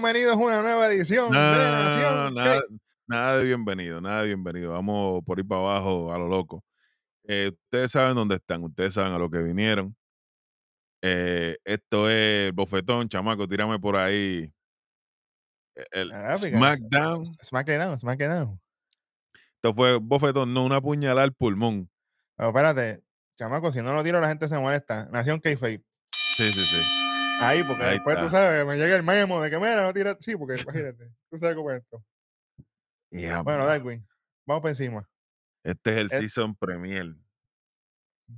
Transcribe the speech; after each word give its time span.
bienvenidos 0.00 0.32
a 0.32 0.36
una 0.36 0.62
nueva 0.62 0.86
edición 0.86 1.30
de 1.30 1.36
Nación. 1.36 2.34
nada, 2.34 2.62
nada 3.06 3.36
de 3.38 3.44
bienvenido, 3.44 4.00
nada 4.00 4.22
de 4.22 4.28
bienvenido. 4.28 4.72
Vamos 4.72 5.22
por 5.26 5.38
ir 5.38 5.46
para 5.46 5.60
abajo 5.60 6.10
a 6.10 6.16
lo 6.18 6.26
loco. 6.26 6.64
Eh, 7.24 7.50
ustedes 7.52 7.92
saben 7.92 8.14
dónde 8.14 8.36
están, 8.36 8.64
ustedes 8.64 8.94
saben 8.94 9.12
a 9.12 9.18
lo 9.18 9.30
que 9.30 9.38
vinieron. 9.40 9.94
Eh, 11.02 11.58
esto 11.64 12.08
es 12.08 12.50
bofetón, 12.54 13.10
chamaco, 13.10 13.46
tírame 13.46 13.78
por 13.78 13.96
ahí. 13.96 14.50
e, 15.76 15.84
El 15.92 16.12
Ah, 16.12 16.34
SmackDown. 16.34 17.26
SmackDown, 17.26 17.98
SmackDown. 17.98 18.60
Esto 19.56 19.74
fue 19.74 19.98
bofetón, 19.98 20.54
no 20.54 20.64
una 20.64 20.80
puñalada 20.80 21.24
al 21.24 21.34
pulmón. 21.34 21.90
Pero 22.36 22.48
espérate, 22.48 23.02
chamaco, 23.36 23.70
si 23.70 23.82
no 23.82 23.92
lo 23.92 24.02
tiro 24.02 24.18
la 24.18 24.28
gente 24.28 24.48
se 24.48 24.58
molesta. 24.58 25.10
Nación 25.12 25.40
Kayfabe. 25.40 25.82
Sí, 26.14 26.50
sí, 26.54 26.64
sí. 26.64 27.09
Ahí, 27.40 27.62
porque 27.66 27.82
Ahí 27.84 27.94
después 27.94 28.18
tú 28.18 28.28
sabes, 28.30 28.66
me 28.66 28.76
llega 28.76 28.96
el 28.96 29.02
memo 29.02 29.40
de 29.42 29.50
que 29.50 29.56
mira, 29.58 29.82
no 29.82 29.92
tira. 29.92 30.16
Sí, 30.20 30.36
porque 30.36 30.60
imagínate, 30.62 31.10
tú 31.30 31.38
sabes 31.38 31.56
cómo 31.56 31.70
es 31.70 31.78
esto. 31.82 32.04
Bueno, 33.42 33.66
Darwin, 33.66 34.06
vamos 34.46 34.60
por 34.62 34.70
encima. 34.70 35.08
Este 35.64 35.90
es 35.92 35.96
el 35.98 36.10
Season 36.10 36.54
Premier. 36.54 37.14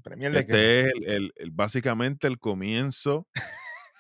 Premier 0.03 0.33
de 0.33 0.47
qué? 0.47 0.53
Este 0.53 0.81
es 0.81 0.93
el, 0.95 1.05
el- 1.11 1.33
el- 1.37 1.51
básicamente 1.51 2.27
el 2.27 2.39
comienzo 2.39 3.27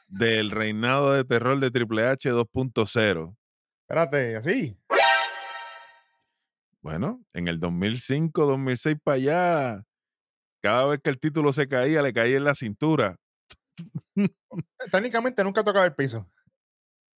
del 0.08 0.50
reinado 0.50 1.12
de 1.12 1.24
terror 1.24 1.58
de 1.60 1.70
Triple 1.70 2.06
H 2.06 2.30
2.0. 2.32 3.36
Espérate, 3.82 4.36
así. 4.36 4.76
Bueno, 6.80 7.22
en 7.32 7.46
el 7.48 7.60
2005, 7.60 8.44
2006 8.46 8.96
para 9.04 9.14
allá, 9.16 9.84
cada 10.62 10.86
vez 10.86 11.00
que 11.02 11.10
el 11.10 11.20
título 11.20 11.52
se 11.52 11.68
caía, 11.68 12.02
le 12.02 12.12
caía 12.12 12.36
en 12.38 12.44
la 12.44 12.54
cintura. 12.54 13.16
Técnicamente 14.90 15.42
nunca 15.44 15.60
ha 15.60 15.64
tocado 15.64 15.84
el 15.84 15.94
piso. 15.94 16.28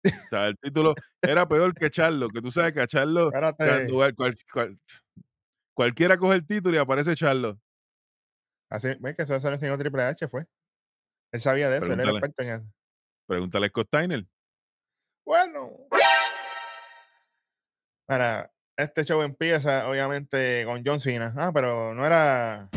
O 0.06 0.10
sea, 0.28 0.48
el 0.48 0.58
título 0.58 0.94
era 1.22 1.48
peor 1.48 1.72
que 1.74 1.90
Charlo, 1.90 2.28
que 2.28 2.42
tú 2.42 2.50
sabes 2.50 2.72
que 2.74 2.80
a 2.82 2.86
Charlo, 2.86 3.28
Espérate. 3.28 3.66
cuando 3.66 3.94
cual- 3.94 4.14
cual- 4.14 4.36
cual- 4.52 4.78
cualquiera 5.74 6.18
coge 6.18 6.34
el 6.36 6.46
título 6.46 6.76
y 6.76 6.78
aparece 6.78 7.14
Charlo. 7.14 7.58
Así, 8.70 8.88
ves 9.00 9.16
que 9.16 9.22
eso 9.22 9.34
es 9.36 9.44
el 9.44 9.58
señor 9.58 9.78
Triple 9.78 10.02
H, 10.02 10.28
fue. 10.28 10.46
Él 11.32 11.40
sabía 11.40 11.68
de 11.70 11.78
eso, 11.78 11.86
él 11.86 11.92
era 11.92 12.02
Pregúntale. 12.04 12.18
experto 12.28 12.42
en 12.42 12.48
eso. 12.60 12.74
Pregúntale 13.26 13.66
a 13.66 13.68
Scott 13.70 13.86
Steiner. 13.86 14.26
Bueno. 15.26 15.70
Para 18.06 18.50
este 18.76 19.04
show 19.04 19.22
empieza, 19.22 19.88
obviamente, 19.88 20.64
con 20.66 20.82
John 20.84 21.00
Cena. 21.00 21.32
Ah, 21.36 21.50
pero 21.52 21.94
no 21.94 22.04
era 22.04 22.68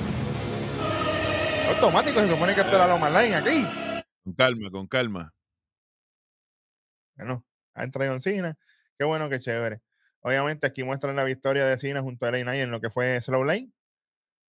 automático, 1.67 2.19
se 2.19 2.29
supone 2.29 2.55
que 2.55 2.61
esto 2.61 2.75
era 2.75 2.87
lo 2.87 2.97
más 2.97 3.11
line 3.11 3.35
aquí. 3.35 4.03
Con 4.23 4.33
calma, 4.33 4.71
con 4.71 4.87
calma. 4.87 5.33
Bueno, 7.15 7.45
entra 7.75 8.07
John 8.07 8.21
Cena. 8.21 8.55
Qué 8.97 9.05
bueno, 9.05 9.29
qué 9.29 9.39
chévere. 9.39 9.81
Obviamente, 10.21 10.67
aquí 10.67 10.83
muestran 10.83 11.15
la 11.15 11.23
victoria 11.23 11.65
de 11.65 11.77
Cena 11.77 12.01
junto 12.01 12.25
a 12.25 12.31
LA 12.31 12.43
Knight 12.43 12.63
en 12.63 12.71
lo 12.71 12.81
que 12.81 12.89
fue 12.89 13.19
Slow 13.21 13.43
Lane. 13.43 13.71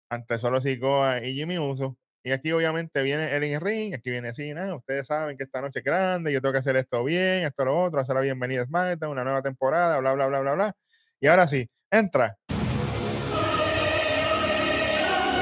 Ante 0.09 0.37
solo 0.37 0.61
Sikoa 0.61 1.23
y 1.23 1.33
Jimmy 1.33 1.57
Uso. 1.59 1.97
Y 2.23 2.31
aquí, 2.31 2.51
obviamente, 2.51 3.01
viene 3.03 3.35
el 3.35 3.43
in 3.43 3.61
ring. 3.61 3.95
Aquí 3.95 4.09
viene 4.09 4.33
Cena. 4.33 4.75
Ustedes 4.75 5.07
saben 5.07 5.37
que 5.37 5.43
esta 5.43 5.61
noche 5.61 5.79
es 5.79 5.85
grande. 5.85 6.31
Yo 6.31 6.41
tengo 6.41 6.53
que 6.53 6.59
hacer 6.59 6.75
esto 6.75 7.03
bien, 7.03 7.45
esto 7.45 7.65
lo 7.65 7.79
otro, 7.79 7.99
hacer 7.99 8.15
la 8.15 8.21
bienvenida 8.21 8.61
a 8.61 8.65
SmackDown, 8.65 9.11
una 9.11 9.23
nueva 9.23 9.41
temporada, 9.41 9.99
bla, 9.99 10.13
bla, 10.13 10.27
bla, 10.27 10.39
bla, 10.41 10.53
bla. 10.53 10.73
Y 11.19 11.27
ahora 11.27 11.47
sí, 11.47 11.69
entra. 11.91 12.37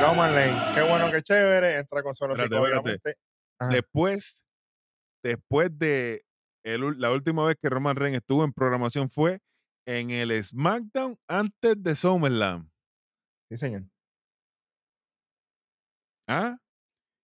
Roman 0.01 0.35
Lane. 0.35 0.75
Qué 0.75 0.81
bueno, 0.81 1.11
qué 1.11 1.21
chévere. 1.21 1.79
Entra 1.79 2.03
con 2.03 2.13
solo. 2.13 2.35
Después, 3.71 4.45
después 5.23 5.77
de 5.77 6.23
el 6.63 6.99
la 6.99 7.11
última 7.11 7.45
vez 7.45 7.57
que 7.61 7.69
Roman 7.69 7.95
Reigns 7.95 8.17
estuvo 8.17 8.43
en 8.43 8.53
programación 8.53 9.09
fue 9.09 9.39
en 9.87 10.11
el 10.11 10.43
SmackDown 10.43 11.17
antes 11.27 11.81
de 11.81 11.95
SummerSlam. 11.95 12.69
Sí, 13.49 13.57
señor. 13.57 13.83
¿Ah? 16.27 16.57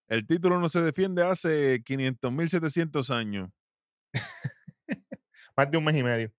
El 0.08 0.26
título 0.26 0.60
no 0.60 0.70
se 0.70 0.82
defiende 0.82 1.24
hace 1.24 1.84
500.700 1.84 3.10
años. 3.14 3.50
Más 5.58 5.70
de 5.70 5.78
un 5.78 5.84
mes 5.84 5.96
y 5.96 6.04
medio. 6.04 6.34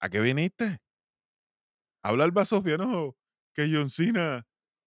¿A 0.00 0.08
qué 0.08 0.20
viniste? 0.20 0.78
Hablar 2.02 2.30
Basofia, 2.30 2.76
no, 2.76 3.16
que 3.54 3.70
John 3.72 3.88
Cena 3.90 4.44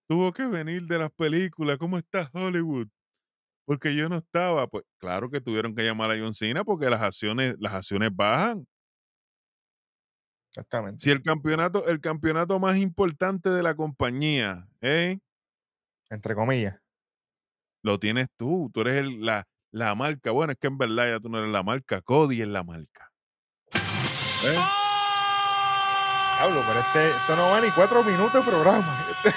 tuvo 0.07 0.31
que 0.33 0.45
venir 0.45 0.83
de 0.83 0.99
las 0.99 1.11
películas. 1.11 1.77
¿Cómo 1.77 1.97
está 1.97 2.29
Hollywood? 2.33 2.87
Porque 3.65 3.95
yo 3.95 4.07
no 4.09 4.17
estaba. 4.17 4.67
Pues 4.67 4.83
claro 4.97 5.29
que 5.29 5.41
tuvieron 5.41 5.75
que 5.75 5.83
llamar 5.83 6.11
a 6.11 6.17
John 6.17 6.33
Cena 6.33 6.63
porque 6.63 6.89
las 6.89 7.01
acciones, 7.01 7.55
las 7.59 7.73
acciones 7.73 8.09
bajan. 8.15 8.65
Exactamente. 10.51 11.03
Si 11.03 11.11
el 11.11 11.21
campeonato, 11.21 11.87
el 11.87 11.99
campeonato 11.99 12.59
más 12.59 12.77
importante 12.77 13.49
de 13.49 13.61
la 13.61 13.75
compañía, 13.75 14.67
¿eh? 14.81 15.19
Entre 16.09 16.33
comillas. 16.35 16.79
Lo 17.83 17.99
tienes 17.99 18.27
tú. 18.37 18.71
Tú 18.73 18.81
eres 18.81 18.95
el- 18.97 19.23
la, 19.25 19.45
la 19.71 19.93
marca. 19.95 20.31
Bueno, 20.31 20.53
es 20.53 20.57
que 20.59 20.67
en 20.67 20.77
verdad 20.77 21.09
ya 21.09 21.19
tú 21.19 21.29
no 21.29 21.37
eres 21.39 21.51
la 21.51 21.63
marca. 21.63 22.01
Cody 22.01 22.41
es 22.41 22.47
la 22.47 22.63
marca. 22.63 23.11
¿Eh? 23.73 24.57
Hablo, 26.39 26.61
pero 26.67 26.79
este, 26.79 27.09
esto 27.09 27.35
no 27.35 27.49
va 27.49 27.61
ni 27.61 27.71
cuatro 27.71 28.03
minutos 28.03 28.33
de 28.45 28.51
programa. 28.51 29.05
Este- 29.09 29.33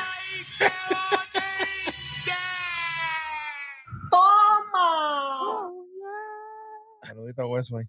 Saludito 7.03 7.43
a 7.43 7.47
Hueso 7.47 7.79
ahí. 7.79 7.87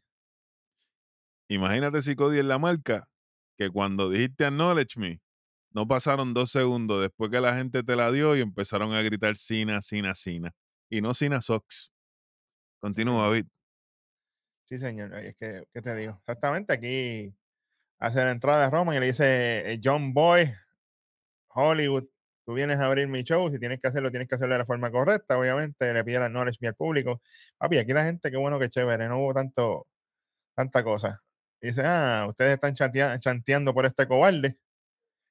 Imagínate 1.49 2.01
si 2.01 2.15
Cody 2.15 2.39
es 2.39 2.45
la 2.45 2.57
marca, 2.57 3.07
que 3.57 3.69
cuando 3.69 4.09
dijiste 4.09 4.45
acknowledge 4.45 4.97
me, 4.97 5.21
no 5.73 5.87
pasaron 5.87 6.33
dos 6.33 6.51
segundos 6.51 7.01
después 7.01 7.29
que 7.29 7.41
la 7.41 7.55
gente 7.55 7.83
te 7.83 7.95
la 7.95 8.11
dio 8.11 8.35
y 8.35 8.41
empezaron 8.41 8.93
a 8.93 9.01
gritar 9.01 9.35
Cina, 9.35 9.81
Cina, 9.81 10.15
Cina. 10.15 10.51
Y 10.89 11.01
no 11.01 11.13
Cina 11.13 11.41
Sox. 11.41 11.91
Continúa, 12.79 13.27
David. 13.27 13.45
Sí, 14.63 14.77
señor. 14.77 15.13
Es 15.15 15.35
que, 15.37 15.65
¿qué 15.73 15.81
te 15.81 15.95
digo? 15.95 16.13
Exactamente, 16.19 16.73
aquí 16.73 17.33
hace 18.01 18.23
la 18.23 18.31
entrada 18.31 18.65
de 18.65 18.71
Roman 18.71 18.95
y 18.95 18.99
le 18.99 19.05
dice, 19.07 19.73
eh, 19.73 19.79
John 19.81 20.13
Boy, 20.13 20.51
Hollywood, 21.49 22.05
tú 22.45 22.53
vienes 22.53 22.79
a 22.79 22.85
abrir 22.87 23.07
mi 23.07 23.23
show, 23.23 23.49
si 23.51 23.59
tienes 23.59 23.79
que 23.79 23.87
hacerlo, 23.87 24.09
tienes 24.09 24.27
que 24.27 24.35
hacerlo 24.35 24.55
de 24.55 24.59
la 24.59 24.65
forma 24.65 24.89
correcta, 24.91 25.37
obviamente, 25.37 25.93
le 25.93 26.03
pide 26.03 26.19
la 26.19 26.27
knowledge 26.27 26.65
al 26.67 26.75
público. 26.75 27.21
Papi, 27.57 27.77
aquí 27.77 27.93
la 27.93 28.03
gente, 28.03 28.31
qué 28.31 28.37
bueno, 28.37 28.59
qué 28.59 28.69
chévere, 28.69 29.07
no 29.07 29.19
hubo 29.19 29.33
tanto, 29.33 29.87
tanta 30.55 30.83
cosa. 30.83 31.21
Y 31.61 31.67
dice, 31.67 31.83
ah, 31.85 32.25
ustedes 32.27 32.59
están 32.59 32.73
chanteando 33.19 33.73
por 33.73 33.85
este 33.85 34.07
cobarde. 34.07 34.57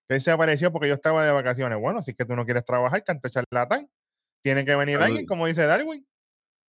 Que 0.08 0.14
él 0.14 0.20
se 0.20 0.30
apareció 0.30 0.70
porque 0.70 0.86
yo 0.86 0.94
estaba 0.94 1.24
de 1.24 1.32
vacaciones. 1.32 1.78
Bueno, 1.78 2.02
si 2.02 2.12
es 2.12 2.16
que 2.16 2.24
tú 2.24 2.36
no 2.36 2.44
quieres 2.44 2.64
trabajar, 2.64 3.02
canta 3.02 3.28
charlatán. 3.28 3.88
Tiene 4.42 4.64
que 4.64 4.76
venir 4.76 4.98
Salud. 4.98 5.06
alguien, 5.06 5.26
como 5.26 5.46
dice 5.46 5.66
Darwin. 5.66 6.06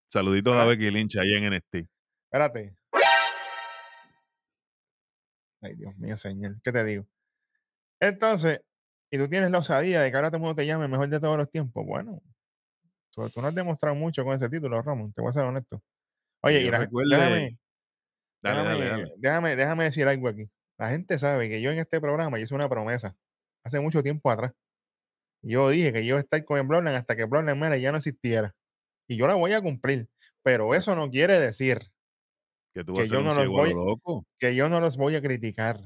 Saluditos 0.09 0.57
a. 0.57 0.65
Becky 0.65 0.89
Lynch 0.89 1.17
ahí 1.17 1.35
en 1.35 1.53
NXT. 1.53 1.87
Espérate. 2.25 2.75
Ay, 5.61 5.75
Dios 5.75 5.95
mío, 5.97 6.17
señor. 6.17 6.59
¿Qué 6.63 6.71
te 6.71 6.83
digo? 6.83 7.05
Entonces, 7.99 8.61
y 9.11 9.17
tú 9.17 9.27
tienes 9.29 9.51
la 9.51 9.59
osadía 9.59 10.01
de 10.01 10.09
que 10.11 10.15
ahora 10.17 10.29
todo 10.29 10.37
el 10.37 10.41
mundo 10.41 10.55
te 10.55 10.65
llame 10.65 10.87
mejor 10.87 11.09
de 11.09 11.19
todos 11.19 11.37
los 11.37 11.49
tiempos. 11.49 11.85
Bueno, 11.85 12.21
tú, 13.11 13.29
tú 13.29 13.41
no 13.41 13.49
has 13.49 13.55
demostrado 13.55 13.95
mucho 13.95 14.23
con 14.23 14.35
ese 14.35 14.49
título, 14.49 14.81
Ramón. 14.81 15.13
Te 15.13 15.21
voy 15.21 15.29
a 15.29 15.33
ser 15.33 15.43
honesto. 15.45 15.83
Oye, 16.43 16.61
y 16.61 16.71
la- 16.71 16.79
déjame, 16.79 17.59
Dale, 18.41 18.63
déjame, 18.63 18.69
dale, 18.69 18.89
dale. 18.89 19.13
déjame, 19.17 19.55
déjame 19.55 19.83
decir 19.85 20.07
algo 20.07 20.27
aquí. 20.29 20.49
La 20.77 20.89
gente 20.89 21.19
sabe 21.19 21.49
que 21.49 21.61
yo 21.61 21.71
en 21.71 21.79
este 21.79 22.01
programa 22.01 22.39
hice 22.39 22.55
una 22.55 22.69
promesa 22.69 23.15
hace 23.63 23.79
mucho 23.79 24.01
tiempo 24.03 24.31
atrás. 24.31 24.53
Yo 25.43 25.69
dije 25.69 25.93
que 25.93 26.05
yo 26.05 26.17
estar 26.19 26.43
con 26.45 26.67
Bloodline 26.67 26.95
hasta 26.95 27.15
que 27.15 27.27
Mera 27.27 27.77
ya 27.77 27.91
no 27.91 27.97
existiera. 27.97 28.55
Y 29.07 29.17
yo 29.17 29.27
la 29.27 29.35
voy 29.35 29.53
a 29.53 29.61
cumplir. 29.61 30.09
Pero 30.43 30.73
eso 30.75 30.95
no 30.95 31.09
quiere 31.11 31.39
decir 31.39 31.90
Que 32.73 32.83
tú 32.83 32.93
que 32.93 33.01
vas 33.01 33.07
a 33.07 33.09
ser 33.09 33.17
yo 33.19 33.23
no 33.23 33.33
los 33.33 33.47
voy- 33.47 33.73
loco. 33.73 34.25
que 34.39 34.55
yo 34.55 34.69
no 34.69 34.79
los 34.79 34.97
voy 34.97 35.15
a 35.15 35.21
criticar. 35.21 35.79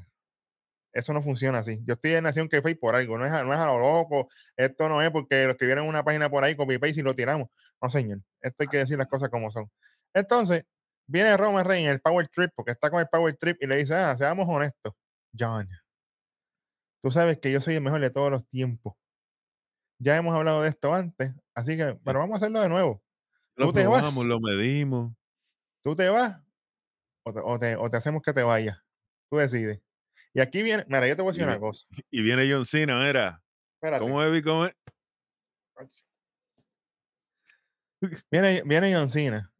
Eso 0.94 1.12
no 1.12 1.22
funciona 1.22 1.58
así. 1.58 1.82
Yo 1.86 1.96
estoy 1.96 2.14
en 2.14 2.24
Nación 2.24 2.48
que 2.48 2.62
fue 2.62 2.74
por 2.76 2.96
algo, 2.96 3.18
no 3.18 3.26
es, 3.26 3.32
a, 3.32 3.44
no 3.44 3.52
es 3.54 3.60
a 3.60 3.66
lo 3.66 3.80
loco. 3.80 4.30
Esto 4.56 4.88
no 4.88 5.02
es 5.02 5.12
porque 5.12 5.44
lo 5.46 5.52
escribieron 5.52 5.84
en 5.84 5.90
una 5.90 6.04
página 6.06 6.30
por 6.30 6.44
ahí, 6.44 6.56
copy 6.56 6.78
paste 6.78 7.02
y 7.02 7.04
lo 7.04 7.14
tiramos. 7.14 7.50
No, 7.82 7.90
señor. 7.90 8.20
Esto 8.42 8.64
hay 8.64 8.68
que 8.70 8.78
decir 8.78 8.98
las 8.98 9.08
cosas 9.08 9.30
como 9.30 9.52
son. 9.52 9.70
Entonces, 10.14 10.64
viene 11.06 11.36
Roman 11.36 11.66
Reigns, 11.66 11.90
el 11.92 12.00
Power 12.00 12.30
Trip, 12.30 12.52
porque 12.56 12.72
está 12.72 12.90
con 12.90 13.02
el 13.02 13.08
Power 13.10 13.36
Trip 13.36 13.58
y 13.62 13.68
le 13.68 13.76
dice, 13.76 13.94
ah, 13.96 14.16
seamos 14.16 14.48
honestos. 14.48 14.94
John, 15.38 15.68
tú 17.04 17.12
sabes 17.12 17.40
que 17.40 17.52
yo 17.52 17.60
soy 17.60 17.76
el 17.76 17.82
mejor 17.82 18.00
de 18.00 18.10
todos 18.10 18.32
los 18.32 18.48
tiempos. 18.48 18.94
Ya 20.00 20.16
hemos 20.16 20.34
hablado 20.36 20.62
de 20.62 20.70
esto 20.70 20.94
antes, 20.94 21.34
así 21.54 21.76
que, 21.76 21.98
pero 22.06 22.20
vamos 22.20 22.36
a 22.36 22.38
hacerlo 22.38 22.62
de 22.62 22.70
nuevo. 22.70 23.02
Lo 23.58 23.68
Tú 23.68 23.74
te 23.74 23.86
vas. 23.88 24.02
probamos, 24.02 24.26
lo 24.26 24.40
medimos. 24.40 25.14
tú 25.84 25.94
te 25.96 26.08
vas 26.10 26.40
o 27.26 27.34
te, 27.34 27.40
o 27.44 27.60
te- 27.60 27.76
o 27.76 27.90
te 27.90 27.98
hacemos 27.98 28.22
que 28.22 28.34
te 28.34 28.44
vayas. 28.44 28.78
Tú 29.30 29.38
decides. 29.38 29.82
Y 30.34 30.42
aquí 30.42 30.62
viene, 30.64 30.86
mira, 30.88 31.08
yo 31.08 31.16
te 31.16 31.22
voy 31.22 31.30
a 31.30 31.32
decir 31.34 31.44
Y 31.44 31.48
una 31.50 31.60
cosa. 31.60 31.88
Y 32.12 32.22
viene 32.22 32.50
John 32.52 32.66
Cena, 32.66 33.00
mira. 33.00 33.42
Espérate. 33.82 34.06
¿Cómo 34.06 34.24
es? 34.24 34.44
¿Cómo 34.44 34.66
es? 34.66 34.74
Viene, 38.32 38.62
viene 38.66 38.94
John 38.94 39.10
Cena 39.10 39.52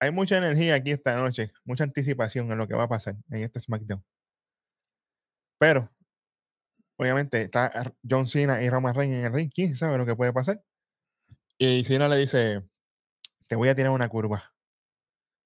hay 0.00 0.12
mucha 0.12 0.38
energía 0.38 0.76
aquí 0.76 0.92
esta 0.92 1.16
noche, 1.16 1.50
mucha 1.64 1.84
anticipación 1.84 2.50
en 2.52 2.58
lo 2.58 2.68
que 2.68 2.74
va 2.74 2.84
a 2.84 2.88
pasar 2.88 3.16
en 3.30 3.42
este 3.42 3.60
SmackDown. 3.60 4.04
Pero, 5.58 5.90
obviamente, 6.96 7.42
está 7.42 7.92
John 8.08 8.26
Cena 8.28 8.62
y 8.62 8.70
Roman 8.70 8.94
Reigns 8.94 9.16
en 9.16 9.24
el 9.24 9.32
ring. 9.32 9.50
¿Quién 9.52 9.74
sabe 9.74 9.98
lo 9.98 10.06
que 10.06 10.14
puede 10.14 10.32
pasar? 10.32 10.62
Y 11.58 11.82
Cena 11.84 12.08
le 12.08 12.16
dice, 12.16 12.62
te 13.48 13.56
voy 13.56 13.68
a 13.68 13.74
tirar 13.74 13.90
una 13.90 14.08
curva. 14.08 14.52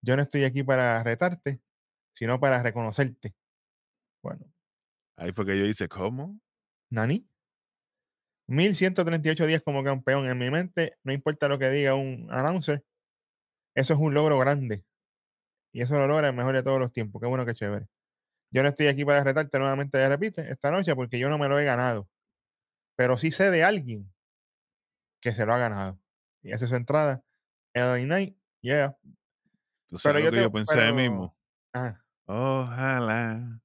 Yo 0.02 0.16
no 0.16 0.22
estoy 0.22 0.44
aquí 0.44 0.62
para 0.62 1.02
retarte, 1.02 1.60
sino 2.14 2.40
para 2.40 2.62
reconocerte. 2.62 3.34
Bueno. 4.22 4.52
Ahí 5.16 5.32
fue 5.32 5.46
que 5.46 5.58
yo 5.58 5.64
hice, 5.64 5.88
¿cómo? 5.88 6.40
Nani. 6.90 7.26
1138 8.48 9.46
días 9.46 9.62
como 9.62 9.84
campeón. 9.84 10.28
En 10.28 10.38
mi 10.38 10.50
mente, 10.50 10.98
no 11.04 11.12
importa 11.12 11.48
lo 11.48 11.58
que 11.58 11.70
diga 11.70 11.94
un 11.94 12.28
announcer, 12.30 12.84
eso 13.74 13.94
es 13.94 14.00
un 14.00 14.14
logro 14.14 14.38
grande. 14.38 14.84
Y 15.72 15.82
eso 15.82 15.94
lo 15.94 16.06
logra 16.06 16.28
el 16.28 16.34
mejor 16.36 16.54
de 16.54 16.62
todos 16.62 16.78
los 16.78 16.92
tiempos. 16.92 17.20
Qué 17.20 17.28
bueno, 17.28 17.46
qué 17.46 17.54
chévere. 17.54 17.86
Yo 18.50 18.62
no 18.62 18.68
estoy 18.68 18.88
aquí 18.88 19.04
para 19.04 19.24
retarte 19.24 19.58
nuevamente, 19.58 19.98
ya 19.98 20.08
repite, 20.08 20.50
esta 20.50 20.70
noche 20.70 20.94
porque 20.94 21.18
yo 21.18 21.30
no 21.30 21.38
me 21.38 21.48
lo 21.48 21.58
he 21.58 21.64
ganado. 21.64 22.08
Pero 22.96 23.16
sí 23.16 23.30
sé 23.32 23.50
de 23.50 23.64
alguien 23.64 24.12
que 25.22 25.32
se 25.32 25.46
lo 25.46 25.54
ha 25.54 25.58
ganado. 25.58 25.98
Y 26.42 26.52
hace 26.52 26.66
su 26.66 26.74
entrada. 26.76 27.24
LA 27.74 27.98
Night, 28.00 28.36
yeah. 28.60 28.96
¿Tú 29.92 29.98
sabes 29.98 30.22
pero 30.22 30.34
yo, 30.34 30.42
yo 30.44 30.50
pensé 30.50 30.74
pero, 30.74 30.94
mismo. 30.94 31.36
Ajá. 31.70 32.02
Ojalá. 32.24 33.60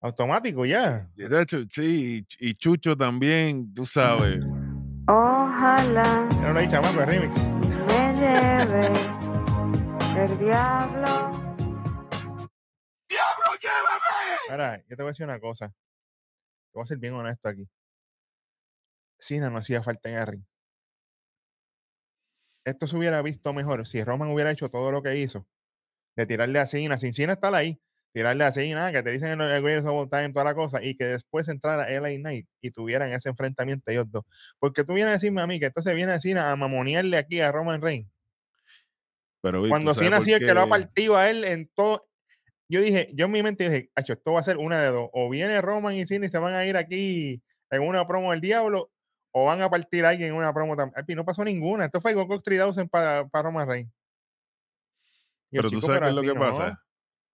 Automático, 0.00 0.64
ya. 0.64 1.10
Yeah. 1.16 1.44
Sí, 1.72 2.24
y 2.38 2.54
Chucho 2.54 2.96
también, 2.96 3.74
tú 3.74 3.84
sabes. 3.84 4.44
Ojalá. 5.08 6.28
Lo 6.40 6.56
he 6.56 6.62
dicho 6.62 6.80
más, 6.80 6.94
remix. 6.94 7.48
Me 7.88 8.14
lleve 8.14 8.86
el 10.22 10.38
diablo. 10.38 11.30
¡Diablo, 13.08 13.50
llévame! 13.60 14.50
Ahora, 14.50 14.84
yo 14.86 14.96
te 14.96 15.02
voy 15.02 15.06
a 15.06 15.10
decir 15.10 15.26
una 15.26 15.40
cosa. 15.40 15.66
Te 15.70 16.74
voy 16.74 16.82
a 16.84 16.86
ser 16.86 16.98
bien 16.98 17.14
honesto 17.14 17.48
aquí. 17.48 17.68
Cena 19.18 19.50
no 19.50 19.58
hacía 19.58 19.82
falta 19.82 20.08
en 20.10 20.14
el 20.16 20.26
ring. 20.28 20.44
Esto 22.64 22.86
se 22.86 22.96
hubiera 22.96 23.20
visto 23.22 23.52
mejor 23.52 23.86
si 23.86 24.02
Roman 24.02 24.30
hubiera 24.30 24.50
hecho 24.50 24.70
todo 24.70 24.90
lo 24.90 25.02
que 25.02 25.18
hizo. 25.18 25.46
De 26.16 26.26
tirarle 26.26 26.58
a 26.60 26.66
Cena, 26.66 26.96
sin 26.96 27.12
Cena 27.12 27.34
estar 27.34 27.54
ahí, 27.54 27.80
tirarle 28.12 28.44
a 28.44 28.52
Cena, 28.52 28.92
que 28.92 29.02
te 29.02 29.10
dicen 29.10 29.30
en 29.30 29.40
el 29.40 29.62
Greatest 29.62 29.88
of 29.88 30.08
Time, 30.08 30.32
toda 30.32 30.44
la 30.44 30.54
cosa, 30.54 30.82
y 30.82 30.94
que 30.94 31.04
después 31.04 31.48
entrara 31.48 31.90
LA 31.90 32.16
Knight 32.20 32.46
y 32.60 32.70
tuvieran 32.70 33.10
ese 33.10 33.28
enfrentamiento 33.28 33.90
ellos 33.90 34.10
dos. 34.10 34.24
Porque 34.58 34.84
tú 34.84 34.94
vienes 34.94 35.10
a 35.10 35.12
decirme 35.14 35.42
a 35.42 35.46
mí 35.46 35.58
que 35.58 35.66
entonces 35.66 35.94
viene 35.94 36.12
a 36.12 36.20
Cena 36.20 36.52
a 36.52 36.56
mamonearle 36.56 37.18
aquí 37.18 37.40
a 37.40 37.50
Roman 37.50 37.82
Reigns. 37.82 38.08
Pero, 39.42 39.68
Cuando 39.68 39.92
Cena 39.94 40.22
sí 40.22 40.32
el 40.32 40.38
que 40.38 40.54
lo 40.54 40.62
ha 40.62 40.68
partido 40.68 41.16
a 41.16 41.28
él 41.28 41.44
en 41.44 41.68
todo. 41.74 42.08
Yo 42.66 42.80
dije, 42.80 43.10
yo 43.12 43.26
en 43.26 43.32
mi 43.32 43.42
mente 43.42 43.68
dije, 43.68 43.90
esto 43.94 44.32
va 44.32 44.40
a 44.40 44.44
ser 44.44 44.56
una 44.56 44.80
de 44.80 44.88
dos. 44.88 45.10
O 45.12 45.28
viene 45.28 45.60
Roman 45.60 45.94
y 45.94 46.06
Cena 46.06 46.24
y 46.24 46.28
se 46.30 46.38
van 46.38 46.54
a 46.54 46.64
ir 46.64 46.78
aquí 46.78 47.42
en 47.70 47.82
una 47.82 48.06
promo 48.06 48.30
del 48.30 48.40
diablo, 48.40 48.90
o 49.36 49.44
van 49.44 49.60
a 49.60 49.68
partir 49.68 50.04
a 50.04 50.10
alguien 50.10 50.30
en 50.30 50.36
una 50.36 50.54
promo 50.54 50.76
también. 50.76 51.16
No 51.16 51.24
pasó 51.24 51.44
ninguna. 51.44 51.86
Esto 51.86 52.00
fue 52.00 52.14
Goku 52.14 52.40
3000 52.40 52.88
para, 52.88 53.26
para 53.26 53.48
Roman 53.48 53.66
Reigns. 53.66 53.92
Pero 55.50 55.68
tú 55.68 55.80
sabes 55.80 56.02
qué 56.02 56.08
es 56.08 56.14
lo 56.14 56.22
que 56.22 56.34
pasa. 56.34 56.80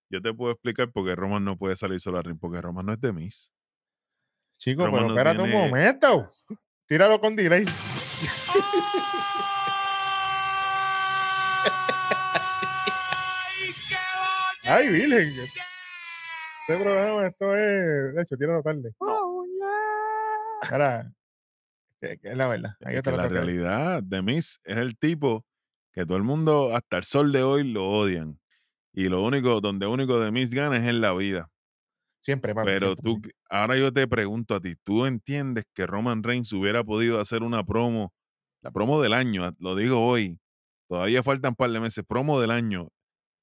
Yo 0.08 0.22
te 0.22 0.32
puedo 0.32 0.52
explicar 0.52 0.90
por 0.90 1.04
qué 1.04 1.14
Roman 1.14 1.44
no 1.44 1.58
puede 1.58 1.76
salir 1.76 2.00
solo 2.00 2.16
al 2.16 2.24
ring, 2.24 2.38
porque 2.40 2.62
Roman 2.62 2.86
no 2.86 2.94
es 2.94 3.00
de 3.02 3.12
Miss. 3.12 3.52
Chico, 4.56 4.84
pero 4.90 5.08
espérate 5.08 5.42
un 5.42 5.50
momento. 5.50 6.32
Tíralo 6.86 7.20
con 7.20 7.36
delay. 7.36 7.66
Ay, 14.64 14.88
Virgen. 14.88 15.34
Este 15.38 16.82
programa, 16.82 17.26
esto 17.26 17.54
es. 17.54 18.14
De 18.14 18.22
hecho, 18.22 18.36
tíralo 18.38 18.62
tarde. 18.62 18.94
Oh, 18.98 19.44
Ahora, 20.70 21.12
que, 22.00 22.18
es 22.22 22.36
la 22.36 22.48
verdad. 22.48 22.72
Es 22.80 23.02
que 23.02 23.12
la 23.12 23.28
realidad 23.28 24.02
de 24.02 24.22
Miss 24.22 24.60
es 24.64 24.76
el 24.76 24.96
tipo 24.98 25.44
que 25.92 26.06
todo 26.06 26.16
el 26.16 26.22
mundo, 26.22 26.74
hasta 26.74 26.98
el 26.98 27.04
sol 27.04 27.32
de 27.32 27.42
hoy, 27.42 27.70
lo 27.70 27.88
odian. 27.88 28.38
Y 28.92 29.08
lo 29.08 29.22
único, 29.22 29.60
donde 29.60 29.86
único 29.86 30.20
de 30.20 30.30
Miss 30.30 30.50
gana 30.50 30.76
es 30.76 30.84
en 30.84 31.00
la 31.00 31.12
vida. 31.12 31.48
Siempre, 32.20 32.54
papi, 32.54 32.66
Pero 32.66 32.94
siempre. 32.94 33.30
tú, 33.30 33.38
ahora 33.48 33.76
yo 33.76 33.92
te 33.92 34.06
pregunto 34.06 34.54
a 34.54 34.60
ti, 34.60 34.76
¿tú 34.82 35.06
entiendes 35.06 35.64
que 35.74 35.86
Roman 35.86 36.22
Reigns 36.22 36.52
hubiera 36.52 36.84
podido 36.84 37.20
hacer 37.20 37.42
una 37.42 37.64
promo, 37.64 38.12
la 38.62 38.70
promo 38.70 39.00
del 39.00 39.14
año, 39.14 39.54
lo 39.58 39.74
digo 39.74 40.06
hoy, 40.06 40.38
todavía 40.88 41.22
faltan 41.22 41.52
un 41.52 41.56
par 41.56 41.70
de 41.70 41.80
meses, 41.80 42.04
promo 42.06 42.40
del 42.40 42.50
año, 42.50 42.88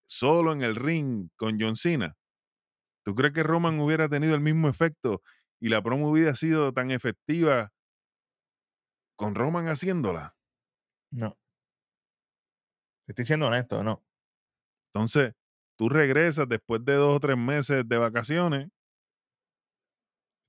solo 0.06 0.54
en 0.54 0.62
el 0.62 0.76
ring 0.76 1.30
con 1.36 1.60
John 1.60 1.76
Cena? 1.76 2.16
¿Tú 3.04 3.16
crees 3.16 3.34
que 3.34 3.42
Roman 3.42 3.80
hubiera 3.80 4.08
tenido 4.10 4.36
el 4.36 4.42
mismo 4.42 4.70
efecto 4.70 5.22
y 5.60 5.70
la 5.70 5.82
promo 5.82 6.12
hubiera 6.12 6.36
sido 6.36 6.72
tan 6.72 6.92
efectiva 6.92 7.72
con 9.18 9.36
Roman 9.36 9.68
haciéndola? 9.68 10.36
No. 11.12 11.38
Te 13.06 13.12
estoy 13.12 13.26
siendo 13.26 13.48
honesto, 13.48 13.84
no. 13.84 14.04
Entonces, 14.94 15.34
tú 15.78 15.90
regresas 15.90 16.48
después 16.48 16.84
de 16.86 16.94
dos 16.94 17.18
o 17.18 17.20
tres 17.20 17.38
meses 17.38 17.84
de 17.88 17.98
vacaciones. 17.98 18.70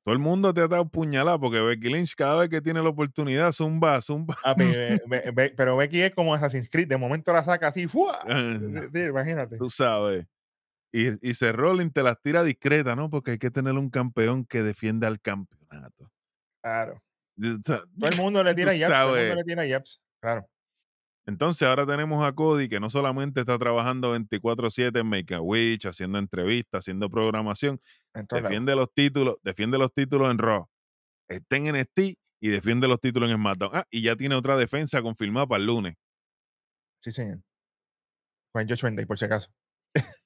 Todo 0.04 0.12
el 0.14 0.20
mundo 0.20 0.54
te 0.54 0.62
ha 0.62 0.68
dado 0.68 0.88
puñalada 0.88 1.38
porque 1.38 1.60
Becky 1.60 1.88
Lynch 1.90 2.14
cada 2.14 2.40
vez 2.40 2.48
que 2.48 2.62
tiene 2.62 2.82
la 2.82 2.88
oportunidad 2.88 3.52
zumba, 3.52 4.00
zumba. 4.00 4.36
Papi, 4.42 4.64
be- 4.64 5.02
be- 5.06 5.30
be- 5.32 5.50
pero 5.50 5.76
Becky 5.76 6.00
es 6.00 6.14
como 6.14 6.32
Assassin's 6.34 6.68
Creed, 6.70 6.88
de 6.88 6.96
momento 6.96 7.32
la 7.32 7.44
saca 7.44 7.68
así, 7.68 7.86
¡fua! 7.86 8.18
Ah, 8.22 8.58
Sí, 8.92 9.00
imagínate. 9.00 9.58
Tú 9.58 9.68
sabes. 9.68 10.26
Y, 10.92 11.28
y 11.28 11.34
se 11.34 11.52
Rollins 11.52 11.92
te 11.92 12.02
las 12.02 12.18
tira 12.22 12.42
discreta, 12.42 12.96
¿no? 12.96 13.10
Porque 13.10 13.32
hay 13.32 13.38
que 13.38 13.50
tener 13.50 13.74
un 13.74 13.90
campeón 13.90 14.46
que 14.46 14.62
defienda 14.62 15.06
al 15.08 15.20
campeonato. 15.20 16.10
Claro. 16.62 17.02
Todo 17.38 18.08
el 18.08 18.16
mundo 18.22 18.42
le 18.42 18.54
tira 18.54 18.74
yaps, 18.74 18.92
todo 18.92 19.16
el 19.16 19.26
mundo 19.28 19.34
le 19.36 19.44
tira 19.44 19.66
yaps. 19.66 20.02
Claro. 20.20 20.48
Entonces 21.26 21.68
ahora 21.68 21.86
tenemos 21.86 22.24
a 22.26 22.32
Cody 22.32 22.70
que 22.70 22.80
no 22.80 22.88
solamente 22.88 23.40
está 23.40 23.58
trabajando 23.58 24.14
24/7 24.14 25.00
en 25.00 25.06
Make 25.06 25.34
a 25.34 25.40
Witch, 25.42 25.84
haciendo 25.84 26.18
entrevistas, 26.18 26.78
haciendo 26.78 27.10
programación, 27.10 27.80
defiende 28.30 28.74
los 28.74 28.92
títulos, 28.94 29.36
defiende 29.42 29.76
los 29.76 29.92
títulos 29.92 30.30
en 30.30 30.38
Raw, 30.38 30.66
está 31.28 31.56
en 31.56 31.66
NXT 31.74 32.18
y 32.40 32.48
defiende 32.48 32.88
los 32.88 32.98
títulos 32.98 33.28
en 33.30 33.36
SmackDown. 33.36 33.70
Ah, 33.74 33.86
y 33.90 34.00
ya 34.02 34.16
tiene 34.16 34.34
otra 34.36 34.56
defensa 34.56 35.02
confirmada 35.02 35.46
para 35.46 35.60
el 35.60 35.66
lunes. 35.66 35.96
Sí, 37.00 37.12
señor. 37.12 37.42
Con 38.52 38.66
Josh 38.66 38.82
Venday, 38.82 39.04
por 39.04 39.18
si 39.18 39.26
acaso. 39.26 39.50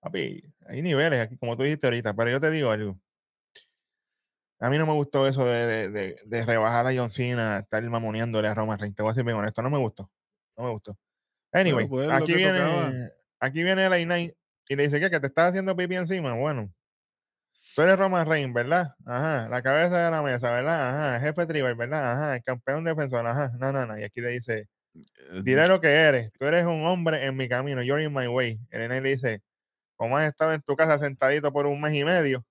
Papi, 0.00 0.42
hay 0.66 0.82
niveles 0.82 1.20
aquí, 1.20 1.36
como 1.36 1.56
tú 1.56 1.64
dijiste 1.64 1.86
ahorita, 1.86 2.14
pero 2.14 2.30
yo 2.30 2.40
te 2.40 2.50
digo 2.50 2.70
algo. 2.70 2.98
A 4.60 4.70
mí 4.70 4.78
no 4.78 4.86
me 4.86 4.92
gustó 4.94 5.26
eso 5.26 5.44
de, 5.46 5.66
de, 5.66 5.88
de- 5.90 6.16
de 6.24 6.42
rebajar 6.46 6.86
a 6.86 6.94
John 6.96 7.10
Cena, 7.10 7.58
estar 7.58 7.82
mamoneándole 7.84 8.48
a 8.48 8.54
Roman 8.54 8.78
Reigns. 8.78 8.96
Te 8.96 9.02
voy 9.02 9.12
a 9.12 9.14
ser 9.14 9.24
bien 9.24 9.36
honesto, 9.36 9.62
no 9.62 9.70
me 9.70 9.78
gustó. 9.78 10.10
No 10.56 10.64
me 10.64 10.70
gustó. 10.70 10.96
Anyway, 11.52 11.88
pues, 11.88 12.08
aquí 12.10 12.34
viene, 12.34 12.58
tocaba. 12.58 12.92
aquí 13.40 13.62
viene 13.62 13.88
la 13.88 13.98
Knight 13.98 14.34
y 14.68 14.76
le 14.76 14.84
dice 14.84 15.00
que, 15.00 15.10
que 15.10 15.20
te 15.20 15.28
estás 15.28 15.50
haciendo 15.50 15.76
pipi 15.76 15.96
encima. 15.96 16.34
Bueno, 16.36 16.72
tú 17.74 17.82
eres 17.82 17.98
Roman 17.98 18.26
Reigns, 18.26 18.54
¿verdad? 18.54 18.94
Ajá, 19.04 19.48
la 19.48 19.62
cabeza 19.62 19.98
de 20.04 20.10
la 20.10 20.22
mesa, 20.22 20.50
¿verdad? 20.52 21.14
Ajá, 21.16 21.20
jefe 21.20 21.46
tribal, 21.46 21.74
¿verdad? 21.74 22.12
Ajá, 22.12 22.36
el 22.36 22.42
campeón 22.44 22.84
defensor, 22.84 23.26
ajá, 23.26 23.50
no, 23.58 23.72
no, 23.72 23.86
no. 23.86 23.98
Y 23.98 24.04
aquí 24.04 24.20
le 24.20 24.30
dice, 24.30 24.68
Eh, 24.94 25.42
diré 25.44 25.68
lo 25.68 25.80
que 25.80 25.88
eres, 25.88 26.32
tú 26.38 26.46
eres 26.46 26.64
un 26.66 26.84
hombre 26.86 27.26
en 27.26 27.36
mi 27.36 27.48
camino, 27.48 27.82
you're 27.82 28.02
in 28.04 28.12
my 28.14 28.28
way. 28.28 28.60
El 28.70 28.86
Knight 28.88 29.02
le 29.02 29.10
dice, 29.10 29.42
como 29.96 30.16
has 30.18 30.28
estado 30.28 30.54
en 30.54 30.62
tu 30.62 30.76
casa 30.76 30.98
sentadito 30.98 31.52
por 31.52 31.66
un 31.66 31.80
mes 31.80 31.94
y 31.94 32.04
medio, 32.04 32.44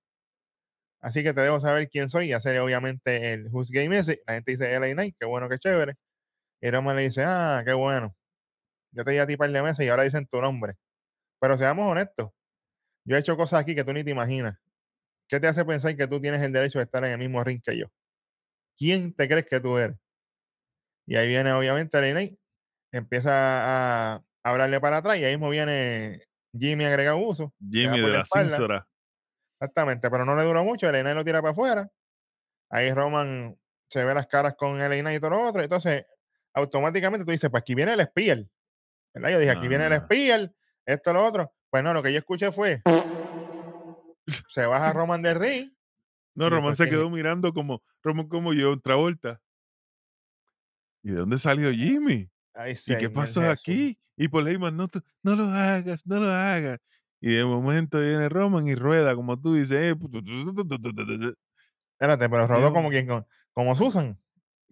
así 1.03 1.21
que 1.21 1.33
te 1.33 1.41
debo 1.41 1.59
saber 1.59 1.89
quién 1.89 2.09
soy 2.09 2.29
y 2.29 2.33
hacer 2.33 2.57
obviamente 2.59 3.33
el 3.33 3.49
Who's 3.51 3.69
Game 3.69 3.95
ese. 3.95 4.23
La 4.25 4.35
gente 4.35 4.53
dice 4.53 4.79
LA 4.79 4.93
Knight, 4.93 5.15
qué 5.19 5.25
bueno, 5.25 5.49
qué 5.49 5.59
chévere. 5.59 5.95
Y 6.61 6.71
Roman 6.71 6.95
le 6.95 7.03
dice, 7.03 7.23
ah, 7.25 7.61
qué 7.65 7.73
bueno. 7.73 8.15
Yo 8.91 9.03
te 9.03 9.11
di 9.11 9.17
a 9.17 9.27
ti 9.27 9.35
par 9.35 9.51
de 9.51 9.61
meses 9.61 9.85
y 9.85 9.89
ahora 9.89 10.03
dicen 10.03 10.25
tu 10.27 10.41
nombre. 10.41 10.75
Pero 11.39 11.57
seamos 11.57 11.91
honestos, 11.91 12.31
yo 13.05 13.17
he 13.17 13.19
hecho 13.19 13.35
cosas 13.35 13.59
aquí 13.59 13.75
que 13.75 13.83
tú 13.83 13.91
ni 13.91 14.03
te 14.03 14.11
imaginas. 14.11 14.57
¿Qué 15.27 15.39
te 15.39 15.47
hace 15.47 15.65
pensar 15.65 15.95
que 15.97 16.07
tú 16.07 16.21
tienes 16.21 16.41
el 16.41 16.53
derecho 16.53 16.79
de 16.79 16.85
estar 16.85 17.03
en 17.03 17.11
el 17.11 17.17
mismo 17.17 17.43
ring 17.43 17.61
que 17.61 17.77
yo? 17.77 17.87
¿Quién 18.77 19.13
te 19.13 19.27
crees 19.27 19.45
que 19.45 19.59
tú 19.59 19.77
eres? 19.77 19.97
Y 21.05 21.17
ahí 21.17 21.27
viene 21.27 21.51
obviamente 21.51 21.99
LA 21.99 22.11
Knight, 22.11 22.39
empieza 22.93 23.31
a 24.15 24.23
hablarle 24.41 24.79
para 24.79 24.97
atrás 24.97 25.17
y 25.17 25.25
ahí 25.25 25.33
mismo 25.33 25.49
viene 25.49 26.23
Jimmy 26.57 26.85
agrega 26.85 27.15
uso. 27.15 27.53
Jimmy 27.69 27.99
de 27.99 28.07
la 28.07 28.21
espalda. 28.21 28.87
Exactamente, 29.63 30.09
pero 30.11 30.25
no 30.25 30.35
le 30.35 30.43
duró 30.43 30.61
mucho, 30.65 30.89
el 30.89 31.01
Knight 31.01 31.15
lo 31.15 31.23
tira 31.23 31.41
para 31.41 31.53
afuera. 31.53 31.89
Ahí 32.69 32.91
Roman 32.93 33.57
se 33.89 34.03
ve 34.03 34.13
las 34.13 34.27
caras 34.27 34.55
con 34.57 34.81
el 34.81 34.99
Knight 35.01 35.17
y 35.17 35.19
todo 35.21 35.31
lo 35.31 35.41
otro. 35.41 35.63
Entonces, 35.63 36.05
automáticamente 36.53 37.23
tú 37.23 37.31
dices, 37.31 37.49
pues 37.49 37.61
aquí 37.61 37.73
viene 37.73 37.93
el 37.93 38.01
Spear. 38.05 38.43
¿Verdad? 39.13 39.29
Yo 39.29 39.39
dije, 39.39 39.51
aquí 39.51 39.67
viene 39.69 39.85
el 39.85 39.93
Ah. 39.93 40.01
Spear, 40.01 40.51
esto, 40.85 41.13
lo 41.13 41.25
otro. 41.25 41.53
Pues 41.69 41.81
no, 41.81 41.93
lo 41.93 42.03
que 42.03 42.11
yo 42.11 42.19
escuché 42.19 42.51
fue, 42.51 42.81
se 44.47 44.65
baja 44.65 44.91
Roman 44.91 45.21
del 45.21 45.39
ring. 45.39 45.71
No, 46.35 46.49
Roman 46.49 46.75
se 46.75 46.83
que- 46.85 46.89
quedó 46.91 47.09
mirando 47.09 47.53
como, 47.53 47.81
Roman 48.03 48.27
como 48.27 48.53
yo, 48.53 48.77
Travolta. 48.81 49.39
¿Y 51.03 51.11
de 51.11 51.19
dónde 51.19 51.37
salió 51.37 51.71
Jimmy? 51.71 52.29
Ay, 52.53 52.73
¿Y 52.87 52.97
qué 52.97 53.09
pasó 53.09 53.41
Jesús. 53.41 53.59
aquí? 53.61 53.99
Y 54.17 54.27
Paul 54.27 54.47
Heyman, 54.47 54.75
no, 54.75 54.87
no 55.23 55.35
lo 55.35 55.45
hagas, 55.45 56.05
no 56.05 56.19
lo 56.19 56.29
hagas. 56.31 56.79
Y 57.25 57.35
de 57.35 57.45
momento 57.45 58.01
viene 58.01 58.27
Roman 58.27 58.67
y 58.67 58.75
rueda, 58.75 59.15
como 59.15 59.39
tú 59.39 59.53
dices. 59.53 59.95
Eh, 59.95 59.95
Espérate, 61.93 62.29
pero 62.29 62.47
rodó 62.47 62.73
como 62.73 62.89
quien, 62.89 63.07
como, 63.07 63.25
como 63.53 63.75
Susan. 63.75 64.19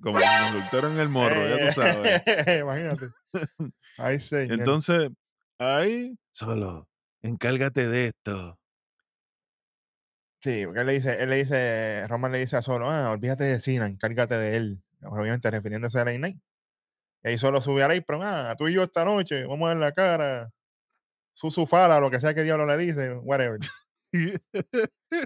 Como 0.01 0.19
conductor 0.19 0.83
en 0.91 0.99
el 0.99 1.07
morro, 1.07 1.47
ya 1.47 1.65
tú 1.65 1.71
sabes. 1.71 2.21
Eh, 2.25 2.59
imagínate. 2.61 3.07
Ahí 3.97 4.19
señor. 4.19 4.59
Entonces, 4.59 5.11
ahí 5.59 6.19
solo, 6.31 6.89
encárgate 7.21 7.87
de 7.87 8.07
esto. 8.07 8.59
Sí, 10.41 10.65
porque 10.65 10.81
él 10.81 10.87
le 10.87 10.93
dice, 10.93 11.23
él 11.23 11.29
le 11.29 11.37
dice, 11.37 12.05
Roman 12.09 12.33
le 12.33 12.39
dice 12.39 12.57
a 12.57 12.61
Solo, 12.61 12.89
ah, 12.89 13.11
olvídate 13.11 13.45
de 13.45 13.61
Cena, 13.61 13.85
encárgate 13.85 14.35
de 14.35 14.57
él. 14.57 14.83
Obviamente 15.03 15.49
refiriéndose 15.49 16.01
a 16.01 16.03
Ley 16.03 16.17
Night. 16.17 16.41
Y 17.23 17.29
ahí 17.29 17.37
Solo 17.37 17.61
sube 17.61 17.81
a 17.81 17.87
Ley, 17.87 18.01
pero 18.01 18.21
ah, 18.21 18.53
tú 18.57 18.67
y 18.67 18.73
yo 18.73 18.83
esta 18.83 19.05
noche, 19.05 19.45
vamos 19.45 19.67
a 19.67 19.69
ver 19.69 19.77
la 19.77 19.93
cara. 19.93 20.51
Su 21.41 21.49
sufala, 21.49 21.99
lo 21.99 22.11
que 22.11 22.19
sea 22.19 22.35
que 22.35 22.43
diablo 22.43 22.67
le 22.67 22.77
dice, 22.77 23.13
whatever. 23.15 23.57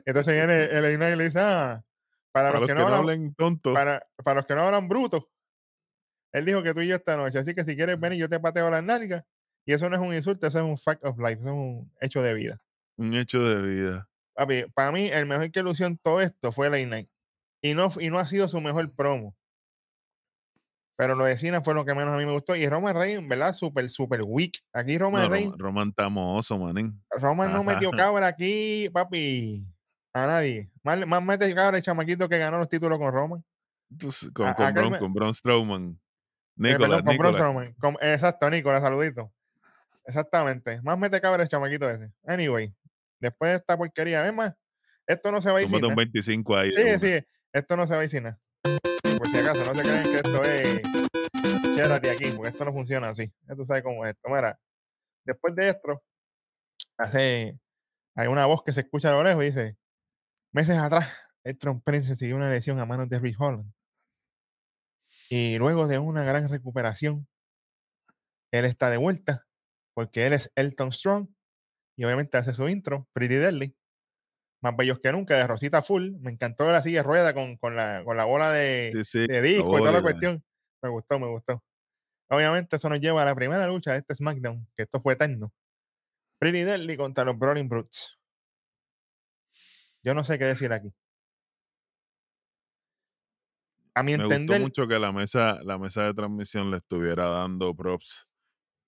Entonces 0.06 0.34
viene 0.34 0.64
el 0.64 0.98
Night 0.98 1.16
y 1.16 1.18
le 1.18 1.24
dice, 1.26 1.40
ah, 1.42 1.84
para, 2.32 2.54
Para 2.54 2.60
los 2.62 2.70
que, 2.70 2.74
no 2.74 2.84
hablan, 2.84 3.00
hablen 3.02 3.36
tonto. 3.36 3.74
para, 3.74 4.08
para 4.24 4.36
los 4.36 4.46
que 4.46 4.56
no 4.56 4.62
hablan 4.62 4.88
bruto, 4.88 5.28
él 6.32 6.46
dijo 6.46 6.64
que 6.64 6.74
tú 6.74 6.80
y 6.80 6.88
yo 6.88 6.96
esta 6.96 7.18
noche. 7.18 7.38
Así 7.38 7.54
que 7.54 7.66
si 7.66 7.76
quieres 7.76 8.00
venir, 8.00 8.18
yo 8.18 8.30
te 8.30 8.40
pateo 8.40 8.70
las 8.70 8.82
nalgas. 8.82 9.26
Y 9.66 9.74
eso 9.74 9.90
no 9.90 9.98
es 9.98 10.02
un 10.02 10.16
insulto, 10.16 10.48
eso 10.48 10.60
es 10.60 10.64
un 10.64 10.78
fact 10.78 11.04
of 11.04 11.18
life, 11.18 11.42
eso 11.42 11.50
es 11.50 11.56
un 11.56 11.92
hecho 12.00 12.22
de 12.22 12.34
vida. 12.34 12.62
Un 12.96 13.14
hecho 13.14 13.42
de 13.42 13.62
vida. 13.62 14.08
Papi, 14.36 14.68
para 14.74 14.94
mí, 14.94 15.10
el 15.10 15.26
mejor 15.26 15.52
que 15.52 15.64
lució 15.64 15.86
en 15.86 15.98
todo 15.98 16.22
esto 16.22 16.54
fue 16.54 16.70
Late 16.70 16.86
Night. 16.86 17.10
Y 17.62 17.74
no, 17.74 17.90
y 18.00 18.10
no 18.10 18.20
ha 18.20 18.26
sido 18.26 18.48
su 18.48 18.62
mejor 18.62 18.90
promo. 18.96 19.36
Pero 20.98 21.16
lo 21.16 21.26
de 21.26 21.38
Cena 21.38 21.62
fue 21.62 21.74
lo 21.74 21.84
que 21.84 21.94
menos 21.94 22.14
a 22.14 22.18
mí 22.18 22.26
me 22.26 22.32
gustó. 22.32 22.56
Y 22.56 22.68
Roman 22.70 22.96
Reigns, 22.96 23.28
¿verdad? 23.28 23.52
Súper, 23.54 23.90
súper 23.90 24.22
weak. 24.24 24.54
Aquí 24.74 24.98
Roman 24.98 25.24
No, 25.24 25.30
Reigns, 25.30 25.52
Roman, 25.58 25.60
Roman 25.60 25.94
tamoso, 25.94 26.58
manín. 26.58 27.04
Roman 27.20 27.52
no 27.52 27.64
metió 27.64 27.92
cabra 27.92 28.28
aquí, 28.28 28.90
papi. 28.94 29.66
A 30.14 30.26
nadie. 30.28 30.72
Más, 30.84 31.06
más 31.06 31.22
mete 31.22 31.54
cabra 31.54 31.78
el 31.78 31.84
chamaquito 31.84 32.30
que 32.30 32.38
ganó 32.38 32.58
los 32.58 32.70
títulos 32.70 32.98
con 32.98 33.12
Roman. 33.14 33.44
Entonces, 33.92 34.32
con, 34.32 34.54
con, 34.54 34.90
me- 34.92 34.98
con 35.00 35.14
Braun 35.14 35.34
Strowman. 35.36 35.92
Eh, 35.92 36.78
perdón, 36.78 36.80
Nicolás, 36.80 36.80
con 36.80 37.04
Braun 37.04 37.14
Nicolás. 37.18 37.36
Strowman. 37.36 37.74
Con- 37.74 37.98
exacto, 38.02 38.50
Nicolás, 38.50 38.82
saludito. 38.82 39.34
Exactamente. 40.06 40.82
Más 40.82 40.98
mete 40.98 41.20
cabra 41.20 41.44
el 41.44 41.50
chamaquito 41.50 41.90
ese. 41.90 42.12
Anyway, 42.26 42.74
después 43.20 43.52
de 43.52 43.58
esta 43.58 43.78
porquería, 43.78 44.26
es 44.28 44.34
más, 44.34 44.54
esto 45.08 45.32
no 45.32 45.42
se 45.42 45.52
va 45.52 45.58
a 45.60 45.62
ir 45.62 45.68
un 45.68 45.82
nada. 45.82 45.96
25 45.96 46.56
ahí. 46.56 46.70
de 46.72 46.76
Sí, 46.76 46.82
una. 46.90 47.00
sí, 47.00 47.28
esto 47.54 47.76
no 47.78 47.88
se 47.88 47.94
va 47.96 48.00
a 48.02 48.04
ir 48.04 48.10
sin 48.10 48.24
nada. 48.24 48.40
Si 49.32 49.38
acaso, 49.38 49.66
no 49.66 49.76
se 49.76 49.82
creen 49.82 50.04
que 50.04 50.16
esto 50.16 50.44
es 50.44 50.82
quédate 51.76 52.10
aquí, 52.10 52.32
porque 52.36 52.50
esto 52.50 52.66
no 52.66 52.74
funciona 52.74 53.10
así. 53.10 53.32
Tú 53.56 53.66
sabes 53.66 53.84
cómo 53.84 54.06
es 54.06 54.16
esto. 54.16 54.30
Mira, 54.30 54.58
después 55.26 55.56
de 55.56 55.70
esto, 55.70 56.04
hace, 56.98 57.60
hay 58.16 58.28
una 58.28 58.46
voz 58.46 58.64
que 58.64 58.72
se 58.72 58.82
escucha 58.82 59.12
de 59.12 59.24
lejos 59.24 59.44
y 59.44 59.48
dice, 59.48 59.78
meses 60.54 60.78
atrás, 60.78 61.12
Elton 61.44 61.82
Prince 61.82 62.10
recibió 62.10 62.36
una 62.36 62.50
lesión 62.50 62.80
a 62.80 62.86
manos 62.86 63.10
de 63.10 63.20
Rick 63.20 63.40
Holland. 63.40 63.72
Y 65.30 65.58
luego 65.58 65.88
de 65.88 66.00
una 66.00 66.24
gran 66.24 66.50
recuperación, 66.50 67.28
él 68.52 68.66
está 68.66 68.90
de 68.90 68.98
vuelta, 68.98 69.46
porque 69.94 70.28
él 70.28 70.34
es 70.34 70.52
Elton 70.56 70.92
Strong, 70.92 71.28
y 71.98 72.06
obviamente 72.06 72.38
hace 72.38 72.54
su 72.54 72.68
intro, 72.70 73.08
Pretty 73.14 73.36
Deadly. 73.36 73.76
Más 74.66 74.76
bellos 74.76 74.98
que 75.00 75.12
nunca, 75.12 75.38
de 75.38 75.46
Rosita 75.46 75.84
Full. 75.84 76.16
Me 76.22 76.32
encantó 76.32 76.72
la 76.72 76.82
silla 76.82 77.02
de 77.02 77.04
rueda 77.04 77.36
con, 77.36 77.56
con, 77.58 77.76
la, 77.76 78.04
con 78.04 78.18
la 78.18 78.26
bola 78.26 78.50
de, 78.52 78.94
Sí, 78.96 79.04
sí. 79.04 79.28
de 79.28 79.40
disco 79.40 79.78
y 79.78 79.80
toda 79.80 79.92
la 79.92 80.02
cuestión. 80.02 80.44
Me 80.82 80.90
gustó, 80.90 81.20
me 81.20 81.28
gustó. 81.28 81.64
Obviamente 82.30 82.78
eso 82.78 82.90
nos 82.90 83.00
lleva 83.00 83.22
a 83.22 83.26
la 83.26 83.36
primera 83.36 83.68
lucha 83.68 83.92
de 83.92 84.00
este 84.00 84.16
SmackDown, 84.16 84.68
que 84.76 84.82
esto 84.82 85.00
fue 85.00 85.14
eterno. 85.14 85.54
Pretty 86.40 86.64
Deadly 86.64 86.98
contra 86.98 87.24
los 87.26 87.38
Brawling 87.38 87.70
Brutes. 87.70 88.18
Yo 90.02 90.16
no 90.16 90.24
sé 90.24 90.40
qué 90.40 90.46
decir 90.46 90.74
aquí. 90.74 90.92
A 93.94 94.02
mi 94.02 94.14
Me 94.14 94.24
gustó 94.24 94.34
entender, 94.34 94.62
mucho 94.62 94.88
que 94.88 94.98
la 94.98 95.12
mesa, 95.12 95.60
la 95.62 95.78
mesa 95.78 96.06
de 96.06 96.16
transmisión 96.16 96.72
le 96.72 96.78
estuviera 96.78 97.28
dando 97.28 97.76
props 97.76 98.28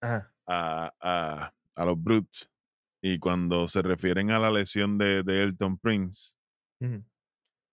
ajá, 0.02 0.34
a, 0.48 0.92
a, 1.00 1.54
a 1.76 1.86
los 1.86 2.02
Brutes. 2.02 2.50
Y 3.02 3.20
cuando 3.20 3.68
se 3.68 3.82
refieren 3.82 4.32
a 4.32 4.40
la 4.40 4.52
lesión 4.52 4.98
de, 4.98 5.24
de 5.24 5.44
Elton 5.44 5.78
Prince, 5.78 6.36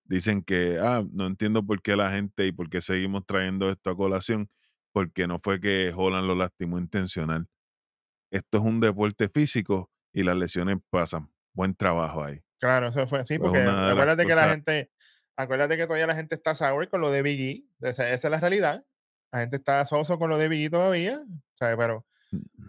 dicen 0.05 0.43
que, 0.43 0.79
ah, 0.81 1.03
no 1.13 1.27
entiendo 1.27 1.65
por 1.65 1.81
qué 1.83 1.97
la 1.97 2.11
gente 2.11 2.47
y 2.47 2.53
por 2.53 2.69
qué 2.69 2.81
seguimos 2.81 3.25
trayendo 3.27 3.71
esto 3.71 3.91
a 3.91 3.97
colación, 3.97 4.51
porque 4.93 5.27
no 5.27 5.39
fue 5.39 5.61
que 5.61 5.93
Holland 5.95 6.27
lo 6.27 6.35
lastimó 6.35 6.79
intencional. 6.79 7.47
Esto 8.31 8.59
es 8.59 8.65
un 8.65 8.81
deporte 8.81 9.29
físico 9.29 9.91
y 10.13 10.23
las 10.23 10.37
lesiones 10.37 10.79
pasan. 10.91 11.31
Buen 11.53 11.75
trabajo 11.75 12.25
ahí. 12.25 12.41
claro, 12.59 12.89
eso 12.89 13.07
fue 13.07 13.21
así, 13.21 13.39
Fue 13.39 13.49
porque 13.49 13.63
acuérdate 13.63 14.27
que 14.27 14.35
la 14.35 14.49
gente, 14.51 14.91
acuérdate 15.37 15.77
que 15.77 15.85
todavía 15.85 16.07
la 16.07 16.17
gente 16.17 16.35
está 16.35 16.55
sour 16.55 16.89
con 16.89 17.01
lo 17.01 17.11
de 17.11 17.23
Biggie, 17.23 17.67
esa, 17.81 18.11
esa 18.11 18.29
es 18.29 18.31
la 18.31 18.41
realidad. 18.41 18.85
La 19.33 19.41
gente 19.41 19.57
está 19.57 19.85
soso 19.85 20.19
con 20.19 20.31
lo 20.31 20.39
de 20.39 20.49
Biggie 20.49 20.71
todavía, 20.71 21.21
¿sabes? 21.59 21.77
Pero 21.77 22.07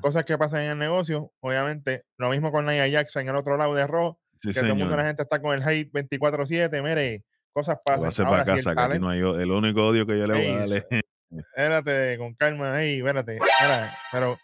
cosas 0.01 0.23
que 0.25 0.37
pasan 0.37 0.61
en 0.61 0.71
el 0.71 0.77
negocio, 0.77 1.31
obviamente, 1.39 2.03
lo 2.17 2.29
mismo 2.29 2.51
con 2.51 2.65
Nia 2.65 2.87
Jackson 2.87 3.23
en 3.23 3.29
el 3.29 3.35
otro 3.35 3.57
lado 3.57 3.73
de 3.75 3.85
Raw, 3.87 4.17
Sí, 4.41 4.49
que 4.49 4.55
todo 4.55 4.65
el 4.65 4.69
mundo 4.73 4.85
señor. 4.87 4.99
la 4.99 5.05
gente 5.07 5.23
está 5.23 5.41
con 5.41 5.55
el 5.55 5.63
hate 5.67 5.91
24-7, 5.91 6.83
mire, 6.83 7.23
cosas 7.53 7.77
pasan. 7.83 8.11
Ahora, 8.27 8.43
para 8.43 8.43
si 8.43 8.51
el 8.51 8.57
casa, 8.57 8.75
que 8.75 8.81
aquí 8.81 8.87
talento- 8.99 9.05
no 9.05 9.09
hay 9.09 9.19
el 9.19 9.51
único 9.51 9.87
odio 9.87 10.05
que 10.05 10.17
yo 10.19 10.27
le 10.27 10.33
voy 10.33 10.45
a 10.47 10.57
darle. 10.59 10.85
espérate, 11.31 12.17
con 12.17 12.33
calma 12.35 12.73
ahí, 12.75 12.97
espérate. 12.97 13.33
Mira, 13.61 13.97
pero 14.11 14.37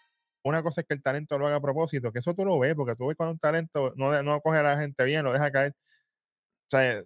una 0.44 0.62
cosa 0.62 0.80
es 0.80 0.86
que 0.86 0.94
el 0.94 1.02
talento 1.02 1.38
lo 1.38 1.46
haga 1.46 1.56
a 1.56 1.60
propósito, 1.60 2.10
que 2.10 2.18
eso 2.20 2.34
tú 2.34 2.44
lo 2.44 2.58
ves, 2.58 2.74
porque 2.74 2.96
tú 2.96 3.06
ves 3.06 3.16
cuando 3.16 3.32
un 3.32 3.38
talento 3.38 3.92
no, 3.96 4.22
no 4.22 4.40
coge 4.40 4.58
a 4.58 4.62
la 4.62 4.78
gente 4.78 5.04
bien, 5.04 5.24
lo 5.24 5.32
deja 5.32 5.50
caer. 5.52 5.74
O 5.74 6.70
sea, 6.70 7.02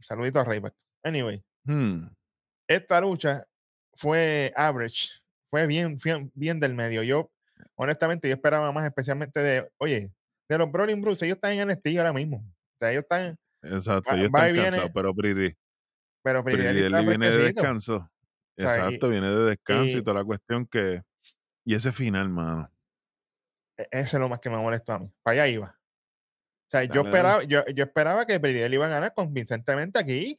saludito 0.00 0.38
a 0.38 0.44
Rayback. 0.44 0.74
Anyway, 1.04 1.42
Hmm, 1.64 2.06
esta 2.68 3.00
lucha 3.00 3.44
fue 3.94 4.52
average, 4.56 5.08
fue 5.48 5.66
bien, 5.66 5.96
bien, 6.02 6.30
bien 6.34 6.60
del 6.60 6.74
medio. 6.74 7.02
Yo, 7.02 7.31
honestamente, 7.74 8.28
yo 8.28 8.34
esperaba 8.34 8.72
más, 8.72 8.84
especialmente 8.86 9.40
de, 9.40 9.70
oye, 9.78 10.12
de 10.48 10.58
los 10.58 10.70
Brawling 10.70 11.00
Brutes, 11.00 11.22
ellos 11.22 11.36
están 11.36 11.52
en 11.52 11.68
NXT 11.68 11.98
ahora 11.98 12.12
mismo. 12.12 12.38
O 12.38 12.76
sea, 12.78 12.90
ellos 12.92 13.02
están, 13.04 13.36
Exacto, 13.62 14.10
Va- 14.10 14.16
yo 14.16 14.30
va 14.30 14.40
y 14.40 14.50
estoy 14.50 14.52
viene, 14.52 14.68
cansado, 14.70 14.90
pero 14.94 15.14
Pretty, 15.14 15.56
pero 16.24 16.42
Deadly 16.42 16.80
está 16.84 16.96
Deadly 16.98 17.08
viene 17.08 17.30
de 17.30 17.38
descanso. 17.38 18.10
sea, 18.58 18.66
y- 18.68 18.78
Exacto, 18.78 19.08
viene 19.08 19.30
de 19.30 19.44
descanso 19.50 19.96
y, 19.96 20.00
y- 20.00 20.02
toda 20.02 20.18
la 20.20 20.24
cuestión 20.24 20.66
que. 20.66 21.02
Y 21.64 21.74
ese 21.74 21.92
final, 21.92 22.28
mano. 22.28 22.68
E- 23.78 23.88
Ese 23.92 24.16
es 24.16 24.20
lo 24.20 24.28
más 24.28 24.40
que 24.40 24.50
me 24.50 24.56
molestó 24.56 24.92
a 24.94 24.98
mí. 24.98 25.12
Para 25.22 25.34
allá 25.44 25.48
iba. 25.48 25.66
O 25.68 26.68
sea, 26.72 26.84
yo 26.84 27.02
Dale, 27.02 27.08
esperaba, 27.08 27.42
yo, 27.44 27.64
yo 27.66 27.84
esperaba 27.84 28.26
que 28.26 28.38
Bridel 28.38 28.74
iba 28.74 28.86
a 28.86 28.88
ganar 28.88 29.14
convincentemente 29.14 29.98
aquí. 29.98 30.38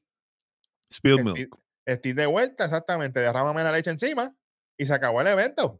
Spill 0.91 1.19
Estoy, 1.19 1.33
milk. 1.33 1.57
estoy 1.85 2.13
de 2.13 2.25
vuelta, 2.25 2.65
exactamente. 2.65 3.19
Derrámame 3.19 3.63
la 3.63 3.71
leche 3.71 3.89
encima 3.91 4.35
y 4.77 4.85
se 4.85 4.93
acabó 4.93 5.21
el 5.21 5.27
evento. 5.27 5.79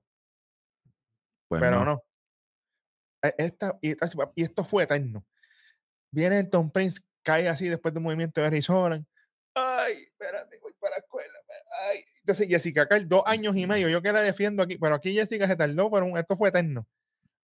Pues 1.60 1.62
pero 1.62 1.80
no. 1.80 1.86
no. 1.86 2.04
E- 3.22 3.36
Esta, 3.38 3.78
y, 3.82 3.92
y 4.36 4.44
esto 4.44 4.64
fue 4.64 4.84
eterno. 4.84 5.26
Viene 6.12 6.40
el 6.40 6.50
Tom 6.50 6.72
Prince, 6.72 7.02
cae 7.24 7.48
así 7.48 7.70
después 7.70 7.94
de 7.94 8.00
un 8.00 8.04
movimiento 8.04 8.42
de 8.42 8.66
Holland. 8.68 9.06
Ay, 9.56 9.94
espérate, 10.04 10.58
voy 10.62 10.74
para 10.80 10.96
la 10.96 10.98
escuela. 10.98 11.34
Ay. 11.90 12.04
Entonces, 12.20 12.48
Jessica 12.48 12.88
Kyle, 12.88 13.08
dos 13.08 13.24
años 13.26 13.56
y 13.56 13.68
medio. 13.68 13.88
Yo 13.88 14.02
que 14.02 14.12
la 14.12 14.22
defiendo 14.22 14.64
aquí, 14.64 14.78
pero 14.78 14.96
aquí 14.96 15.14
Jessica 15.14 15.48
se 15.48 15.56
tardó, 15.56 15.92
pero 15.92 16.18
esto 16.18 16.36
fue 16.36 16.50
eterno. 16.50 16.88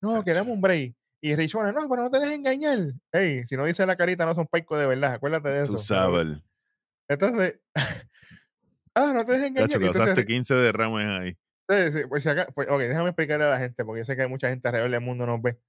No, 0.02 0.24
que 0.24 0.34
dame 0.34 0.52
un 0.52 0.62
break. 0.62 0.96
Y 1.22 1.36
Rick 1.36 1.54
Holland, 1.54 1.78
no, 1.78 1.90
pero 1.90 2.04
no 2.04 2.10
te 2.10 2.20
dejes 2.20 2.38
engañar. 2.38 2.80
Ey, 3.12 3.44
si 3.46 3.58
no 3.58 3.66
dice 3.66 3.86
la 3.86 3.96
carita, 3.98 4.26
no 4.26 4.34
son 4.34 4.48
paicos 4.48 4.80
de 4.80 4.88
verdad. 4.88 5.14
Acuérdate 5.14 5.50
de 5.50 5.64
eso. 5.64 5.78
Sabes. 5.78 6.38
Entonces, 7.08 7.60
ah, 8.96 9.12
no 9.14 9.26
te 9.26 9.34
dejes 9.34 9.48
engañar. 9.50 9.72
Entonces, 9.72 9.98
causaste 9.98 10.26
15 10.26 10.54
derrames 10.56 11.08
ahí. 11.08 11.38
Sí, 11.70 11.92
sí, 11.94 12.00
pues 12.10 12.26
acá, 12.26 12.48
pues, 12.54 12.68
ok, 12.68 12.80
déjame 12.80 13.10
explicarle 13.10 13.46
a 13.46 13.50
la 13.50 13.60
gente, 13.60 13.86
porque 13.86 14.00
yo 14.02 14.06
sé 14.06 14.16
que 14.16 14.24
hay 14.24 14.28
mucha 14.28 14.50
gente 14.50 14.68
alrededor 14.68 14.90
del 14.92 15.02
mundo 15.02 15.26
nos 15.28 15.40
ve. 15.42 15.60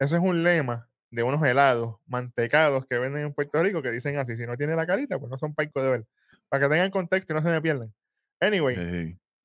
Ese 0.00 0.16
es 0.16 0.22
un 0.22 0.44
lema 0.44 0.90
de 1.10 1.22
unos 1.24 1.42
helados 1.44 1.96
mantecados 2.06 2.86
que 2.86 2.98
venden 2.98 3.24
en 3.24 3.34
Puerto 3.34 3.62
Rico 3.62 3.82
que 3.82 3.90
dicen 3.92 4.18
así: 4.18 4.36
si 4.36 4.46
no 4.46 4.56
tiene 4.56 4.76
la 4.76 4.86
carita, 4.86 5.18
pues 5.18 5.30
no 5.30 5.38
son 5.38 5.54
paicos 5.54 5.82
de 5.84 5.90
ver. 5.90 6.06
Para 6.48 6.64
que 6.64 6.70
tengan 6.74 6.90
contexto 6.92 7.32
y 7.32 7.36
no 7.36 7.42
se 7.42 7.50
me 7.50 7.62
pierdan. 7.62 7.94
Anyway, 8.40 8.84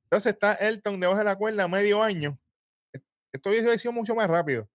entonces 0.05 0.33
está 0.33 0.55
Elton 0.55 0.99
debajo 0.99 1.19
de 1.19 1.25
la 1.25 1.35
cuerda 1.37 1.67
medio 1.67 2.03
año. 2.03 2.39
E- 2.93 3.01
Esto 3.33 3.49
hubiese 3.51 3.77
sido 3.79 3.93
mucho 3.93 4.15
más 4.15 4.27
rápido. 4.29 4.69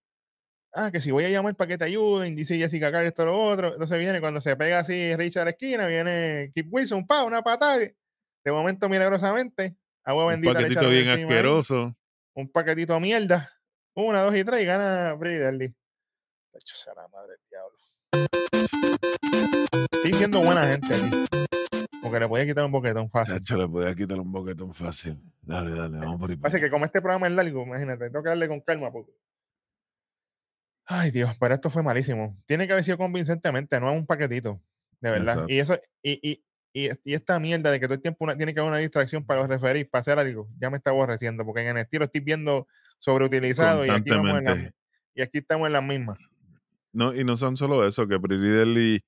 Ah, 0.75 0.91
que 0.91 1.01
si 1.03 1.11
voy 1.11 1.25
a 1.25 1.29
llamar 1.31 1.55
para 1.57 1.69
que 1.69 1.79
te 1.79 1.85
ayuden, 1.85 2.35
dice 2.35 2.57
Jessica 2.57 2.91
Carr, 2.91 3.05
esto, 3.07 3.25
lo 3.27 3.39
otro. 3.43 3.73
Entonces 3.75 3.99
viene 3.99 4.21
cuando 4.21 4.41
se 4.41 4.57
pega 4.57 4.79
así 4.81 5.15
Richard 5.17 5.43
a 5.43 5.45
la 5.47 5.51
esquina, 5.53 5.87
viene 5.87 6.51
Kip 6.55 6.69
Wilson, 6.73 7.07
pa, 7.07 7.25
una 7.25 7.43
patada. 7.43 7.79
De 7.79 8.53
momento, 8.53 8.89
milagrosamente, 8.89 9.77
agua 10.05 10.25
Un 10.25 10.31
bendita 10.31 10.53
le 10.55 10.61
paquetito 10.61 10.89
bien 10.89 11.09
encima 11.09 11.17
ahí 11.17 11.23
asqueroso. 11.23 11.97
un 12.35 12.49
paquetito 12.51 12.95
de 12.95 13.01
mierda. 13.01 13.53
Una, 13.95 14.23
dos 14.23 14.35
y 14.35 14.45
tres 14.45 14.63
y 14.63 14.65
gana 14.65 15.13
Brady. 15.15 15.59
De 15.59 15.75
hecho, 16.59 16.77
sea 16.77 16.95
la 16.95 17.09
madre 17.09 17.33
del 17.33 17.41
diablo. 17.51 17.79
Estoy 19.93 20.13
siendo 20.15 20.41
buena 20.41 20.67
gente 20.67 20.95
aquí. 20.95 21.11
Porque 22.03 22.21
le 22.21 22.29
podía 22.29 22.47
quitar 22.47 22.65
un 22.65 22.73
boquetón 22.73 23.11
fácil. 23.11 23.35
Chacho, 23.37 23.57
le 23.57 23.69
podía 23.69 23.95
quitar 23.95 24.19
un 24.19 24.33
boquetón 24.33 24.75
fácil. 24.75 25.19
Dale, 25.41 25.71
dale, 25.71 25.99
vamos 25.99 26.21
por 26.21 26.31
ahí. 26.31 26.37
Pasa 26.37 26.61
que 26.61 26.71
como 26.71 26.85
este 26.85 27.01
programa 27.01 27.29
es 27.29 27.35
largo, 27.35 27.63
imagínate, 27.63 28.11
tengo 28.11 28.23
que 28.23 28.29
darle 28.29 28.49
con 28.49 28.61
calma 28.61 28.93
porque... 28.93 29.13
Ay, 30.85 31.11
Dios, 31.11 31.31
pero 31.39 31.55
esto 31.55 31.71
fue 31.71 31.83
malísimo. 31.83 32.37
Tiene 32.45 32.67
que 32.67 32.73
haber 32.73 32.85
sido 32.85 32.99
convincentemente, 32.99 33.79
no 33.81 33.91
es 33.91 33.97
un 33.97 34.07
paquetito, 34.07 34.61
de 35.01 35.11
verdad. 35.11 35.45
Y 35.49 35.59
eso, 35.59 35.79
y, 36.03 36.19
y, 36.29 36.45
y, 36.73 36.89
y 37.05 37.15
esta 37.15 37.39
mierda 37.39 37.71
de 37.71 37.79
que 37.81 37.87
todo 37.87 37.95
el 37.95 38.01
tiempo 38.03 38.25
una- 38.25 38.37
tiene 38.37 38.55
que 38.55 38.61
haber 38.61 38.71
una 38.73 38.79
distracción 38.79 39.25
para 39.25 39.41
los 39.41 39.49
referir, 39.51 39.89
para 39.91 40.01
hacer 40.01 40.19
algo, 40.19 40.49
ya 40.59 40.71
me 40.71 40.77
está 40.79 40.91
aborreciendo, 40.91 41.45
porque 41.45 41.63
en 41.63 41.69
el 41.77 41.83
estilo 41.83 42.05
estoy 42.05 42.21
viendo 42.23 42.67
sobreutilizado 42.99 43.85
y 43.87 43.91
aquí, 43.91 44.11
vamos 44.11 44.39
en 44.39 44.45
la- 44.45 44.73
y 45.15 45.23
aquí 45.23 45.39
estamos 45.39 45.67
en 45.67 45.73
las 45.75 45.83
mismas. 45.85 46.19
No, 46.93 47.15
y 47.15 47.25
no 47.25 47.37
son 47.37 47.57
solo 47.57 47.87
eso, 47.87 48.07
que 48.07 48.19
Pretty 48.21 48.47
Deadly 48.47 49.01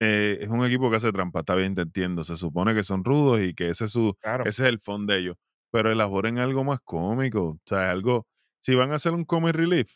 eh, 0.00 0.38
es 0.40 0.48
un 0.48 0.64
equipo 0.64 0.90
que 0.90 0.96
hace 0.96 1.12
trampa, 1.12 1.40
está 1.40 1.54
bien, 1.54 1.74
te 1.74 1.82
entiendo. 1.82 2.24
Se 2.24 2.36
supone 2.36 2.74
que 2.74 2.82
son 2.82 3.04
rudos 3.04 3.40
y 3.40 3.54
que 3.54 3.68
ese 3.70 3.84
es 3.86 3.92
su, 3.92 4.14
Claro. 4.20 4.44
ese 4.44 4.62
es 4.64 4.68
el 4.68 4.80
fondo 4.80 5.12
de 5.12 5.20
ellos. 5.20 5.36
Pero 5.70 5.90
elaboren 5.90 6.38
algo 6.38 6.64
más 6.64 6.80
cómico. 6.84 7.42
O 7.50 7.60
sea, 7.66 7.90
algo. 7.90 8.26
Si 8.60 8.74
van 8.74 8.92
a 8.92 8.96
hacer 8.96 9.12
un 9.12 9.24
comic 9.24 9.54
relief, 9.54 9.90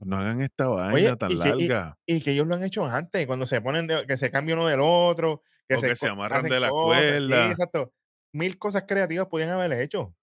no 0.00 0.16
hagan 0.18 0.40
esta 0.42 0.68
vaina 0.68 0.94
Oye, 0.94 1.16
tan 1.16 1.30
y 1.32 1.38
que- 1.38 1.48
larga. 1.48 1.98
Y 2.06 2.20
que 2.20 2.32
ellos 2.32 2.46
lo 2.46 2.54
han 2.54 2.64
hecho 2.64 2.84
antes, 2.86 3.26
cuando 3.26 3.46
se 3.46 3.60
ponen, 3.60 3.86
de- 3.86 4.06
que 4.06 4.16
se 4.16 4.30
cambia 4.30 4.54
uno 4.54 4.66
del 4.66 4.80
otro, 4.82 5.42
que 5.68 5.76
O 5.76 5.80
se, 5.80 5.88
que 5.88 5.96
se 5.96 6.08
amarran 6.08 6.42
de 6.44 6.60
la 6.60 6.68
cosas, 6.68 7.02
sí, 7.02 7.08
cuerda. 7.10 7.50
exacto. 7.50 7.92
Mil 8.32 8.58
cosas 8.58 8.84
creativas 8.86 9.26
podían 9.28 9.50
haber 9.50 9.72
hecho. 9.80 10.14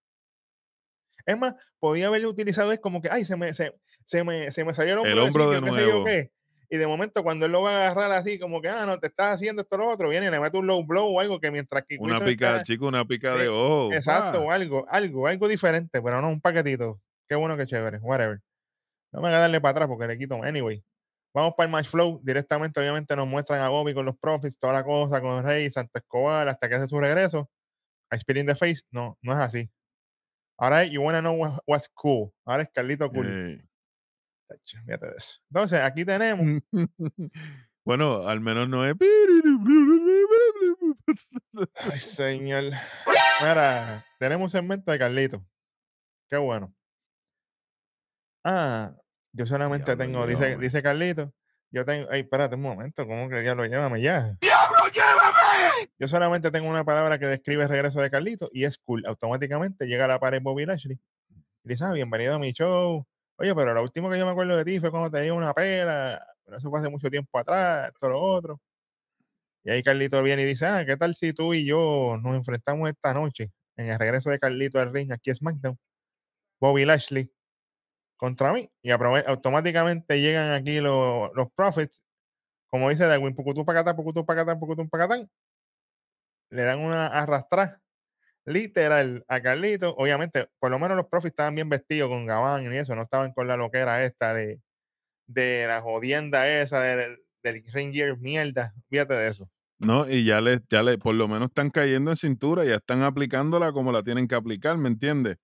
Es 1.25 1.37
más, 1.37 1.53
podía 1.79 2.07
haberlo 2.07 2.29
utilizado 2.29 2.71
es 2.71 2.79
como 2.79 3.01
que, 3.01 3.09
ay, 3.11 3.25
se 3.25 3.35
me, 3.35 3.53
se, 3.53 3.73
se 4.05 4.23
me, 4.23 4.51
se 4.51 4.65
me 4.65 4.73
salió 4.73 4.93
el 4.93 4.99
hombro, 4.99 5.11
El 5.11 5.17
de 5.17 5.21
hombro 5.23 5.49
de 5.51 5.57
sitio, 5.59 5.73
qué 5.73 5.79
sé 5.79 5.85
yo 5.85 5.91
nuevo. 5.93 6.05
qué. 6.05 6.31
Y 6.73 6.77
de 6.77 6.87
momento, 6.87 7.21
cuando 7.23 7.45
él 7.45 7.51
lo 7.51 7.61
va 7.61 7.71
a 7.71 7.85
agarrar 7.91 8.11
así, 8.13 8.39
como 8.39 8.61
que, 8.61 8.69
ah, 8.69 8.85
no, 8.85 8.97
te 8.97 9.07
estás 9.07 9.33
haciendo 9.35 9.61
esto, 9.61 9.77
lo 9.77 9.89
otro, 9.89 10.07
viene 10.09 10.27
y 10.27 10.31
le 10.31 10.39
mete 10.39 10.57
un 10.57 10.67
low 10.67 10.83
blow 10.85 11.05
o 11.15 11.19
algo 11.19 11.39
que 11.39 11.51
mientras 11.51 11.83
que 11.87 11.97
Una 11.99 12.19
pica, 12.23 12.51
está- 12.53 12.63
chico, 12.63 12.87
una 12.87 13.05
pica 13.05 13.33
sí, 13.33 13.41
de 13.41 13.49
ojo. 13.49 13.93
Exacto, 13.93 14.39
pa. 14.39 14.45
o 14.45 14.51
algo, 14.51 14.85
algo, 14.89 15.27
algo 15.27 15.47
diferente, 15.49 16.01
pero 16.01 16.21
no 16.21 16.29
un 16.29 16.39
paquetito. 16.41 17.01
Qué 17.27 17.35
bueno 17.35 17.57
que 17.57 17.65
chévere, 17.65 17.97
whatever. 17.99 18.39
No 19.13 19.21
me 19.21 19.27
voy 19.29 19.35
a 19.35 19.39
darle 19.39 19.61
para 19.61 19.71
atrás 19.71 19.87
porque 19.87 20.07
le 20.07 20.17
quito. 20.17 20.41
Anyway, 20.43 20.83
vamos 21.33 21.53
para 21.57 21.65
el 21.67 21.71
match 21.71 21.87
flow. 21.87 22.19
Directamente, 22.23 22.79
obviamente, 22.79 23.15
nos 23.15 23.27
muestran 23.27 23.61
a 23.61 23.69
Bobby 23.69 23.93
con 23.93 24.05
los 24.05 24.17
profits, 24.17 24.57
toda 24.57 24.73
la 24.73 24.83
cosa, 24.83 25.21
con 25.21 25.43
Rey, 25.43 25.69
Santa 25.69 25.99
Escobar, 25.99 26.47
hasta 26.47 26.69
que 26.69 26.75
hace 26.75 26.87
su 26.87 26.99
regreso. 26.99 27.49
A 28.09 28.15
Spirit 28.17 28.41
in 28.41 28.47
the 28.47 28.55
Face, 28.55 28.81
no, 28.91 29.17
no 29.21 29.31
es 29.33 29.39
así. 29.39 29.69
Ahora 30.57 30.83
es 30.83 30.91
You 30.91 31.01
Wanna 31.01 31.21
Know 31.21 31.35
what- 31.35 31.59
What's 31.65 31.89
Cool. 31.93 32.31
Ahora 32.45 32.63
es 32.63 32.69
Carlito 32.73 33.09
Cool. 33.09 33.27
Eh. 33.27 33.65
Entonces, 35.49 35.79
aquí 35.79 36.03
tenemos. 36.05 36.61
bueno, 37.85 38.27
al 38.27 38.41
menos 38.41 38.67
no 38.67 38.85
es. 38.85 38.95
Ay, 41.91 41.99
señor. 41.99 42.63
Mira, 43.39 44.05
tenemos 44.19 44.45
un 44.45 44.49
segmento 44.49 44.91
de 44.91 44.99
Carlito. 44.99 45.45
Qué 46.29 46.37
bueno. 46.37 46.73
Ah, 48.43 48.93
yo 49.33 49.45
solamente 49.45 49.95
Diablo, 49.95 50.03
tengo, 50.03 50.27
dice, 50.27 50.43
llévame. 50.43 50.63
dice 50.63 50.83
Carlito. 50.83 51.33
Yo 51.73 51.85
tengo, 51.85 52.07
ay, 52.11 52.21
espérate 52.21 52.55
un 52.55 52.61
momento, 52.61 53.07
¿cómo 53.07 53.29
que 53.29 53.43
ya 53.45 53.55
lo 53.55 53.65
llévame 53.65 54.01
ya? 54.01 54.37
Yo 55.97 56.07
solamente 56.07 56.51
tengo 56.51 56.69
una 56.69 56.83
palabra 56.83 57.17
que 57.17 57.27
describe 57.27 57.63
el 57.63 57.69
regreso 57.69 58.01
de 58.01 58.09
Carlito 58.09 58.49
y 58.51 58.65
es 58.65 58.77
cool. 58.77 59.05
Automáticamente 59.05 59.85
llega 59.85 60.05
a 60.05 60.07
la 60.09 60.19
pared 60.19 60.41
Bobby 60.41 60.65
Lashley 60.65 60.99
y 61.63 61.69
dice, 61.69 61.85
ah, 61.85 61.93
bienvenido 61.93 62.35
a 62.35 62.39
mi 62.39 62.51
show. 62.51 63.05
Oye, 63.37 63.55
pero 63.55 63.73
lo 63.73 63.81
último 63.81 64.09
que 64.09 64.17
yo 64.17 64.25
me 64.25 64.31
acuerdo 64.31 64.57
de 64.57 64.65
ti 64.65 64.79
fue 64.79 64.91
cuando 64.91 65.09
te 65.09 65.21
di 65.21 65.29
una 65.29 65.53
pela, 65.53 66.25
pero 66.43 66.57
eso 66.57 66.69
fue 66.69 66.79
hace 66.79 66.89
mucho 66.89 67.09
tiempo 67.09 67.39
atrás, 67.39 67.89
esto, 67.93 68.09
lo 68.09 68.19
otro. 68.19 68.59
Y 69.63 69.71
ahí 69.71 69.81
Carlito 69.83 70.21
viene 70.23 70.41
y 70.41 70.45
dice, 70.45 70.65
ah, 70.65 70.85
¿qué 70.85 70.97
tal 70.97 71.15
si 71.15 71.33
tú 71.33 71.53
y 71.53 71.65
yo 71.65 72.17
nos 72.21 72.35
enfrentamos 72.35 72.89
esta 72.89 73.13
noche 73.13 73.51
en 73.77 73.91
el 73.91 73.99
regreso 73.99 74.29
de 74.29 74.39
Carlito 74.39 74.79
al 74.79 74.91
ring 74.91 75.11
aquí 75.11 75.29
a 75.29 75.35
SmackDown? 75.35 75.77
Bobby 76.59 76.85
Lashley 76.85 77.31
contra 78.21 78.53
mí. 78.53 78.69
Y 78.83 78.91
automáticamente 78.91 80.21
llegan 80.21 80.51
aquí 80.51 80.79
los, 80.79 81.31
los 81.33 81.51
Profits, 81.55 82.03
como 82.69 82.89
dice 82.89 83.07
Darwin, 83.07 83.35
pucutú 83.35 83.65
pacatán, 83.65 83.95
pucutú 83.95 84.23
pacatán, 84.23 84.59
pucutú 84.59 84.87
pacatán. 84.87 85.27
Le 86.51 86.61
dan 86.63 86.79
una 86.79 87.07
arrastrada 87.07 87.81
literal 88.45 89.25
a 89.27 89.41
Carlito. 89.41 89.95
Obviamente, 89.97 90.49
por 90.59 90.69
lo 90.69 90.77
menos 90.77 90.97
los 90.97 91.07
Profits 91.07 91.31
estaban 91.31 91.55
bien 91.55 91.67
vestidos 91.67 92.09
con 92.09 92.27
gabán 92.27 92.71
y 92.71 92.77
eso, 92.77 92.95
no 92.95 93.01
estaban 93.01 93.33
con 93.33 93.47
la 93.47 93.57
loquera 93.57 94.03
esta 94.05 94.35
de, 94.35 94.61
de 95.27 95.65
la 95.67 95.81
jodienda 95.81 96.47
esa 96.47 96.79
del, 96.79 97.17
del 97.41 97.63
ring 97.73 97.91
gear 97.91 98.19
mierda. 98.19 98.73
Fíjate 98.89 99.15
de 99.15 99.29
eso. 99.29 99.49
No, 99.79 100.07
y 100.07 100.25
ya 100.25 100.41
le, 100.41 100.61
ya 100.69 100.83
le, 100.83 100.99
por 100.99 101.15
lo 101.15 101.27
menos 101.27 101.47
están 101.47 101.71
cayendo 101.71 102.11
en 102.11 102.17
cintura, 102.17 102.65
ya 102.65 102.75
están 102.75 103.01
aplicándola 103.01 103.71
como 103.71 103.91
la 103.91 104.03
tienen 104.03 104.27
que 104.27 104.35
aplicar, 104.35 104.77
¿me 104.77 104.89
entiendes? 104.89 105.37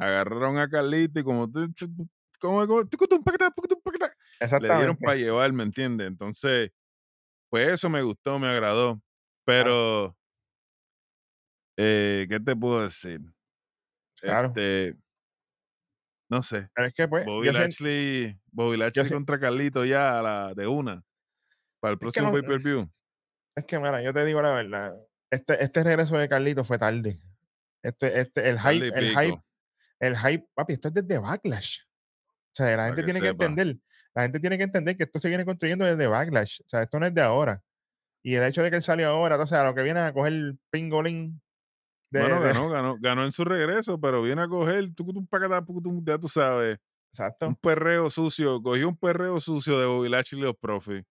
Agarraron 0.00 0.58
a 0.58 0.68
Carlito 0.68 1.20
y 1.20 1.22
como, 1.22 1.48
tú- 1.48 1.72
tú- 1.72 2.08
como, 2.38 2.66
como 2.66 2.82
le 2.82 2.88
dieron 4.76 4.96
para 4.96 5.16
llevar, 5.16 5.52
¿me 5.52 5.62
entiendes? 5.62 6.06
Entonces, 6.08 6.70
pues 7.50 7.68
eso 7.68 7.88
me 7.88 8.02
gustó, 8.02 8.38
me 8.38 8.48
agradó. 8.48 9.00
Pero, 9.44 10.16
eh, 11.76 12.26
¿qué 12.28 12.40
te 12.40 12.56
puedo 12.56 12.82
decir? 12.82 13.20
Claro. 14.20 14.48
Este, 14.48 14.96
no 16.28 16.42
sé. 16.42 16.68
Pero 16.74 16.88
es 16.88 16.94
que, 16.94 17.06
pues, 17.08 17.24
Bobby 17.24 17.52
Lashley, 17.52 18.40
Bobby 18.46 18.76
Lashley 18.76 19.04
sé- 19.04 19.14
contra 19.14 19.38
Carlito 19.38 19.84
ya 19.84 20.18
a 20.18 20.22
la 20.22 20.54
de 20.54 20.66
una. 20.66 21.02
Para 21.80 21.92
el 21.92 21.98
próximo 21.98 22.28
no- 22.28 22.32
pay-per-view. 22.32 22.90
Es 23.54 23.64
que, 23.64 23.78
mira, 23.78 24.02
yo 24.02 24.12
te 24.12 24.24
digo 24.24 24.42
la 24.42 24.50
verdad. 24.52 24.92
Este, 25.30 25.62
este 25.62 25.82
regreso 25.84 26.16
de 26.18 26.28
Carlito 26.28 26.64
fue 26.64 26.78
tarde. 26.78 27.20
Este, 27.82 28.20
este, 28.20 28.48
el 28.50 28.58
hype, 28.58 28.88
el 28.88 29.10
hype, 29.10 29.42
el 30.00 30.16
hype, 30.18 30.48
papi, 30.54 30.72
esto 30.74 30.88
es 30.88 30.94
desde 30.94 31.18
Backlash. 31.18 31.80
O 32.56 32.64
sea, 32.64 32.74
la 32.74 32.86
gente 32.86 33.02
que 33.02 33.12
tiene 33.12 33.20
que 33.20 33.28
entender, 33.28 33.76
la 34.14 34.22
gente 34.22 34.40
tiene 34.40 34.56
que 34.56 34.64
entender 34.64 34.96
que 34.96 35.02
esto 35.04 35.18
se 35.18 35.28
viene 35.28 35.44
construyendo 35.44 35.84
desde 35.84 36.06
Backlash. 36.06 36.60
O 36.60 36.68
sea, 36.68 36.82
esto 36.82 36.98
no 36.98 37.04
es 37.04 37.12
de 37.12 37.20
ahora. 37.20 37.60
Y 38.22 38.34
el 38.34 38.44
hecho 38.44 38.62
de 38.62 38.70
que 38.70 38.76
él 38.76 38.82
salió 38.82 39.08
ahora, 39.10 39.38
o 39.38 39.46
sea, 39.46 39.62
lo 39.62 39.74
que 39.74 39.82
viene 39.82 40.00
a 40.00 40.12
coger 40.14 40.32
el 40.32 40.58
pingolín 40.70 41.42
de, 42.10 42.20
bueno, 42.20 42.40
de- 42.40 42.48
ganó, 42.48 42.68
ganó, 42.70 42.96
ganó 42.98 43.24
en 43.26 43.32
su 43.32 43.44
regreso, 43.44 44.00
pero 44.00 44.22
viene 44.22 44.40
a 44.40 44.48
coger, 44.48 44.94
tucutum, 44.94 45.26
pacatá, 45.26 45.62
pucutum, 45.62 46.02
ya 46.02 46.18
tú 46.18 46.28
sabes, 46.28 46.78
Exacto. 47.12 47.48
un 47.48 47.56
perreo 47.56 48.08
sucio, 48.08 48.62
cogió 48.62 48.88
un 48.88 48.96
perreo 48.96 49.38
sucio 49.38 49.78
de 49.78 49.86
Bobby 49.86 50.08
Lashley 50.08 50.40
y 50.40 50.44
los 50.44 50.56
profes. 50.56 51.04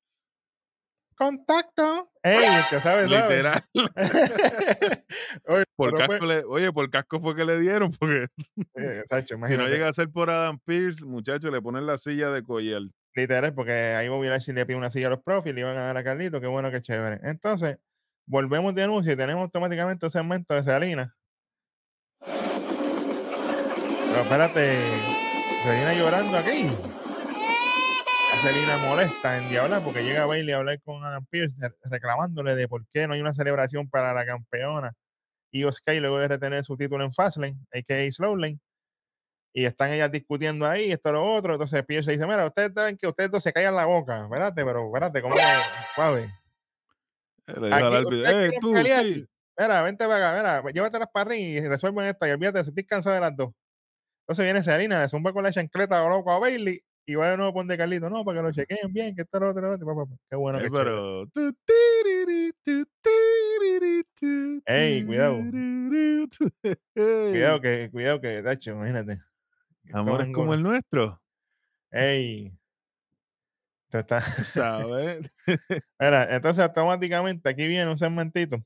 Contacto. 1.18 2.12
Ey, 2.24 2.44
el 2.44 2.64
que 2.70 2.80
sabe, 2.82 3.08
sabe. 3.08 3.36
Literal. 3.38 3.64
Oye, 5.48 5.64
Por 5.76 5.92
pero 5.94 6.06
fue- 6.06 6.08
casco 6.20 6.26
le, 6.26 6.44
oye, 6.44 6.72
por 6.74 6.90
casco 6.90 7.20
fue 7.22 7.36
que 7.36 7.46
le 7.46 7.60
dieron, 7.60 7.92
porque 7.92 8.28
eh, 8.76 9.04
tacho, 9.10 9.36
si 9.48 9.58
no 9.58 9.68
llega 9.68 9.88
a 9.90 9.94
ser 9.94 10.10
por 10.10 10.30
Adam 10.30 10.60
Pierce, 10.66 11.04
muchachos, 11.06 11.52
le 11.52 11.62
ponen 11.62 11.86
la 11.86 11.98
silla 11.98 12.30
de 12.32 12.44
collar. 12.44 12.82
Literal, 13.16 13.54
porque 13.54 13.72
ahí 13.72 14.10
Bobby 14.10 14.28
Lashley 14.28 14.56
le 14.56 14.66
pide 14.66 14.78
una 14.78 14.92
silla 14.92 15.08
a 15.08 15.12
los 15.12 15.24
profis, 15.24 15.54
le 15.54 15.62
iban 15.62 15.78
a 15.78 15.82
dar 15.86 15.96
a 15.98 16.04
Carlito, 16.04 16.42
qué 16.42 16.48
bueno, 16.48 16.70
qué 16.72 16.82
chévere. 16.82 17.20
Entonces, 17.24 17.78
volvemos 18.28 18.76
de 18.76 18.84
anuncio 18.84 19.14
y 19.14 19.16
tenemos 19.16 19.44
automáticamente 19.44 20.06
un 20.06 20.12
segmento 20.12 20.54
de 20.54 20.64
Selina. 20.64 21.16
Pero 22.26 24.22
espérate, 24.22 24.78
Selina 25.64 25.94
llorando 25.94 26.38
aquí. 26.38 26.68
A 28.46 28.48
Selina 28.48 28.78
molesta 28.78 29.40
en 29.40 29.50
diablar 29.50 29.82
porque 29.84 30.04
llega 30.04 30.28
Bailey 30.28 30.54
a 30.54 30.58
hablar 30.58 30.80
con 30.84 31.04
Adam 31.04 31.26
Pierce 31.26 31.58
reclamándole 31.86 32.56
de 32.56 32.68
por 32.68 32.86
qué 32.90 33.08
no 33.08 33.16
hay 33.16 33.22
una 33.22 33.34
celebración 33.34 33.90
para 33.90 34.14
la 34.14 34.24
campeona 34.24 34.94
Io 35.50 35.72
Sky 35.72 36.00
luego 36.00 36.20
de 36.20 36.28
retener 36.28 36.64
su 36.64 36.78
título 36.78 37.04
en 37.04 37.12
Fastlane, 37.12 37.58
a.k.a. 37.74 38.12
Slowlane. 38.12 38.60
Y 39.52 39.66
están 39.66 39.94
ellas 39.94 40.12
discutiendo 40.12 40.68
ahí, 40.68 40.92
esto, 40.92 41.12
lo 41.12 41.24
otro. 41.24 41.54
Entonces 41.54 41.84
Pierce 41.88 42.06
le 42.06 42.18
dice, 42.18 42.28
mira, 42.28 42.46
ustedes 42.46 42.72
saben 42.76 42.98
que 42.98 43.08
ustedes 43.08 43.32
dos 43.32 43.42
se 43.42 43.52
callan 43.52 43.76
la 43.76 43.86
boca. 43.86 44.26
Espérate, 44.26 44.64
pero 44.64 44.86
espérate, 44.86 45.22
¿cómo 45.24 45.36
que 45.36 45.42
suave? 45.96 46.32
Eh, 47.48 47.60
Le 47.60 47.66
dijo 47.66 47.76
Aquí, 47.76 47.84
al 47.84 47.96
árbitro, 47.96 48.18
ustedes 48.18 48.54
eh, 48.54 48.58
tú, 48.62 48.78
sí. 48.78 49.28
Mira, 49.58 49.82
vente 49.82 50.06
para 50.06 50.40
acá, 50.40 50.62
mira, 50.62 50.72
llévatelas 50.72 51.10
para 51.12 51.32
ring 51.32 51.48
y 51.48 51.68
resuelven 51.68 52.06
esta 52.06 52.28
y 52.28 52.32
olvídate, 52.32 52.60
estoy 52.60 52.86
cansado 52.86 53.16
de 53.16 53.22
las 53.22 53.36
dos. 53.36 53.54
Entonces 54.22 54.46
viene 54.46 54.62
Selena, 54.62 55.02
le 55.02 55.08
zumba 55.08 55.34
con 55.34 55.44
la 55.44 55.52
chancleta 55.52 56.08
loco 56.08 56.32
a 56.32 56.38
Bailey 56.38 56.84
y 57.06 57.16
va 57.16 57.30
de 57.30 57.38
nuevo 57.38 57.54
por 57.54 57.68
de 57.68 57.78
Carlito, 57.78 58.10
no, 58.10 58.26
para 58.26 58.40
que 58.40 58.44
lo 58.44 58.52
chequeen 58.52 58.92
bien, 58.92 59.16
que 59.16 59.22
esto, 59.22 59.40
lo 59.40 59.50
otro. 59.50 60.08
Qué 60.30 60.36
bueno 60.36 60.58
que 60.60 60.66
chévere. 60.66 60.86
pero. 60.86 61.28
Ey, 64.66 65.06
cuidado. 65.06 65.38
Cuidado 66.96 67.56
ey. 67.56 67.62
que, 67.62 67.90
cuidado 67.92 68.22
que, 68.22 68.42
Tacho, 68.42 68.72
imagínate. 68.72 69.22
Amores 69.94 70.28
como 70.34 70.56
el 70.56 70.64
nuestro, 70.64 71.22
Ey. 71.92 72.52
Esto 73.86 74.00
está. 74.00 74.22
¿sabes? 74.22 75.32
Mira, 76.00 76.36
entonces 76.36 76.64
automáticamente 76.64 77.48
aquí 77.50 77.68
viene 77.68 77.90
un 77.90 77.98
segmentito 77.98 78.64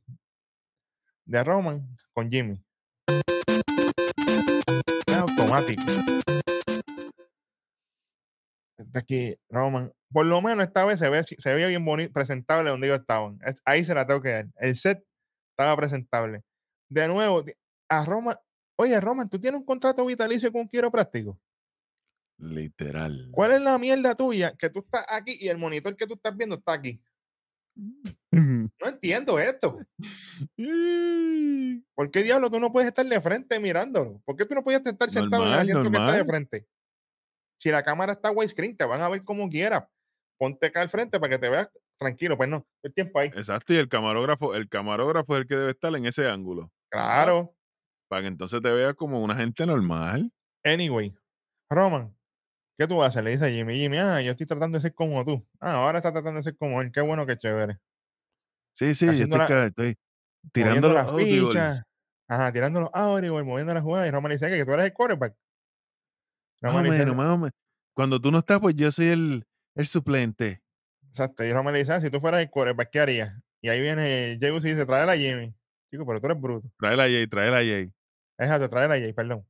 de 1.25 1.43
Roman 1.43 1.85
con 2.13 2.31
Jimmy. 2.31 2.63
Es 5.07 5.17
automático. 5.17 5.83
Aquí 8.93 9.35
Roman. 9.49 9.91
Por 10.11 10.25
lo 10.25 10.41
menos 10.41 10.65
esta 10.65 10.85
vez 10.85 10.99
se 10.99 11.09
ve, 11.09 11.21
se 11.23 11.53
ve 11.55 11.67
bien 11.67 11.83
bonito, 11.85 12.11
presentable 12.13 12.69
donde 12.69 12.87
ellos 12.87 12.99
estaban. 12.99 13.39
Es- 13.45 13.61
ahí 13.65 13.83
se 13.83 13.93
la 13.93 14.07
tengo 14.07 14.21
que 14.21 14.29
dar. 14.31 14.47
El 14.57 14.75
set 14.75 15.03
estaba 15.51 15.75
presentable. 15.75 16.41
De 16.89 17.07
nuevo, 17.07 17.43
a 17.89 18.05
Roman, 18.05 18.35
Oye, 18.81 18.99
Roman, 19.01 19.29
¿tú 19.29 19.37
tienes 19.39 19.59
un 19.59 19.65
contrato 19.65 20.05
vitalicio 20.05 20.49
con 20.53 20.61
un 20.61 20.69
quiropráctico? 20.69 21.37
Literal. 22.37 23.27
¿Cuál 23.31 23.51
es 23.51 23.61
la 23.61 23.77
mierda 23.77 24.15
tuya 24.15 24.55
que 24.57 24.69
tú 24.69 24.79
estás 24.79 25.05
aquí 25.09 25.37
y 25.37 25.49
el 25.49 25.57
monitor 25.57 25.97
que 25.97 26.07
tú 26.07 26.13
estás 26.13 26.35
viendo 26.37 26.55
está 26.55 26.73
aquí? 26.73 27.01
Mm. 28.31 28.65
No 28.81 28.87
entiendo 28.87 29.37
esto. 29.39 29.77
Mm. 30.57 31.81
¿Por 31.95 32.09
qué 32.11 32.23
diablo 32.23 32.49
tú 32.49 32.59
no 32.59 32.71
puedes 32.71 32.87
estar 32.87 33.05
de 33.05 33.19
frente 33.21 33.59
mirándolo? 33.59 34.21
¿Por 34.25 34.35
qué 34.37 34.45
tú 34.45 34.55
no 34.55 34.63
puedes 34.63 34.85
estar 34.85 35.09
sentado 35.09 35.43
en 35.43 35.49
el 35.49 35.55
Normal, 35.57 35.59
asiento 35.61 35.81
que 35.91 35.97
está 35.97 36.11
de 36.11 36.17
normal. 36.19 36.25
frente? 36.27 36.67
Si 37.59 37.69
la 37.71 37.83
cámara 37.83 38.13
está 38.13 38.31
widescreen, 38.31 38.77
te 38.77 38.85
van 38.85 39.01
a 39.01 39.09
ver 39.09 39.23
como 39.23 39.49
quieras. 39.49 39.83
Ponte 40.37 40.67
acá 40.67 40.81
al 40.81 40.89
frente 40.89 41.19
para 41.19 41.31
que 41.31 41.39
te 41.39 41.49
veas 41.49 41.69
tranquilo. 41.97 42.37
Pues 42.37 42.47
no, 42.47 42.65
el 42.83 42.93
tiempo 42.93 43.19
ahí. 43.19 43.27
Exacto, 43.27 43.73
y 43.73 43.77
el 43.77 43.89
camarógrafo, 43.89 44.55
el 44.55 44.69
camarógrafo 44.69 45.35
es 45.35 45.41
el 45.41 45.47
que 45.47 45.55
debe 45.55 45.71
estar 45.71 45.93
en 45.93 46.05
ese 46.05 46.27
ángulo. 46.29 46.71
Claro. 46.89 47.53
Para 48.07 48.21
que 48.21 48.27
entonces 48.29 48.61
te 48.61 48.71
veas 48.71 48.93
como 48.95 49.21
una 49.21 49.35
gente 49.35 49.65
normal. 49.65 50.31
Anyway, 50.63 51.13
Roman, 51.69 52.15
¿qué 52.77 52.87
tú 52.87 53.03
haces? 53.03 53.23
Le 53.23 53.31
dice 53.31 53.45
a 53.45 53.49
Jimmy, 53.49 53.75
Jimmy, 53.75 53.97
ah, 53.97 54.21
yo 54.21 54.31
estoy 54.31 54.47
tratando 54.47 54.77
de 54.77 54.81
ser 54.81 54.93
como 54.93 55.23
tú. 55.25 55.45
Ah, 55.59 55.73
ahora 55.73 55.99
está 55.99 56.13
tratando 56.13 56.37
de 56.37 56.43
ser 56.43 56.57
como 56.57 56.81
él. 56.81 56.91
Qué 56.93 57.01
bueno, 57.01 57.25
qué 57.25 57.37
chévere. 57.37 57.77
Sí, 58.73 58.95
sí, 58.95 59.05
yo 59.07 59.11
estoy, 59.11 59.27
la- 59.29 59.71
tirando 60.53 60.87
los 60.87 60.95
las 60.95 61.13
fichas. 61.13 61.83
Ajá, 62.29 62.53
tirando 62.53 62.79
los 62.79 62.89
audibles, 62.93 63.43
moviendo 63.43 63.73
las 63.73 63.83
jugadas. 63.83 64.07
Y 64.07 64.11
Roman 64.11 64.29
le 64.29 64.35
dice 64.35 64.49
que 64.49 64.65
tú 64.65 64.71
eres 64.71 64.85
el 64.85 64.93
quarterback. 64.93 65.35
Más 66.61 66.75
o 66.75 66.81
menos, 66.81 67.15
más 67.15 67.27
o 67.27 67.37
menos. 67.37 67.51
Cuando 67.93 68.19
tú 68.19 68.31
no 68.31 68.39
estás, 68.39 68.59
pues 68.59 68.75
yo 68.75 68.91
soy 68.91 69.07
el, 69.07 69.47
el 69.75 69.87
suplente. 69.87 70.61
Exacto. 71.07 71.43
Y 71.43 71.51
Roman 71.51 71.73
le 71.73 71.79
dice, 71.79 71.93
ah, 71.93 72.01
si 72.01 72.09
tú 72.09 72.19
fueras 72.19 72.41
el 72.41 72.49
quarterback, 72.49 72.89
¿qué 72.91 72.99
harías? 72.99 73.35
Y 73.61 73.69
ahí 73.69 73.81
viene 73.81 74.37
Jagus 74.39 74.63
y 74.65 74.69
dice, 74.69 74.85
tráela 74.85 75.13
a 75.13 75.17
Jimmy. 75.17 75.53
Chico, 75.91 76.05
pero 76.05 76.21
tú 76.21 76.27
eres 76.27 76.39
bruto. 76.39 76.69
Tráela 76.77 77.03
a 77.03 77.07
Jay, 77.07 77.27
tráela 77.27 77.57
a 77.57 77.61
Jay. 77.61 77.91
Exacto, 78.37 78.69
tráela 78.69 78.95
a 78.95 78.99
Jay, 78.99 79.13
perdón. 79.13 79.45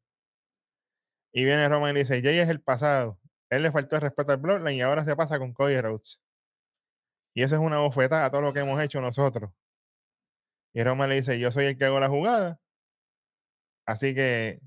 Y 1.32 1.44
viene 1.44 1.68
Roman 1.68 1.96
y 1.96 2.00
dice, 2.00 2.22
Jay 2.22 2.40
es 2.40 2.50
el 2.50 2.62
pasado. 2.62 3.20
Él 3.50 3.64
le 3.64 3.72
faltó 3.72 3.96
el 3.96 4.04
respeto 4.04 4.32
al 4.32 4.38
Bloodline 4.40 4.78
y 4.78 4.82
ahora 4.82 5.04
se 5.04 5.16
pasa 5.16 5.38
con 5.38 5.54
Cody 5.54 5.80
Rhodes. 5.80 6.22
Y 7.36 7.44
eso 7.44 7.56
es 7.56 7.62
una 7.62 7.80
bofetada 7.80 8.26
a 8.26 8.32
todo 8.32 8.42
lo 8.42 8.54
que 8.54 8.62
hemos 8.62 8.82
hecho 8.82 9.02
nosotros. 9.02 9.52
Y 10.74 10.84
Roman 10.84 11.10
le 11.10 11.16
dice, 11.16 11.40
yo 11.40 11.52
soy 11.52 11.66
el 11.66 11.78
que 11.78 11.86
hago 11.86 12.00
la 12.00 12.10
jugada. 12.10 12.60
Así 13.86 14.14
que 14.14 14.60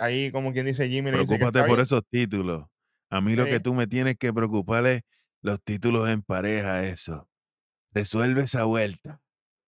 ahí 0.00 0.30
como 0.32 0.52
quien 0.52 0.66
dice 0.66 0.88
Jimmy 0.88 1.10
le 1.10 1.18
dice 1.18 1.22
que 1.22 1.26
Preocúpate 1.38 1.58
está 1.58 1.66
por 1.68 1.76
bien. 1.76 1.82
esos 1.84 2.02
títulos. 2.08 2.66
A 3.10 3.20
mí 3.20 3.34
lo 3.36 3.44
que 3.46 3.60
tú 3.60 3.74
me 3.74 3.86
tienes 3.86 4.16
que 4.16 4.32
preocupar 4.32 4.86
es 4.86 5.02
los 5.40 5.62
títulos 5.62 6.08
en 6.08 6.22
pareja, 6.22 6.84
eso. 6.84 7.28
Resuelve 7.92 8.42
esa 8.42 8.64
vuelta, 8.64 9.22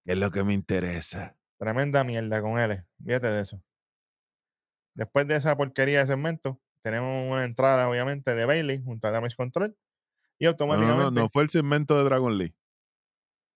que 0.05 0.13
es 0.13 0.19
lo 0.19 0.31
que 0.31 0.45
me 0.45 0.53
interesa. 0.53 1.37
Tremenda 1.59 2.05
mierda 2.05 2.43
con 2.43 2.59
él. 2.59 2.85
Fíjate 3.05 3.29
de 3.29 3.41
eso. 3.41 3.63
Después 4.95 5.27
de 5.27 5.37
esa 5.37 5.57
porquería 5.57 6.01
de 6.01 6.07
segmento, 6.07 6.61
tenemos 6.83 7.31
una 7.31 7.45
entrada, 7.45 7.89
obviamente, 7.89 8.35
de 8.35 8.45
Bailey 8.45 8.83
junto 8.83 9.09
a 9.09 9.11
Damage 9.11 9.37
Control. 9.37 9.77
Y 10.39 10.45
No, 10.45 10.51
no, 10.51 10.53
automáticamente. 10.53 11.03
no, 11.03 11.11
no 11.11 11.29
fue 11.31 11.43
el 11.45 11.51
segmento 11.51 11.97
de 11.99 12.05
Dragon 12.05 12.37
Lee. 12.39 12.55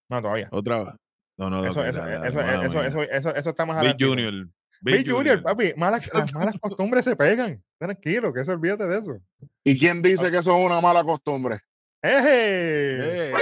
no, 0.09 0.23
todavía. 0.23 0.49
Otra 0.53 0.79
vez. 0.79 0.89
No, 1.37 1.51
no, 1.51 1.67
Eso, 1.67 1.81
ok, 1.81 1.87
eso, 1.87 1.99
dale, 1.99 2.13
dale, 2.13 2.29
eso, 2.29 2.39
mala 2.39 2.65
eso, 2.67 2.75
mía. 2.79 2.87
eso, 2.87 3.03
eso, 3.03 3.35
eso 3.35 3.51
está 3.51 3.67
más 3.67 3.77
Big 3.81 3.91
adelantito. 3.97 4.09
Junior. 4.11 4.49
Big 4.85 5.11
Junior, 5.11 5.43
papi. 5.43 5.73
Malas, 5.77 6.11
las 6.13 6.33
malas 6.35 6.55
costumbres 6.61 7.05
se 7.05 7.17
pegan. 7.17 7.63
Tranquilo, 7.79 8.33
que 8.33 8.43
eso 8.43 8.53
olvídate 8.53 8.87
de 8.87 8.99
eso. 8.99 9.19
¿Y 9.65 9.79
quién 9.79 10.03
dice 10.03 10.31
que 10.31 10.39
eso 10.39 10.57
es 10.57 10.65
una 10.65 10.81
mala 10.81 11.03
costumbre? 11.03 11.61
¡Eje! 12.03 13.31
Eh, 13.31 13.33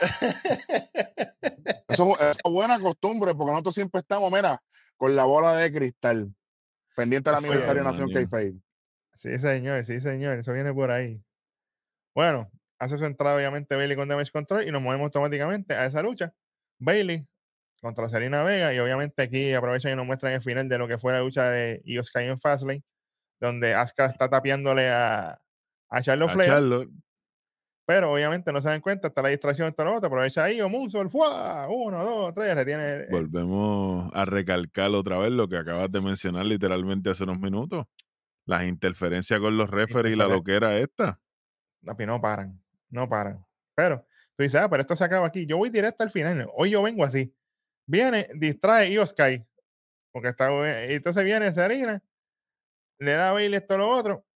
Eso 1.88 2.18
es 2.18 2.36
una 2.44 2.52
buena 2.54 2.80
costumbre 2.80 3.34
porque 3.34 3.52
nosotros 3.52 3.74
siempre 3.74 4.00
estamos, 4.00 4.32
mira, 4.32 4.62
con 4.96 5.14
la 5.14 5.24
bola 5.24 5.54
de 5.54 5.72
cristal, 5.72 6.34
pendiente 6.94 7.30
del 7.30 7.38
aniversario 7.38 7.82
de 7.82 7.88
Nación. 7.88 8.10
Kayfabe. 8.10 8.54
Sí, 9.14 9.38
señor, 9.38 9.84
sí, 9.84 10.00
señor. 10.00 10.38
Eso 10.38 10.52
viene 10.52 10.72
por 10.72 10.90
ahí. 10.90 11.22
Bueno, 12.14 12.50
hace 12.78 12.98
su 12.98 13.04
entrada, 13.04 13.36
obviamente, 13.36 13.76
Bailey 13.76 13.96
con 13.96 14.08
Damage 14.08 14.30
Control 14.30 14.66
y 14.66 14.70
nos 14.70 14.82
movemos 14.82 15.06
automáticamente 15.06 15.74
a 15.74 15.86
esa 15.86 16.02
lucha. 16.02 16.32
Bailey 16.78 17.26
contra 17.80 18.08
Selena 18.08 18.42
Vega 18.42 18.72
y 18.74 18.78
obviamente 18.78 19.22
aquí 19.22 19.52
aprovechan 19.52 19.92
y 19.92 19.96
nos 19.96 20.06
muestran 20.06 20.32
el 20.32 20.40
final 20.42 20.68
de 20.68 20.78
lo 20.78 20.88
que 20.88 20.98
fue 20.98 21.12
la 21.12 21.20
lucha 21.20 21.50
de 21.50 21.82
Io 21.84 22.02
Sky 22.02 22.24
en 22.24 22.38
Fastlane, 22.40 22.82
donde 23.40 23.74
Asuka 23.74 24.06
está 24.06 24.28
tapeándole 24.28 24.88
a, 24.88 25.38
a 25.90 26.02
Charlotte 26.02 26.30
a 26.30 26.32
Flair, 26.32 26.48
pero 27.86 28.12
obviamente 28.12 28.52
no 28.52 28.60
se 28.60 28.68
dan 28.68 28.80
cuenta, 28.80 29.08
está 29.08 29.22
la 29.22 29.28
distracción 29.28 29.72
todo 29.72 29.86
lo 29.86 29.94
otro, 29.96 30.08
aprovecha 30.08 30.42
ahí, 30.42 30.60
o 30.60 30.68
Moonsault, 30.68 31.10
¡fua! 31.10 31.68
uno, 31.68 32.04
dos, 32.04 32.34
tres, 32.34 32.54
retiene 32.54 32.94
el- 32.94 33.06
Volvemos 33.10 34.10
a 34.12 34.24
recalcar 34.24 34.90
otra 34.90 35.18
vez 35.18 35.30
lo 35.30 35.48
que 35.48 35.56
acabas 35.58 35.90
de 35.92 36.00
mencionar 36.00 36.44
literalmente 36.46 37.10
hace 37.10 37.22
unos 37.24 37.38
minutos. 37.38 37.86
Las 38.44 38.64
interferencias 38.64 39.38
con 39.40 39.56
los 39.56 39.70
referees 39.70 40.14
y 40.14 40.18
la 40.18 40.26
loquera 40.28 40.78
esta. 40.78 41.20
No 41.82 42.20
paran, 42.20 42.60
no 42.90 43.08
paran. 43.08 43.44
Pero 43.74 44.04
tú 44.36 44.42
dices, 44.42 44.60
ah, 44.60 44.68
pero 44.68 44.80
esto 44.80 44.96
se 44.96 45.04
acaba 45.04 45.26
aquí. 45.26 45.46
Yo 45.46 45.56
voy 45.56 45.70
directo 45.70 46.02
al 46.02 46.10
final. 46.10 46.48
Hoy 46.54 46.70
yo 46.70 46.82
vengo 46.82 47.04
así. 47.04 47.32
Viene, 47.86 48.28
distrae 48.34 48.90
Io 48.90 49.06
Sky. 49.06 49.44
Porque 50.12 50.28
está. 50.28 50.50
y 50.88 50.94
entonces 50.94 51.24
viene 51.24 51.52
Serena, 51.52 52.02
le 52.98 53.12
da 53.12 53.30
a 53.30 53.32
Bailey 53.32 53.58
esto 53.58 53.76
lo 53.76 53.88
otro. 53.88 54.26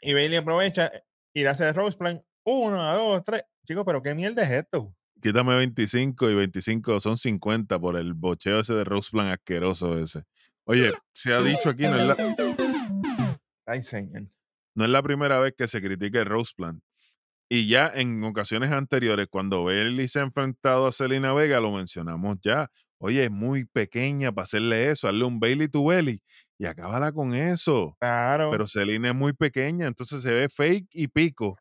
Y 0.00 0.12
Bailey 0.14 0.36
aprovecha 0.36 0.90
y 1.32 1.42
le 1.42 1.48
hace 1.48 1.68
el 1.68 1.74
Rose 1.74 1.96
Plan. 1.96 2.22
Uno, 2.44 2.94
dos, 2.94 3.22
tres. 3.22 3.44
Chicos, 3.64 3.84
pero 3.84 4.02
qué 4.02 4.14
mierda 4.14 4.42
es 4.42 4.50
esto. 4.50 4.94
Quítame 5.20 5.56
25 5.56 6.30
y 6.30 6.34
25 6.34 7.00
son 7.00 7.16
50 7.16 7.78
por 7.78 7.96
el 7.96 8.14
bocheo 8.14 8.60
ese 8.60 8.74
de 8.74 8.84
Roseplan 8.84 9.28
asqueroso 9.28 9.98
ese. 9.98 10.24
Oye, 10.64 10.92
se 11.12 11.32
ha 11.32 11.40
dicho 11.40 11.70
aquí, 11.70 11.84
no 11.84 11.98
es 11.98 12.06
la, 12.06 13.38
Ay, 13.64 13.82
señor. 13.82 14.28
no 14.74 14.84
es 14.84 14.90
la 14.90 15.02
primera 15.02 15.38
vez 15.40 15.54
que 15.56 15.66
se 15.68 15.80
critica 15.80 16.20
el 16.20 16.26
Roseplan. 16.26 16.82
Y 17.48 17.68
ya 17.68 17.90
en 17.94 18.22
ocasiones 18.24 18.72
anteriores, 18.72 19.28
cuando 19.30 19.64
Bailey 19.64 20.08
se 20.08 20.18
ha 20.20 20.22
enfrentado 20.22 20.86
a 20.86 20.92
Selena 20.92 21.32
Vega, 21.32 21.60
lo 21.60 21.70
mencionamos 21.72 22.38
ya. 22.42 22.68
Oye, 22.98 23.24
es 23.24 23.30
muy 23.30 23.64
pequeña 23.66 24.32
para 24.32 24.44
hacerle 24.44 24.90
eso, 24.90 25.06
hazle 25.08 25.24
un 25.24 25.38
Bailey 25.38 25.68
to 25.68 25.84
Belly 25.84 26.20
y 26.58 26.66
acábala 26.66 27.12
con 27.12 27.34
eso. 27.34 27.96
Claro. 28.00 28.50
Pero 28.50 28.66
Selena 28.66 29.10
es 29.10 29.14
muy 29.14 29.32
pequeña, 29.32 29.86
entonces 29.86 30.22
se 30.22 30.32
ve 30.32 30.48
fake 30.48 30.88
y 30.92 31.08
pico. 31.08 31.56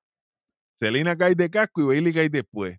Selena 0.76 1.17
cae 1.17 1.36
de 1.36 1.50
casco 1.50 1.82
y 1.82 1.86
Bailey 1.88 2.13
cae 2.13 2.30
después. 2.30 2.78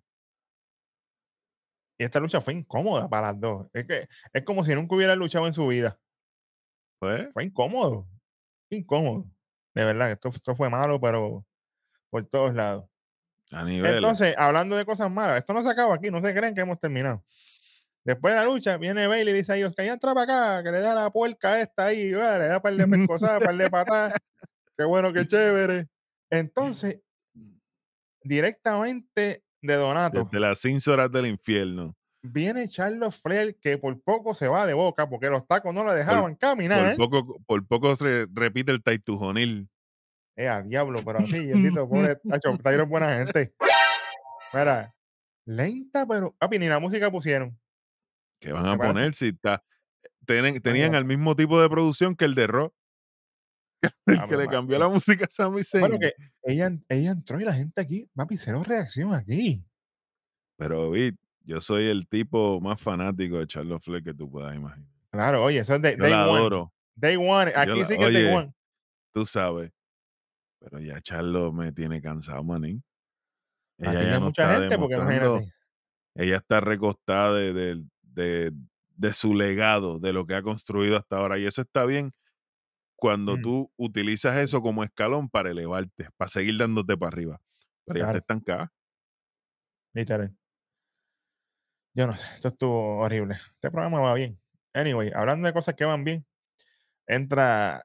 y 1.99 2.03
esta 2.03 2.19
lucha 2.19 2.41
fue 2.41 2.53
incómoda 2.53 3.09
para 3.09 3.31
las 3.31 3.39
dos. 3.41 3.67
Es 3.73 3.85
que 3.87 4.07
es 4.33 4.43
como 4.43 4.63
si 4.63 4.75
nunca 4.75 4.95
hubiera 4.95 5.15
luchado 5.15 5.47
en 5.47 5.53
su 5.53 5.67
vida. 5.67 5.99
Pues, 6.99 7.31
Fue 7.33 7.43
incómodo. 7.45 8.07
Incómodo. 8.71 9.25
De 9.75 9.85
verdad, 9.85 10.11
esto, 10.11 10.29
esto 10.29 10.55
fue 10.55 10.69
malo, 10.69 10.99
pero 10.99 11.45
por 12.09 12.25
todos 12.25 12.53
lados. 12.55 12.89
A 13.51 13.63
nivel. 13.63 13.95
Entonces, 13.95 14.35
hablando 14.37 14.75
de 14.75 14.85
cosas 14.85 15.09
malas, 15.11 15.37
esto 15.37 15.53
no 15.53 15.63
se 15.63 15.69
acaba 15.69 15.95
aquí, 15.95 16.11
no 16.11 16.21
se 16.21 16.33
creen 16.33 16.53
que 16.53 16.61
hemos 16.61 16.79
terminado. 16.79 17.23
Después 18.03 18.33
de 18.33 18.39
la 18.39 18.45
lucha, 18.45 18.77
viene 18.77 19.05
Bailey 19.05 19.33
y 19.33 19.37
dice 19.37 19.51
a 19.51 19.55
ellos 19.57 19.73
que 19.75 19.85
ya 19.85 19.91
entra 19.91 20.13
para 20.13 20.57
acá, 20.57 20.63
que 20.63 20.71
le 20.71 20.79
da 20.79 20.95
la 20.95 21.09
puerca 21.09 21.59
esta 21.59 21.87
ahí, 21.87 22.13
va, 22.13 22.37
le 22.37 22.47
da 22.47 22.61
par 22.61 22.73
de 22.73 22.87
pescosadas, 22.87 23.43
par 23.43 23.57
de 23.57 23.69
patadas. 23.69 24.13
Qué 24.77 24.85
bueno, 24.85 25.11
qué 25.11 25.27
chévere. 25.27 25.87
Entonces, 26.29 27.01
directamente 28.23 29.43
de 29.61 29.73
Donato, 29.75 30.23
Desde 30.23 30.39
las 30.39 30.59
5 30.59 30.91
horas 30.91 31.11
del 31.11 31.25
infierno. 31.25 31.95
viene 32.21 32.67
Charles 32.69 33.15
Flair, 33.15 33.57
que 33.59 33.77
por 33.77 33.99
poco 34.01 34.33
se 34.33 34.47
va 34.47 34.65
de 34.65 34.73
boca, 34.73 35.09
porque 35.09 35.29
los 35.29 35.45
tacos 35.45 35.73
no 35.73 35.83
lo 35.83 35.93
dejaban 35.93 36.35
caminar. 36.35 36.95
Por 36.95 37.09
poco, 37.09 37.41
por 37.45 37.67
poco 37.67 37.95
se 37.95 38.27
repite 38.31 38.71
el 38.71 38.83
taitujonil. 38.83 39.67
Eh, 40.37 40.47
a 40.47 40.61
diablo, 40.61 40.99
pero 41.03 41.19
así, 41.19 41.39
bendito, 41.51 41.89
pobre 41.89 42.15
Tacho, 42.17 42.55
Tyro 42.63 42.83
es 42.83 42.89
buena 42.89 43.17
gente. 43.17 43.53
Mira, 44.53 44.93
lenta, 45.45 46.05
pero. 46.07 46.35
Papi, 46.37 46.59
ni 46.59 46.67
la 46.67 46.79
música 46.79 47.11
pusieron. 47.11 47.59
que 48.39 48.53
van 48.53 48.67
a 48.67 48.77
poner 48.77 49.13
si 49.13 49.29
está. 49.29 49.63
Tienen, 50.25 50.61
tenían 50.61 50.93
el 50.93 51.05
mismo 51.05 51.35
tipo 51.35 51.59
de 51.59 51.69
producción 51.69 52.15
que 52.15 52.25
el 52.25 52.35
de 52.35 52.47
Raw, 52.47 52.71
el 54.05 54.25
que 54.25 54.37
le 54.37 54.47
cambió 54.47 54.77
la 54.77 54.89
música 54.89 55.25
a 55.25 55.29
Sami 55.29 55.63
Zayn. 55.63 55.81
Bueno, 55.81 55.97
que 55.99 56.13
ella, 56.43 56.69
ella 56.89 57.11
entró 57.11 57.39
y 57.39 57.45
la 57.45 57.53
gente 57.53 57.81
aquí, 57.81 58.09
papi, 58.13 58.37
cero 58.37 58.61
reacción 58.65 59.13
aquí. 59.13 59.63
Pero 60.57 60.91
Vic, 60.91 61.15
yo 61.43 61.61
soy 61.61 61.85
el 61.87 62.07
tipo 62.07 62.59
más 62.59 62.79
fanático 62.81 63.39
de 63.39 63.47
Charlotte 63.47 63.81
Flair 63.83 64.03
que 64.03 64.13
tú 64.13 64.29
puedas 64.29 64.53
imaginar. 64.55 64.89
Claro, 65.11 65.43
oye, 65.43 65.59
eso 65.59 65.75
es 65.75 65.81
de 65.81 65.91
Yo 65.95 66.03
day 66.03 66.11
la 66.11 66.27
one. 66.29 66.39
adoro, 66.39 66.73
Day 66.95 67.15
one, 67.15 67.51
aquí 67.55 67.79
la- 67.79 67.85
sí 67.85 67.97
que 67.97 68.05
es 68.07 68.13
day 68.13 68.33
one. 68.35 68.53
tú 69.13 69.25
sabes. 69.25 69.71
Pero 70.59 70.79
ya 70.79 70.99
Charlotte 71.01 71.53
me 71.53 71.71
tiene 71.71 72.01
cansado, 72.01 72.43
manín. 72.43 72.83
A 73.79 73.91
Ella 73.91 73.93
ya 73.93 74.13
hay 74.15 74.19
no 74.19 74.25
mucha 74.27 74.43
está 74.43 74.59
gente, 74.61 74.77
porque 74.77 74.95
imagínate. 74.95 75.53
ella 76.15 76.37
está 76.37 76.59
recostada 76.61 77.33
de, 77.37 77.53
de- 77.53 77.83
de- 78.01 78.51
de 78.95 79.13
su 79.13 79.35
legado, 79.35 79.99
de 79.99 80.11
lo 80.13 80.25
que 80.25 80.33
ha 80.33 80.41
construido 80.41 80.97
hasta 80.97 81.17
ahora. 81.17 81.37
Y 81.37 81.45
eso 81.45 81.61
está 81.61 81.85
bien 81.85 82.11
cuando 82.95 83.37
Mm. 83.37 83.41
tú 83.43 83.71
utilizas 83.77 84.35
eso 84.37 84.61
como 84.63 84.83
escalón 84.83 85.29
para 85.29 85.51
elevarte, 85.51 86.09
para 86.17 86.27
seguir 86.29 86.57
dándote 86.57 86.97
para 86.97 87.09
arriba. 87.09 87.39
Pero 87.85 87.99
ya 87.99 88.05
Claro. 88.05 88.17
está 88.17 88.33
estancada. 88.33 88.73
Literal. 89.93 90.35
Yo 91.93 92.07
no 92.07 92.17
sé, 92.17 92.25
esto 92.35 92.47
estuvo 92.49 92.97
horrible. 92.99 93.35
Este 93.53 93.69
programa 93.71 93.99
va 93.99 94.13
bien. 94.15 94.39
Anyway, 94.73 95.11
hablando 95.15 95.45
de 95.47 95.53
cosas 95.53 95.75
que 95.75 95.85
van 95.85 96.03
bien, 96.03 96.25
entra 97.07 97.83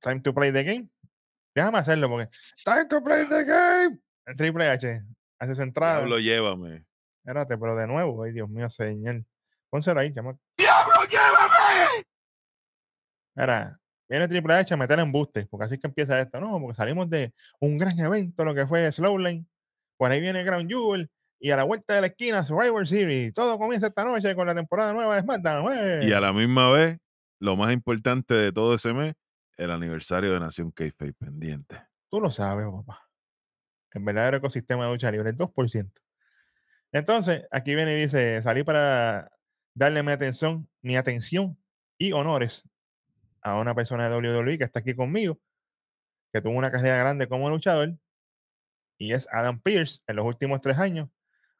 Time 0.00 0.20
to 0.20 0.32
Play 0.34 0.52
the 0.52 0.62
Game. 0.64 0.88
Déjame 1.54 1.78
hacerlo 1.78 2.08
porque 2.08 2.28
Time 2.64 2.86
to 2.86 3.02
Play 3.02 3.28
the 3.28 3.44
Game. 3.44 3.98
El 4.26 4.36
Triple 4.36 4.68
H 4.68 5.02
hace 5.38 5.54
su 5.54 5.62
entrada. 5.62 5.98
Diablo, 5.98 6.18
llévame. 6.18 6.86
Espérate, 7.18 7.58
pero 7.58 7.76
de 7.76 7.86
nuevo, 7.86 8.22
ay 8.24 8.32
Dios 8.32 8.48
mío, 8.48 8.68
señor. 8.70 9.22
Pónselo 9.70 10.00
ahí, 10.00 10.12
chamaco. 10.12 10.38
¡Diablo, 10.56 11.04
llévame! 11.08 12.04
Mira, 13.34 13.80
viene 14.08 14.28
Triple 14.28 14.54
H 14.54 14.74
a 14.74 14.76
meter 14.76 14.98
embuste, 14.98 15.46
porque 15.46 15.64
así 15.64 15.74
es 15.74 15.80
que 15.80 15.86
empieza 15.86 16.20
esto, 16.20 16.40
¿no? 16.40 16.60
Porque 16.60 16.76
salimos 16.76 17.08
de 17.08 17.32
un 17.60 17.78
gran 17.78 17.98
evento, 17.98 18.44
lo 18.44 18.54
que 18.54 18.66
fue 18.66 18.90
Slowline. 18.92 19.46
Por 19.96 20.10
ahí 20.10 20.20
viene 20.20 20.44
Ground 20.44 20.68
Jewel. 20.68 21.10
Y 21.38 21.50
a 21.50 21.56
la 21.56 21.64
vuelta 21.64 21.94
de 21.94 22.02
la 22.02 22.06
esquina, 22.06 22.44
Survivor 22.44 22.86
Series. 22.86 23.32
Todo 23.32 23.58
comienza 23.58 23.88
esta 23.88 24.04
noche 24.04 24.34
con 24.36 24.46
la 24.46 24.54
temporada 24.54 24.92
nueva 24.92 25.16
de 25.16 25.22
SmackDown. 25.22 25.72
¡eh! 25.76 26.00
Y 26.04 26.12
a 26.12 26.20
la 26.20 26.32
misma 26.32 26.70
vez, 26.70 26.98
lo 27.40 27.56
más 27.56 27.72
importante 27.72 28.32
de 28.34 28.52
todo 28.52 28.74
ese 28.74 28.92
mes, 28.92 29.14
el 29.64 29.70
aniversario 29.70 30.32
de 30.32 30.40
Nación 30.40 30.70
Kayfabe 30.70 31.12
pendiente. 31.12 31.80
Tú 32.10 32.20
lo 32.20 32.30
sabes, 32.30 32.66
papá. 32.66 33.08
El 33.92 34.02
verdadero 34.02 34.38
ecosistema 34.38 34.84
de 34.84 34.92
lucha 34.92 35.10
libre, 35.10 35.30
el 35.30 35.36
2%. 35.36 35.92
Entonces, 36.92 37.46
aquí 37.50 37.74
viene 37.74 37.96
y 37.96 38.02
dice, 38.02 38.42
salí 38.42 38.64
para 38.64 39.30
darle 39.74 40.02
mi 40.02 40.12
atención, 40.12 40.68
mi 40.82 40.96
atención 40.96 41.58
y 41.98 42.12
honores 42.12 42.68
a 43.40 43.58
una 43.58 43.74
persona 43.74 44.08
de 44.08 44.16
WWE 44.16 44.58
que 44.58 44.64
está 44.64 44.80
aquí 44.80 44.94
conmigo, 44.94 45.40
que 46.32 46.40
tuvo 46.40 46.54
una 46.54 46.70
carrera 46.70 46.98
grande 46.98 47.28
como 47.28 47.48
luchador, 47.48 47.96
y 48.98 49.12
es 49.12 49.26
Adam 49.32 49.60
Pierce. 49.60 50.02
En 50.06 50.16
los 50.16 50.26
últimos 50.26 50.60
tres 50.60 50.78
años 50.78 51.08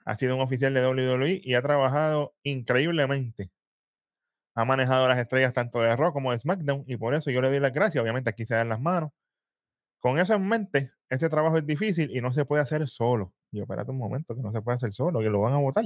ha 0.04 0.16
sido 0.16 0.36
un 0.36 0.42
oficial 0.42 0.74
de 0.74 0.86
WWE 0.86 1.40
y 1.42 1.54
ha 1.54 1.62
trabajado 1.62 2.34
increíblemente. 2.42 3.50
Ha 4.54 4.64
manejado 4.64 5.08
las 5.08 5.18
estrellas 5.18 5.52
tanto 5.52 5.80
de 5.80 5.96
Raw 5.96 6.12
como 6.12 6.32
de 6.32 6.38
SmackDown, 6.38 6.84
y 6.86 6.96
por 6.96 7.14
eso 7.14 7.30
yo 7.30 7.40
le 7.40 7.48
doy 7.48 7.60
las 7.60 7.72
gracias. 7.72 8.02
Obviamente 8.02 8.30
aquí 8.30 8.44
se 8.44 8.54
dan 8.54 8.68
las 8.68 8.80
manos. 8.80 9.10
Con 9.98 10.18
eso 10.18 10.34
en 10.34 10.46
mente, 10.48 10.92
este 11.08 11.28
trabajo 11.28 11.56
es 11.56 11.66
difícil 11.66 12.14
y 12.14 12.20
no 12.20 12.32
se 12.32 12.44
puede 12.44 12.62
hacer 12.62 12.86
solo. 12.88 13.32
Y 13.50 13.58
yo, 13.58 13.62
espérate 13.62 13.90
un 13.90 13.98
momento, 13.98 14.34
que 14.34 14.42
no 14.42 14.52
se 14.52 14.60
puede 14.60 14.76
hacer 14.76 14.92
solo, 14.92 15.20
que 15.20 15.30
lo 15.30 15.40
van 15.40 15.52
a 15.54 15.58
votar. 15.58 15.84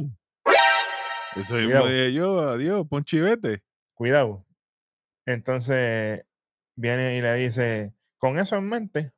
Eso 1.37 1.55
Cuidado. 1.55 1.87
dije 1.87 2.13
yo, 2.15 2.49
adiós, 2.49 2.87
pon 2.89 3.05
chivete. 3.05 3.63
Cuidado. 3.95 4.47
Entonces 5.27 6.25
viene 6.77 7.17
y 7.17 7.21
le 7.21 7.35
dice, 7.35 7.93
con 8.19 8.39
eso 8.39 8.57
en 8.57 8.69
mente, 8.69 9.13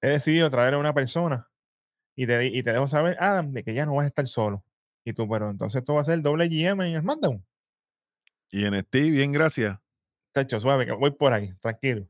he 0.00 0.10
decidido 0.10 0.50
traer 0.50 0.74
a 0.74 0.78
una 0.78 0.94
persona 0.94 1.48
y 2.14 2.26
te, 2.26 2.46
y 2.46 2.62
te 2.62 2.72
dejo 2.72 2.86
saber, 2.86 3.16
Adam, 3.18 3.52
de 3.52 3.64
que 3.64 3.74
ya 3.74 3.86
no 3.86 3.94
vas 3.94 4.04
a 4.04 4.08
estar 4.08 4.26
solo. 4.28 4.64
Y 5.04 5.14
tú, 5.14 5.28
pero 5.28 5.50
entonces 5.50 5.82
tú 5.82 5.94
vas 5.94 6.08
a 6.08 6.12
ser 6.12 6.22
doble 6.22 6.48
GM 6.48 6.80
en 6.86 7.00
SmackDown. 7.00 7.44
Y 8.52 8.66
en 8.66 8.78
Steve, 8.82 9.10
bien, 9.10 9.32
gracias. 9.32 9.78
Tacho, 10.30 10.60
suave, 10.60 10.84
que 10.84 10.92
voy 10.92 11.10
por 11.10 11.32
ahí, 11.32 11.54
tranquilo. 11.54 12.06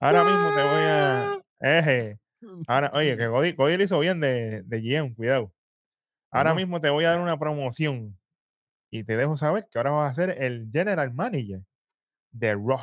Ahora 0.00 0.24
mismo 0.24 0.48
te 0.54 0.62
voy 0.62 0.82
a... 0.82 1.40
Eje. 1.60 2.18
Ahora, 2.66 2.90
oye, 2.94 3.16
que 3.18 3.28
Cody, 3.28 3.54
Cody 3.54 3.76
lo 3.76 3.84
hizo 3.84 3.98
bien 4.00 4.18
de, 4.18 4.62
de 4.62 4.80
GM, 4.80 5.14
cuidado. 5.14 5.52
Ahora 6.30 6.54
mismo 6.54 6.80
te 6.80 6.90
voy 6.90 7.04
a 7.04 7.10
dar 7.10 7.20
una 7.20 7.38
promoción 7.38 8.18
y 8.90 9.04
te 9.04 9.16
dejo 9.16 9.36
saber 9.36 9.68
que 9.70 9.78
ahora 9.78 9.90
vas 9.92 10.10
a 10.10 10.14
ser 10.14 10.42
el 10.42 10.68
General 10.72 11.12
Manager 11.12 11.60
de 12.32 12.54
Raw. 12.54 12.80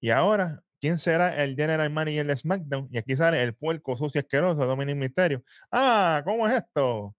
Y 0.00 0.10
ahora, 0.10 0.62
¿quién 0.80 0.98
será 0.98 1.42
el 1.42 1.54
General 1.54 1.90
Manager 1.90 2.26
de 2.26 2.36
SmackDown? 2.36 2.88
Y 2.90 2.98
aquí 2.98 3.14
sale 3.14 3.42
el 3.42 3.54
puerco 3.54 3.96
sucio 3.96 4.20
asqueroso 4.20 4.60
de 4.60 4.66
Dominic 4.66 4.96
Mysterio. 4.96 5.44
Ah, 5.70 6.22
¿cómo 6.24 6.48
es 6.48 6.54
esto? 6.54 7.14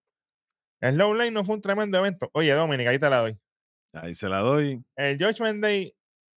El 0.82 0.98
Low 0.98 1.14
Lane 1.14 1.32
no 1.32 1.46
fue 1.46 1.56
un 1.56 1.62
tremendo 1.62 1.98
evento. 2.00 2.30
Oye, 2.34 2.52
Dominic, 2.54 2.88
ahí 2.88 3.00
te 3.00 3.10
la 3.10 3.20
doy. 3.20 3.40
Ahí 3.94 4.16
se 4.16 4.30
la 4.30 4.40
doy. 4.40 4.84
El 4.96 5.18
Judgment 5.18 5.62
Day 5.62 5.94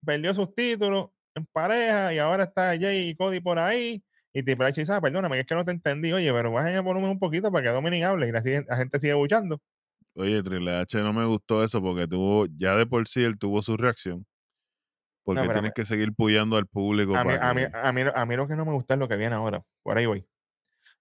perdió 0.06 0.34
sus 0.34 0.54
títulos 0.56 1.10
en 1.36 1.46
pareja 1.52 2.14
y 2.14 2.20
ahora 2.20 2.44
está 2.46 2.78
Jay 2.80 3.10
y 3.10 3.16
Cody 3.16 3.40
por 3.40 3.60
ahí. 3.60 4.04
Y 4.34 4.42
Triple 4.42 4.66
H 4.66 4.82
dice, 4.82 4.92
ah, 4.94 5.00
perdóname, 5.02 5.40
es 5.40 5.46
que 5.46 5.54
no 5.54 5.64
te 5.64 5.72
entendí. 5.72 6.12
Oye, 6.12 6.34
pero 6.34 6.52
bajen 6.52 6.74
el 6.74 6.82
volumen 6.82 7.12
un 7.12 7.20
poquito 7.20 7.52
para 7.52 7.64
que 7.64 7.70
Dominic 7.70 8.04
hable 8.04 8.28
y 8.28 8.32
la, 8.32 8.42
la 8.68 8.78
gente 8.78 9.00
sigue 9.00 9.14
buchando. 9.14 9.62
Oye, 10.16 10.42
Triple 10.42 10.76
H 10.76 10.98
no 11.02 11.14
me 11.14 11.26
gustó 11.26 11.64
eso 11.64 11.82
porque 11.82 12.08
tuvo, 12.08 12.48
ya 12.58 12.76
de 12.76 12.86
por 12.88 13.08
sí 13.08 13.24
él 13.24 13.38
tuvo 13.38 13.62
su 13.62 13.78
reacción. 13.78 14.26
Porque 15.24 15.48
tienes 15.48 15.72
que 15.74 15.86
seguir 15.86 16.14
puyando 16.14 16.58
al 16.58 16.68
público. 16.68 17.16
A 17.16 17.24
mí, 17.24 17.34
para 17.34 17.50
a, 17.50 17.54
mí, 17.54 17.62
que- 17.62 17.72
a, 17.78 17.94
mí, 17.94 18.02
a 18.14 18.26
mí 18.26 18.36
lo 18.36 18.48
que 18.48 18.56
no 18.56 18.66
me 18.66 18.74
gusta 18.74 18.96
es 18.96 19.00
lo 19.00 19.08
que 19.08 19.16
viene 19.16 19.36
ahora. 19.36 19.64
Por 19.82 19.98
ahí 19.98 20.06
voy. 20.06 20.26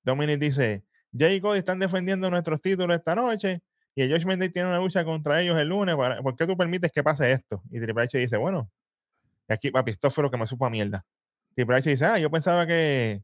Dominic 0.04 0.38
dice, 0.38 0.84
Jay 1.16 1.36
y 1.36 1.40
Cody 1.40 1.58
están 1.58 1.78
defendiendo 1.78 2.30
nuestros 2.30 2.60
títulos 2.60 2.96
esta 2.96 3.14
noche 3.14 3.62
y 3.94 4.02
el 4.02 4.10
Judgment 4.12 4.40
Day 4.40 4.48
tiene 4.50 4.68
una 4.68 4.78
lucha 4.78 5.04
contra 5.04 5.40
ellos 5.42 5.58
el 5.58 5.68
lunes. 5.68 5.94
para- 5.96 6.22
¿Por 6.22 6.36
qué 6.36 6.46
tú 6.46 6.56
permites 6.56 6.90
que 6.92 7.02
pase 7.02 7.30
esto? 7.32 7.62
Y 7.70 7.80
Triple 7.80 8.04
H 8.04 8.18
dice, 8.18 8.36
bueno, 8.36 8.70
aquí, 9.48 9.70
papi, 9.70 9.90
esto 9.90 10.10
fue 10.10 10.22
lo 10.24 10.30
que 10.30 10.38
me 10.38 10.46
supo 10.46 10.64
a 10.66 10.70
mierda. 10.70 11.04
Triple 11.54 11.76
H 11.76 11.90
dice, 11.90 12.06
ah, 12.06 12.18
yo 12.18 12.30
pensaba 12.30 12.66
que, 12.66 13.22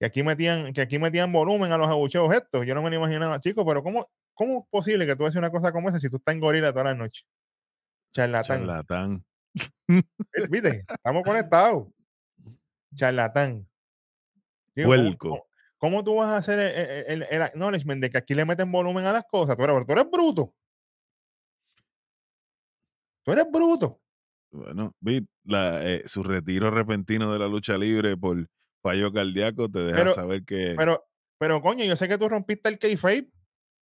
que 0.00 0.06
aquí 0.06 0.22
metían 0.22 0.72
que 0.72 0.80
aquí 0.80 0.98
metían 0.98 1.30
volumen 1.32 1.70
a 1.72 1.78
los 1.78 1.88
abucheos 1.88 2.32
estos. 2.34 2.64
Yo 2.66 2.74
no 2.74 2.82
me 2.82 2.90
lo 2.90 2.96
imaginaba, 2.96 3.38
chicos, 3.40 3.64
pero 3.66 3.82
¿cómo, 3.82 4.06
¿cómo 4.34 4.60
es 4.60 4.64
posible 4.70 5.06
que 5.06 5.16
tú 5.16 5.24
hagas 5.24 5.36
una 5.36 5.50
cosa 5.50 5.72
como 5.72 5.88
esa 5.88 5.98
si 5.98 6.08
tú 6.08 6.16
estás 6.16 6.34
en 6.34 6.40
gorila 6.40 6.72
toda 6.72 6.84
la 6.84 6.94
noche? 6.94 7.24
Charlatán. 8.12 8.60
Charlatán. 8.60 9.24
Eh, 9.88 10.48
¿Viste? 10.50 10.84
Estamos 10.88 11.22
conectados. 11.24 11.88
Charlatán. 12.94 13.66
Digo, 14.74 14.88
¿cómo- 14.90 15.02
Puerco. 15.18 15.46
¿Cómo, 15.78 16.02
tú 16.04 16.14
vas 16.16 16.28
a 16.28 16.36
hacer 16.38 16.58
el, 16.58 16.76
el- 16.76 17.04
el- 17.22 17.26
el 17.30 17.42
acknowledgement 17.42 18.00
de 18.02 18.10
que 18.10 18.18
aquí 18.18 18.34
le 18.34 18.44
meten 18.44 18.70
volumen 18.72 19.04
a 19.06 19.12
las 19.12 19.24
cosas? 19.24 19.56
Tú 19.56 19.64
eres, 19.64 19.86
tú 19.86 19.92
eres 19.92 20.10
bruto. 20.10 20.54
Tú 23.24 23.32
eres 23.32 23.46
bruto. 23.50 24.00
Bueno, 24.52 24.92
vi 25.00 25.26
la, 25.44 25.84
eh, 25.84 26.02
su 26.06 26.22
retiro 26.22 26.70
repentino 26.70 27.32
de 27.32 27.38
la 27.38 27.48
lucha 27.48 27.76
libre 27.76 28.16
por 28.16 28.46
fallo 28.82 29.12
cardíaco 29.12 29.68
te 29.68 29.80
deja 29.80 29.98
Pero- 29.98 30.14
saber 30.14 30.44
que 30.44 30.74
Pero, 30.76 31.04
pero 31.38 31.60
coño, 31.60 31.84
yo 31.84 31.96
sé 31.96 32.08
que 32.08 32.16
tú 32.18 32.28
rompiste 32.28 32.68
el 32.68 32.78
kayfabe 32.78 33.28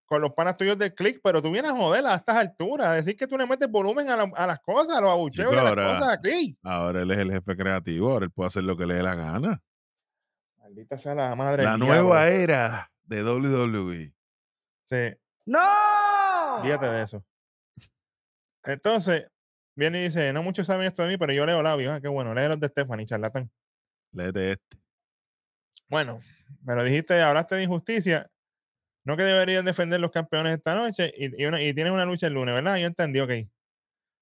con 0.07 0.21
los 0.23 0.33
panas 0.33 0.57
tuyos 0.57 0.79
del 0.79 0.95
click, 0.95 1.21
pero 1.23 1.41
tú 1.43 1.51
vienes 1.51 1.71
a 1.73 1.77
joder 1.77 2.05
a 2.07 2.15
estas 2.15 2.37
alturas, 2.37 2.87
a 2.89 2.93
decir 2.95 3.17
que 3.17 3.27
tú 3.27 3.37
le 3.39 3.47
metes 3.47 3.71
volumen 3.71 4.09
a, 4.11 4.17
la- 4.17 4.33
a 4.35 4.47
las 4.47 4.61
cosas, 4.61 4.97
a 4.97 5.01
los 5.01 5.11
abucheos 5.11 5.53
y 5.53 5.57
a 5.57 5.63
las 5.63 5.75
cosas 5.75 6.09
aquí. 6.19 6.57
ahora 6.63 7.03
él 7.03 7.11
es 7.11 7.19
el 7.19 7.31
jefe 7.33 7.57
creativo, 7.57 8.11
ahora 8.11 8.25
él 8.27 8.31
puede 8.33 8.49
hacer 8.49 8.65
lo 8.65 8.77
que 8.77 8.87
le 8.87 8.95
dé 8.95 9.03
la 9.03 9.15
gana. 9.15 9.63
Maldita 10.75 10.99
sea 10.99 11.15
la 11.15 11.35
madre. 11.37 11.63
La 11.63 11.77
nueva 11.77 12.27
diablo. 12.27 12.43
era 12.43 12.91
de 13.05 13.23
WWE. 13.23 14.13
Sí. 14.87 15.17
¡No! 15.47 15.61
Fíjate 16.63 16.87
de 16.87 17.03
eso. 17.03 17.25
Entonces, 18.65 19.29
viene 19.77 20.01
y 20.01 20.05
dice, 20.05 20.33
no 20.33 20.43
muchos 20.43 20.67
saben 20.67 20.87
esto 20.87 21.03
de 21.05 21.11
mí, 21.11 21.17
pero 21.17 21.33
yo 21.33 21.47
leo 21.47 21.63
labios. 21.63 21.93
Ah, 21.95 22.01
qué 22.01 22.09
bueno, 22.09 22.35
lee 22.35 22.49
los 22.49 22.59
de 22.59 22.69
Stephanie, 22.69 23.07
charlatán. 23.07 23.49
Léete 24.13 24.53
este. 24.53 24.79
Bueno, 25.89 26.21
pero 26.67 26.83
dijiste, 26.83 27.21
hablaste 27.23 27.55
de 27.55 27.63
injusticia. 27.63 28.29
No 29.07 29.17
que 29.17 29.23
deberían 29.23 29.65
defender 29.65 30.01
los 30.01 30.11
campeones 30.11 30.55
esta 30.57 30.75
noche 30.75 31.13
y, 31.17 31.41
y, 31.41 31.47
una- 31.47 31.63
y 31.63 31.73
tienes 31.75 31.93
una 31.93 32.07
lucha 32.07 32.27
el 32.27 32.33
lunes, 32.33 32.53
¿verdad? 32.55 32.79
Yo 32.79 32.87
entendí, 32.87 33.21
ok. 33.21 33.31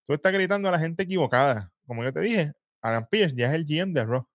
Tú 0.06 0.14
estás 0.14 0.32
gritando 0.32 0.68
a 0.68 0.72
la 0.72 0.78
gente 0.80 1.04
equivocada. 1.04 1.70
Como 1.86 2.02
yo 2.04 2.12
te 2.12 2.20
dije, 2.20 2.52
Adam 2.82 3.06
Pierce 3.08 3.34
ya 3.36 3.46
es 3.48 3.54
el 3.54 3.64
GM 3.64 3.94
de 3.94 4.04
Raw. 4.04 4.26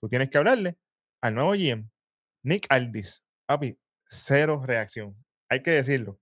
Tú 0.00 0.08
tienes 0.08 0.28
que 0.30 0.36
hablarle 0.38 0.76
al 1.24 1.34
nuevo 1.34 1.52
GM, 1.52 1.88
Nick 2.44 2.66
Aldis. 2.68 3.22
Papi, 3.46 3.78
cero 4.06 4.62
reacción. 4.64 5.16
Hay 5.48 5.62
que 5.62 5.70
decirlo. 5.70 6.20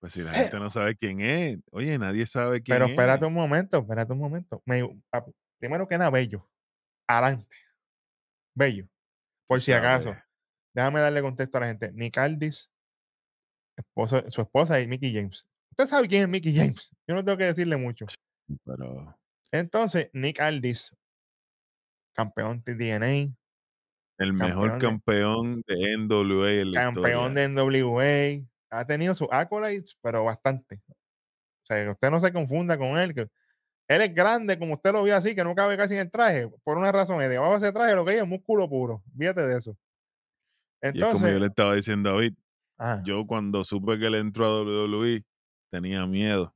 Pues 0.00 0.12
si 0.14 0.20
la 0.22 0.30
Cero. 0.30 0.42
gente 0.44 0.58
no 0.60 0.70
sabe 0.70 0.96
quién 0.96 1.20
es, 1.20 1.58
oye, 1.70 1.98
nadie 1.98 2.24
sabe 2.26 2.62
quién 2.62 2.74
Pero 2.76 2.84
es. 2.86 2.92
espérate 2.92 3.26
un 3.26 3.34
momento, 3.34 3.78
espérate 3.78 4.12
un 4.12 4.18
momento. 4.20 4.62
Me- 4.64 4.88
papi, 5.10 5.32
primero 5.58 5.86
que 5.86 5.98
nada, 5.98 6.10
Bello. 6.10 6.48
Adelante. 7.06 7.56
Bello. 8.54 8.88
Por 9.46 9.60
si 9.60 9.72
acaso. 9.72 10.14
Déjame 10.74 11.00
darle 11.00 11.20
contexto 11.22 11.58
a 11.58 11.62
la 11.62 11.66
gente. 11.68 11.90
Nick 11.92 12.16
Aldis, 12.18 12.70
esposo, 13.76 14.22
su 14.30 14.40
esposa 14.42 14.80
y 14.80 14.86
Mickey 14.86 15.12
James. 15.12 15.46
Usted 15.72 15.86
sabe 15.86 16.08
quién 16.08 16.22
es 16.22 16.28
Mickey 16.28 16.54
James. 16.54 16.90
Yo 17.06 17.14
no 17.14 17.24
tengo 17.24 17.36
que 17.38 17.44
decirle 17.44 17.76
mucho. 17.76 18.06
Pero 18.64 19.18
Entonces, 19.52 20.10
Nick 20.12 20.40
Aldis, 20.40 20.94
campeón 22.14 22.62
de 22.64 22.74
DNA, 22.74 23.34
el 24.18 24.32
mejor 24.32 24.78
Campeón 24.78 25.62
de 25.66 25.96
NWA 25.96 26.52
en 26.52 26.72
la 26.72 26.84
campeón 26.84 27.32
historia. 27.32 27.48
de 27.48 27.48
NWA, 27.48 28.48
ha 28.70 28.84
tenido 28.84 29.14
sus 29.14 29.28
accolades, 29.30 29.96
pero 30.02 30.24
bastante. 30.24 30.80
O 30.88 31.66
sea, 31.66 31.84
que 31.84 31.90
usted 31.90 32.10
no 32.10 32.20
se 32.20 32.32
confunda 32.32 32.76
con 32.76 32.98
él, 32.98 33.14
que 33.14 33.28
él 33.88 34.02
es 34.02 34.14
grande, 34.14 34.58
como 34.58 34.74
usted 34.74 34.92
lo 34.92 35.02
vio 35.02 35.16
así, 35.16 35.34
que 35.34 35.44
no 35.44 35.54
cabe 35.54 35.76
casi 35.76 35.94
en 35.94 36.00
el 36.00 36.10
traje, 36.10 36.50
por 36.64 36.76
una 36.76 36.92
razón. 36.92 37.18
Debajo 37.20 37.52
de 37.52 37.58
ese 37.58 37.72
traje 37.72 37.94
lo 37.94 38.04
que 38.04 38.12
hay 38.12 38.18
es 38.18 38.26
músculo 38.26 38.68
puro. 38.68 39.02
Fíjate 39.16 39.42
de 39.42 39.56
eso. 39.56 39.76
Y 40.82 40.88
es 40.88 40.92
como 40.92 41.04
Entonces, 41.06 41.32
yo 41.32 41.38
le 41.38 41.46
estaba 41.46 41.74
diciendo 41.74 42.10
a 42.10 42.12
David, 42.12 42.34
yo 43.04 43.26
cuando 43.26 43.64
supe 43.64 43.98
que 43.98 44.06
él 44.06 44.16
entró 44.16 44.46
a 44.46 44.62
WWE 44.62 45.24
tenía 45.70 46.06
miedo. 46.06 46.54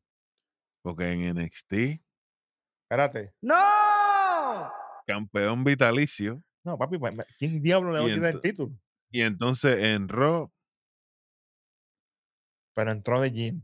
Porque 0.82 1.12
en 1.12 1.36
NXT, 1.36 2.02
espérate. 2.82 3.32
¡No! 3.40 3.54
campeón 5.06 5.64
vitalicio, 5.64 6.42
No, 6.64 6.78
papi, 6.78 6.98
pues, 6.98 7.14
¿quién 7.38 7.60
diablo 7.62 7.92
le 7.92 7.98
va 7.98 8.04
a 8.04 8.08
quitar 8.14 8.34
el 8.34 8.40
título? 8.40 8.72
y 9.10 9.20
entonces 9.20 9.78
en 9.78 10.08
Raw, 10.08 10.50
Pero 12.74 12.90
entró 12.92 13.20
de 13.20 13.30
Jim. 13.30 13.62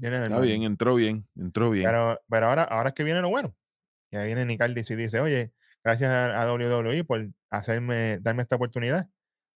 Está 0.00 0.40
bien, 0.40 0.62
entró 0.62 0.94
bien, 0.94 1.26
entró 1.36 1.70
bien. 1.70 1.86
Pero, 1.86 2.20
pero 2.28 2.46
ahora, 2.46 2.62
ahora 2.64 2.90
es 2.90 2.94
que 2.94 3.04
viene 3.04 3.20
lo 3.20 3.28
bueno. 3.30 3.54
Y 4.10 4.16
ahí 4.16 4.26
viene 4.26 4.44
Nick 4.46 4.60
Aldis 4.62 4.90
y 4.90 4.96
dice, 4.96 5.20
oye, 5.20 5.52
gracias 5.84 6.10
a, 6.10 6.40
a 6.40 6.52
WWE 6.54 7.04
por 7.04 7.28
hacerme, 7.50 8.18
darme 8.20 8.42
esta 8.42 8.56
oportunidad 8.56 9.08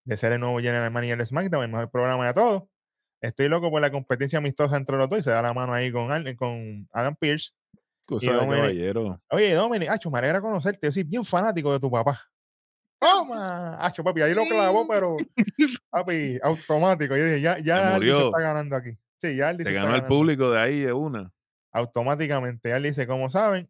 de 0.05 0.16
ser 0.16 0.33
el 0.33 0.40
nuevo 0.40 0.59
General 0.59 0.90
Manager 0.90 1.16
de 1.18 1.26
SmackDown, 1.26 1.64
el 1.64 1.70
mejor 1.70 1.90
programa 1.90 2.26
de 2.26 2.35
todos. 2.35 2.64
Estoy 3.22 3.48
loco 3.48 3.70
por 3.70 3.81
la 3.81 3.90
competencia 3.92 4.38
amistosa 4.40 4.76
entre 4.76 4.96
los 4.96 5.09
dos 5.09 5.20
y 5.20 5.22
se 5.22 5.31
da 5.31 5.40
la 5.42 5.55
mano 5.55 5.72
ahí 5.72 5.92
con, 5.92 6.09
con 6.35 6.88
Adam 6.92 7.14
Pierce. 7.14 7.52
Cosa 8.05 8.33
de 8.33 8.37
Dominic- 8.38 8.57
caballero. 8.57 9.22
Oye, 9.31 9.55
Dominic, 9.55 9.88
Acho, 9.88 10.11
me 10.11 10.18
alegra 10.18 10.40
conocerte. 10.40 10.88
Yo 10.88 10.92
soy 10.92 11.05
bien 11.05 11.24
fanático 11.24 11.72
de 11.72 11.78
tu 11.78 11.88
papá. 11.90 12.20
¡Toma! 13.02 13.76
Acho, 13.84 14.04
papi, 14.04 14.22
ahí 14.22 14.34
lo 14.34 14.44
clavó, 14.44 14.86
pero 14.86 15.16
papi, 15.90 16.38
automático. 16.42 17.16
Yo 17.16 17.24
dije, 17.24 17.40
ya, 17.40 17.58
ya 17.58 17.94
Aldi 17.96 18.14
se 18.14 18.22
está 18.26 18.40
ganando 18.40 18.76
aquí. 18.76 18.96
Sí, 19.20 19.36
ya 19.36 19.48
Aldi 19.48 19.64
Se 19.64 19.70
se 19.70 19.74
ganó 19.76 19.94
el 19.94 20.04
público 20.04 20.50
de 20.50 20.60
ahí 20.60 20.80
de 20.80 20.92
una. 20.92 21.32
automáticamente. 21.72 22.70
Él 22.70 22.84
dice, 22.84 23.06
como 23.06 23.28
saben, 23.28 23.68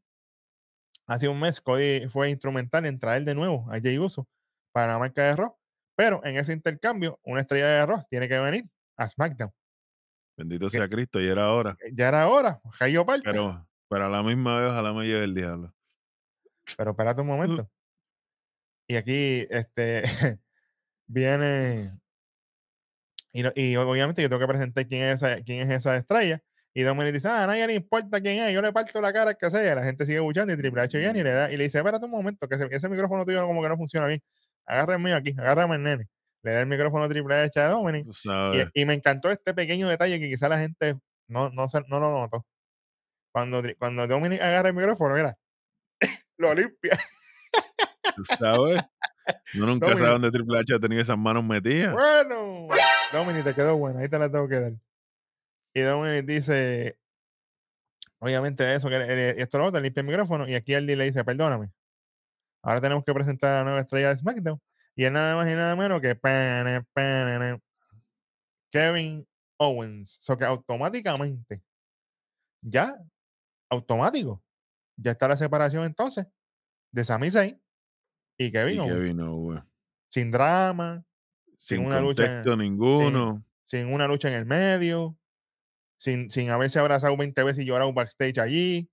hace 1.07 1.29
un 1.29 1.41
mes 1.41 1.61
Cody 1.61 2.09
fue 2.09 2.31
instrumental 2.31 2.85
en 2.87 2.99
traer 2.99 3.25
de 3.25 3.35
nuevo 3.35 3.67
a 3.71 3.81
Jay 3.81 3.99
Uso 3.99 4.29
para 4.73 4.93
la 4.93 4.99
marca 4.99 5.23
de 5.23 5.37
Raw, 5.37 5.57
pero 5.97 6.25
en 6.25 6.37
ese 6.37 6.53
intercambio, 6.53 7.19
una 7.23 7.41
estrella 7.43 7.67
de 7.69 7.87
Raw 7.87 8.03
tiene 8.09 8.29
que 8.29 8.39
venir 8.39 8.65
a 8.97 9.09
SmackDown. 9.09 9.53
Bendito 10.37 10.71
sea 10.71 10.89
Cristo, 10.89 11.21
y 11.21 11.29
era 11.29 11.53
hora. 11.53 11.77
Ya 11.93 12.09
era 12.09 12.27
hora, 12.29 12.61
Jayo 12.73 13.05
parte. 13.05 13.29
Pero, 13.31 13.49
Pero, 13.49 13.67
pero 13.89 14.07
a 14.07 14.09
la 14.09 14.23
misma 14.23 14.59
vez, 14.61 14.71
ojalá 14.71 14.93
me 14.93 15.07
lleve 15.07 15.25
el 15.25 15.35
diablo. 15.35 15.75
espérate 16.67 17.21
un 17.21 17.27
momento. 17.27 17.71
Y 18.93 18.97
aquí, 18.97 19.47
este, 19.49 20.03
viene, 21.07 21.99
y, 23.33 23.77
obviamente 23.77 24.21
yo 24.21 24.29
tengo 24.29 24.41
que 24.41 24.47
presentar 24.47 24.87
quién 24.87 25.05
es 25.05 25.15
esa, 25.23 25.41
quién 25.41 25.61
es 25.61 25.71
esa 25.71 25.97
estrella. 25.97 26.43
Y 26.75 26.83
Dominic 26.83 27.15
dice, 27.15 27.29
ah, 27.29 27.45
a 27.45 27.47
nadie 27.47 27.67
le 27.67 27.73
importa 27.73 28.21
quién 28.21 28.43
es, 28.43 28.53
yo 28.53 28.61
le 28.61 28.71
parto 28.71 29.01
la 29.01 29.11
cara 29.11 29.33
que 29.33 29.49
sea. 29.49 29.75
La 29.77 29.83
gente 29.83 30.05
sigue 30.05 30.19
escuchando 30.19 30.53
y 30.53 30.59
Triple 30.59 30.83
H 30.83 30.99
viene 30.99 31.21
y 31.21 31.23
le 31.23 31.33
da, 31.33 31.51
y 31.51 31.57
le 31.57 31.65
dice, 31.65 31.79
espérate 31.79 32.05
un 32.05 32.11
momento, 32.11 32.47
que 32.47 32.57
ese, 32.57 32.69
ese 32.71 32.89
micrófono 32.91 33.25
tuyo 33.25 33.47
como 33.47 33.63
que 33.63 33.71
no 33.71 33.79
funciona 33.79 34.07
bien. 34.09 34.21
Mío 35.01 35.17
aquí, 35.17 35.35
agárrame 35.39 35.77
el 35.77 35.83
nene. 35.85 36.09
Le 36.43 36.53
da 36.53 36.61
el 36.61 36.67
micrófono 36.67 37.09
Triple 37.09 37.35
H 37.35 37.61
a 37.61 37.69
Dominic. 37.69 38.09
Y, 38.75 38.85
me 38.85 38.93
encantó 38.93 39.31
este 39.31 39.55
pequeño 39.55 39.89
detalle 39.89 40.21
que 40.21 40.29
quizá 40.29 40.51
la 40.51 40.59
gente 40.59 40.99
no, 41.29 41.49
no, 41.49 41.67
se- 41.67 41.81
no 41.89 41.99
lo 41.99 42.11
notó. 42.11 42.45
Cuando, 43.33 43.63
cuando 43.79 44.07
Dominic 44.07 44.43
agarra 44.43 44.69
el 44.69 44.75
micrófono, 44.75 45.15
mira, 45.15 45.35
lo 46.37 46.53
limpia. 46.53 46.93
Tú 48.17 48.25
sabes. 48.25 48.83
Uno 49.57 49.67
nunca 49.67 49.87
Dominic. 49.87 49.99
sabe 49.99 50.11
dónde 50.11 50.31
Triple 50.31 50.59
H 50.59 50.75
ha 50.75 50.79
tenido 50.81 51.03
esas 51.03 51.19
manos 51.19 51.45
metidas. 51.45 51.93
Bueno, 51.93 52.69
Dominic, 53.13 53.45
te 53.45 53.55
quedó 53.55 53.77
buena, 53.77 54.01
ahí 54.01 54.09
te 54.09 54.19
la 54.19 54.31
tengo 54.31 54.49
que 54.49 54.61
dar. 54.61 54.73
Y 55.75 55.81
Dominic 55.81 56.27
dice, 56.27 56.99
obviamente 58.19 58.75
eso, 58.75 58.89
que 58.89 58.97
eh, 58.97 59.35
esto 59.39 59.59
lo 59.59 59.67
otro, 59.67 59.81
limpia 59.81 60.01
el 60.01 60.07
micrófono, 60.07 60.49
y 60.49 60.55
aquí 60.55 60.75
Aldi 60.75 60.97
le 60.97 61.05
dice, 61.05 61.25
perdóname, 61.25 61.71
ahora 62.63 62.81
tenemos 62.81 63.05
que 63.05 63.15
presentar 63.15 63.53
a 63.53 63.59
la 63.59 63.65
nueva 63.65 63.81
estrella 63.81 64.09
de 64.09 64.17
SmackDown, 64.19 64.61
y 64.97 65.05
es 65.05 65.13
nada 65.13 65.37
más 65.37 65.51
y 65.51 65.55
nada 65.55 65.77
menos 65.77 66.01
que 66.01 66.19
Kevin 68.71 69.27
Owens. 69.59 70.19
So 70.21 70.37
que 70.37 70.45
automáticamente, 70.45 71.63
ya, 72.61 72.99
automático, 73.71 74.43
ya 74.97 75.13
está 75.13 75.29
la 75.29 75.37
separación 75.37 75.85
entonces 75.85 76.27
de 76.91 77.05
Sami 77.05 77.31
Zayn 77.31 77.62
y 78.47 78.53
Kevin 78.53 78.77
Y 78.77 78.79
Owens. 78.81 78.95
Kevin 78.95 79.21
Owens. 79.21 79.65
Sin 80.09 80.31
drama, 80.31 81.05
Sin, 81.59 81.85
una 81.87 82.01
lucha- 82.01 82.25
contexto 82.27 82.57
ninguno. 82.57 83.45
sin 83.65 83.87
una 83.93 84.07
lucha 84.07 84.29
en 84.29 84.35
el 84.35 84.45
medio, 84.47 85.17
sin, 85.97 86.29
sin 86.31 86.51
haberse 86.51 86.79
abrazado 86.79 87.17
20 87.17 87.43
veces 87.45 87.65
y 87.65 87.67
llorado 87.67 87.93
backstage 87.93 88.39
allí, 88.39 88.91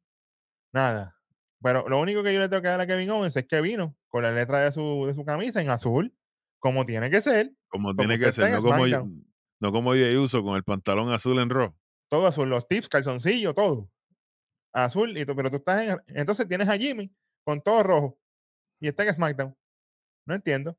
nada. 0.74 1.16
Pero 1.62 1.88
lo 1.90 2.00
único 2.00 2.24
que 2.24 2.34
yo 2.34 2.40
le 2.40 2.48
tengo 2.48 2.62
que 2.62 2.70
dar 2.70 2.80
a 2.80 2.88
Kevin 2.88 3.10
Owens 3.10 3.36
es 3.36 3.46
que 3.46 3.60
vino 3.62 3.98
con 4.08 4.24
la 4.24 4.32
letra 4.32 4.62
de 4.62 4.72
su, 4.72 5.06
de 5.08 5.14
su 5.14 5.26
camisa 5.26 5.60
en 5.62 5.70
azul, 5.70 6.16
como 6.60 6.86
tiene 6.86 7.10
que 7.10 7.20
ser, 7.22 7.52
Como 7.68 7.90
como 7.90 7.96
tiene 7.98 8.18
que 8.18 8.32
ser. 8.32 8.46
en 8.46 8.52
No 8.54 8.62
como, 8.62 8.76
SmackDown. 8.78 9.26
no 9.60 9.72
como 9.72 9.94
Jey 9.94 10.16
Uso 10.16 10.42
con 10.44 10.56
el 10.56 10.64
pantalón 10.64 11.12
azul 11.12 11.38
en 11.40 11.50
Raw. 11.50 11.76
todo 12.10 12.28
azul, 12.28 12.50
los 12.50 12.68
tips, 12.68 12.88
calzoncillo, 12.88 13.54
todo. 13.54 13.90
Azul, 14.74 15.18
y 15.18 15.26
tú- 15.26 15.36
pero 15.36 15.50
tú 15.50 15.58
estás 15.58 15.82
en. 15.88 15.98
Entonces 16.08 16.48
tienes 16.48 16.70
a 16.70 16.78
Jimmy 16.78 17.12
con 17.44 17.62
todo 17.62 17.84
rojo 17.84 18.20
y 18.80 18.88
está 18.88 19.04
en 19.04 19.14
SmackDown. 19.14 19.56
No 20.26 20.36
entiendo, 20.36 20.78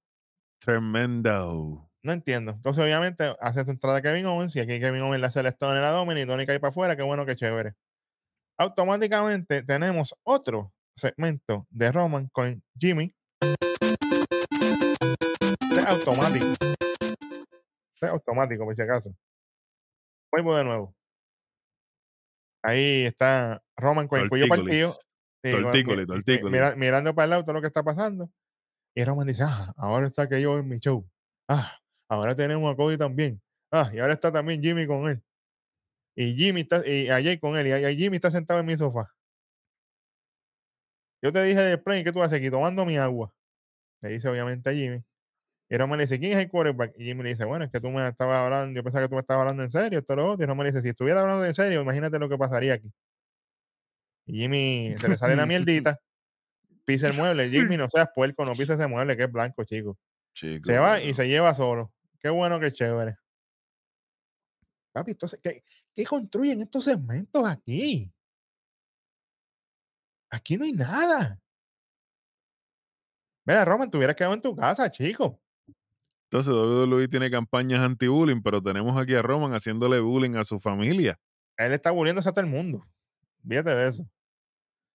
Tremendo. 0.60 1.90
no 2.02 2.12
entiendo. 2.12 2.52
Entonces, 2.52 2.82
obviamente, 2.84 3.34
hace 3.40 3.64
tu 3.64 3.70
entrada 3.72 4.02
Kevin 4.02 4.26
Owens 4.26 4.54
y 4.56 4.60
aquí 4.60 4.78
Kevin 4.78 5.02
Owens 5.02 5.20
le 5.20 5.26
hace 5.26 5.40
el 5.40 5.46
stone 5.46 5.76
en 5.76 5.82
la 5.82 5.90
Dominic 5.90 6.24
y 6.24 6.26
Tony 6.26 6.46
cae 6.46 6.60
para 6.60 6.70
afuera. 6.70 6.96
Qué 6.96 7.02
bueno, 7.02 7.26
qué 7.26 7.34
chévere. 7.36 7.74
Automáticamente 8.58 9.62
tenemos 9.62 10.14
otro 10.22 10.72
segmento 10.94 11.66
de 11.70 11.90
Roman 11.92 12.28
con 12.28 12.62
Jimmy. 12.78 13.14
Este 13.40 13.56
Es 15.80 15.86
automático. 15.86 16.46
Este 16.46 18.06
Es 18.06 18.10
automático, 18.10 18.64
por 18.64 18.76
si 18.76 18.82
acaso. 18.82 19.14
Vuelvo 20.30 20.56
de 20.56 20.64
nuevo. 20.64 20.94
Ahí 22.62 23.06
está 23.06 23.62
Roman 23.76 24.06
con 24.06 24.20
el 24.20 24.28
cuello 24.28 24.46
partido. 24.48 24.92
Sí, 25.42 25.50
tortícolis. 26.06 26.06
mira- 26.52 26.76
mirando 26.76 27.14
para 27.14 27.24
el 27.24 27.30
lado 27.30 27.42
todo 27.44 27.54
lo 27.54 27.60
que 27.60 27.66
está 27.68 27.82
pasando. 27.82 28.30
Y 28.94 29.04
Roman 29.04 29.26
dice, 29.26 29.44
ah, 29.46 29.72
ahora 29.76 30.06
está 30.06 30.28
que 30.28 30.40
yo 30.42 30.58
en 30.58 30.68
mi 30.68 30.78
show. 30.78 31.08
Ah, 31.48 31.78
ahora 32.08 32.34
tenemos 32.34 32.72
a 32.72 32.76
Cody 32.76 32.98
también. 32.98 33.40
Ah, 33.72 33.90
y 33.92 33.98
ahora 34.00 34.14
está 34.14 34.32
también 34.32 34.62
Jimmy 34.62 34.86
con 34.86 35.08
él. 35.08 35.22
Y 36.16 36.34
Jimmy 36.34 36.62
está, 36.62 36.86
y 36.86 37.08
a 37.08 37.14
Jay 37.22 37.38
con 37.38 37.56
él. 37.56 37.66
Y 37.68 37.96
Jimmy 37.96 38.16
está 38.16 38.30
sentado 38.30 38.60
en 38.60 38.66
mi 38.66 38.76
sofá. 38.76 39.08
Yo 41.22 41.32
te 41.32 41.42
dije 41.44 41.60
de 41.60 41.78
play, 41.78 42.02
¿qué 42.02 42.12
tú 42.12 42.22
haces 42.22 42.38
aquí? 42.38 42.50
Tomando 42.50 42.84
mi 42.84 42.96
agua. 42.96 43.32
Le 44.02 44.10
dice 44.10 44.28
obviamente 44.28 44.70
a 44.70 44.72
Jimmy. 44.72 45.02
Y 45.70 45.76
Roman 45.76 45.98
le 45.98 46.04
dice, 46.04 46.18
¿quién 46.18 46.32
es 46.32 46.38
el 46.38 46.50
quarterback? 46.50 46.94
Y 46.98 47.04
Jimmy 47.04 47.22
le 47.22 47.28
dice, 47.30 47.44
bueno, 47.44 47.64
es 47.64 47.70
que 47.70 47.80
tú 47.80 47.90
me 47.90 48.06
estabas 48.08 48.44
hablando, 48.44 48.76
yo 48.76 48.82
pensaba 48.82 49.04
que 49.04 49.08
tú 49.08 49.14
me 49.14 49.20
estabas 49.20 49.42
hablando 49.42 49.62
en 49.62 49.70
serio, 49.70 50.00
esto 50.00 50.16
lo 50.16 50.30
otro. 50.30 50.44
Y 50.44 50.46
Roman 50.48 50.66
le 50.66 50.72
dice, 50.72 50.82
si 50.82 50.88
estuviera 50.88 51.20
hablando 51.20 51.44
en 51.44 51.54
serio, 51.54 51.82
imagínate 51.82 52.18
lo 52.18 52.28
que 52.28 52.36
pasaría 52.38 52.74
aquí. 52.74 52.90
Jimmy 54.32 54.94
se 55.00 55.08
le 55.08 55.16
sale 55.16 55.36
la 55.36 55.46
mierdita, 55.46 56.00
pisa 56.84 57.08
el 57.08 57.14
mueble. 57.14 57.50
Jimmy, 57.50 57.76
no 57.76 57.88
seas 57.88 58.08
puerco, 58.14 58.44
no 58.44 58.54
pisa 58.54 58.74
ese 58.74 58.86
mueble 58.86 59.16
que 59.16 59.24
es 59.24 59.32
blanco, 59.32 59.64
chico. 59.64 59.98
Chico, 60.34 60.64
Se 60.64 60.78
va 60.78 61.00
y 61.00 61.12
se 61.14 61.26
lleva 61.28 61.54
solo. 61.54 61.92
Qué 62.20 62.28
bueno, 62.28 62.60
qué 62.60 62.72
chévere. 62.72 63.16
Papi, 64.92 65.12
entonces, 65.12 65.40
¿qué, 65.42 65.62
qué 65.94 66.04
construyen 66.04 66.60
estos 66.60 66.84
segmentos 66.84 67.48
aquí? 67.48 68.12
Aquí 70.30 70.56
no 70.56 70.64
hay 70.64 70.72
nada. 70.72 71.40
Mira, 73.44 73.64
Roman, 73.64 73.90
te 73.90 73.96
hubieras 73.96 74.16
quedado 74.16 74.34
en 74.34 74.42
tu 74.42 74.54
casa, 74.54 74.90
chico. 74.90 75.40
Entonces 76.30 76.52
WWE 76.52 77.08
tiene 77.08 77.30
campañas 77.30 77.80
anti-bullying, 77.80 78.40
pero 78.40 78.62
tenemos 78.62 79.00
aquí 79.00 79.14
a 79.14 79.22
Roman 79.22 79.52
haciéndole 79.52 79.98
bullying 79.98 80.36
a 80.36 80.44
su 80.44 80.60
familia. 80.60 81.18
Él 81.56 81.72
está 81.72 81.90
bulliéndose 81.90 82.28
a 82.28 82.32
todo 82.32 82.44
el 82.44 82.50
mundo. 82.50 82.86
Fíjate 83.46 83.70
de 83.70 83.88
eso. 83.88 84.08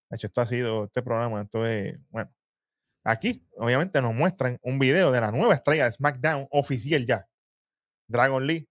De 0.10 0.16
hecho, 0.16 0.28
esto 0.28 0.42
ha 0.42 0.46
sido 0.46 0.86
este 0.86 1.02
programa. 1.02 1.42
Esto 1.42 1.66
es, 1.66 1.98
bueno. 2.10 2.32
Aquí, 3.04 3.48
obviamente, 3.58 4.02
nos 4.02 4.14
muestran 4.16 4.58
un 4.64 4.80
video 4.80 5.12
de 5.12 5.22
la 5.22 5.32
nueva 5.32 5.54
estrella 5.56 5.86
de 5.86 5.92
SmackDown 5.92 6.48
oficial 6.52 7.06
ya. 7.06 7.28
Dragon 8.08 8.46
Lee. 8.46 8.68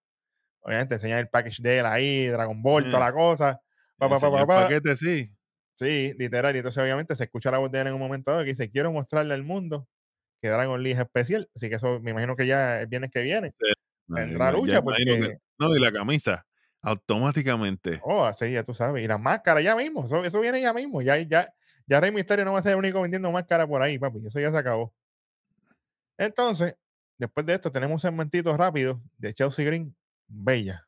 Obviamente, 0.61 0.95
enseñan 0.95 1.19
el 1.21 1.29
package 1.29 1.63
de 1.63 1.79
él 1.79 1.87
ahí, 1.87 2.27
Dragon 2.27 2.61
Ball, 2.63 2.85
toda 2.91 2.99
Mm. 2.99 3.03
la 3.07 3.13
cosa. 3.13 3.61
Pa, 3.97 4.09
pa, 4.09 4.19
pa, 4.19 4.27
el 4.41 4.47
pa. 4.47 4.63
paquete, 4.65 4.97
sí. 4.97 5.31
Sí, 5.77 6.15
literal. 6.19 6.55
Y 6.55 6.59
entonces, 6.59 6.83
obviamente, 6.83 7.15
se 7.17 7.25
escucha 7.25 7.51
la 7.51 7.59
voz 7.59 7.71
de 7.71 7.81
él 7.81 7.87
en 7.89 7.95
un 7.95 8.01
momento 8.01 8.31
dado 8.31 8.43
que 8.45 8.51
dice: 8.51 8.71
Quiero 8.71 8.93
mostrarle 8.93 9.35
al 9.35 9.43
mundo 9.43 9.87
que 10.41 10.49
Dragon 10.49 10.83
Lee 10.83 10.93
es 10.93 10.99
especial. 11.01 11.49
Así 11.55 11.69
que 11.69 11.77
eso 11.77 12.01
me 12.01 12.13
imagino 12.13 12.35
que 12.37 12.47
ya 12.47 12.81
el 12.81 12.87
viernes 12.87 13.11
que 13.11 13.23
viene. 13.23 13.55
Tendrá 14.13 14.47
Ya 14.47 14.53
lucha 14.53 14.79
imagino 14.79 15.15
que- 15.15 15.19
porque- 15.21 15.39
no, 15.59 15.77
y 15.77 15.81
la 15.81 15.93
camisa, 15.93 16.45
automáticamente. 16.85 18.01
Oh, 18.05 18.25
así 18.25 18.53
ya 18.53 18.63
tú 18.63 18.75
sabes. 18.75 19.03
Y 19.03 19.09
las 19.09 19.19
máscaras 19.21 19.65
ya 19.65 19.75
mismo. 19.75 20.05
Eso, 20.05 20.25
eso 20.25 20.41
viene 20.41 20.61
ya 20.61 20.73
mismo. 20.73 21.03
Ya, 21.03 21.17
ya, 21.19 21.53
ya 21.87 22.01
Rey 22.01 22.13
Misterio 22.13 22.45
no 22.45 22.53
va 22.53 22.59
a 22.59 22.63
ser 22.63 22.73
el 22.73 22.79
único 22.79 23.01
vendiendo 23.01 23.31
máscaras 23.33 23.67
por 23.67 23.83
ahí, 23.83 23.99
papi. 23.99 24.19
Eso 24.27 24.39
ya 24.41 24.51
se 24.51 24.59
acabó. 24.59 24.93
Entonces, 26.19 26.77
después 27.19 27.45
de 27.47 27.55
esto, 27.55 27.71
tenemos 27.71 27.95
un 27.95 28.01
segmentito 28.01 28.57
rápido 28.57 29.01
de 29.19 29.35
Chelsea 29.35 29.65
Green, 29.65 29.95
bella. 30.29 30.87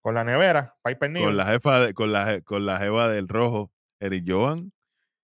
Con 0.00 0.14
la 0.14 0.24
nevera, 0.24 0.74
Piper 0.84 1.10
Niven, 1.10 1.28
Con 1.28 1.36
la 1.36 1.46
jefa, 1.46 1.80
de- 1.80 1.94
con 1.94 2.12
la, 2.12 2.40
con 2.42 2.66
la 2.66 2.78
jeva 2.78 3.08
del 3.08 3.26
rojo, 3.28 3.70
Eric 4.00 4.24
Johan. 4.28 4.70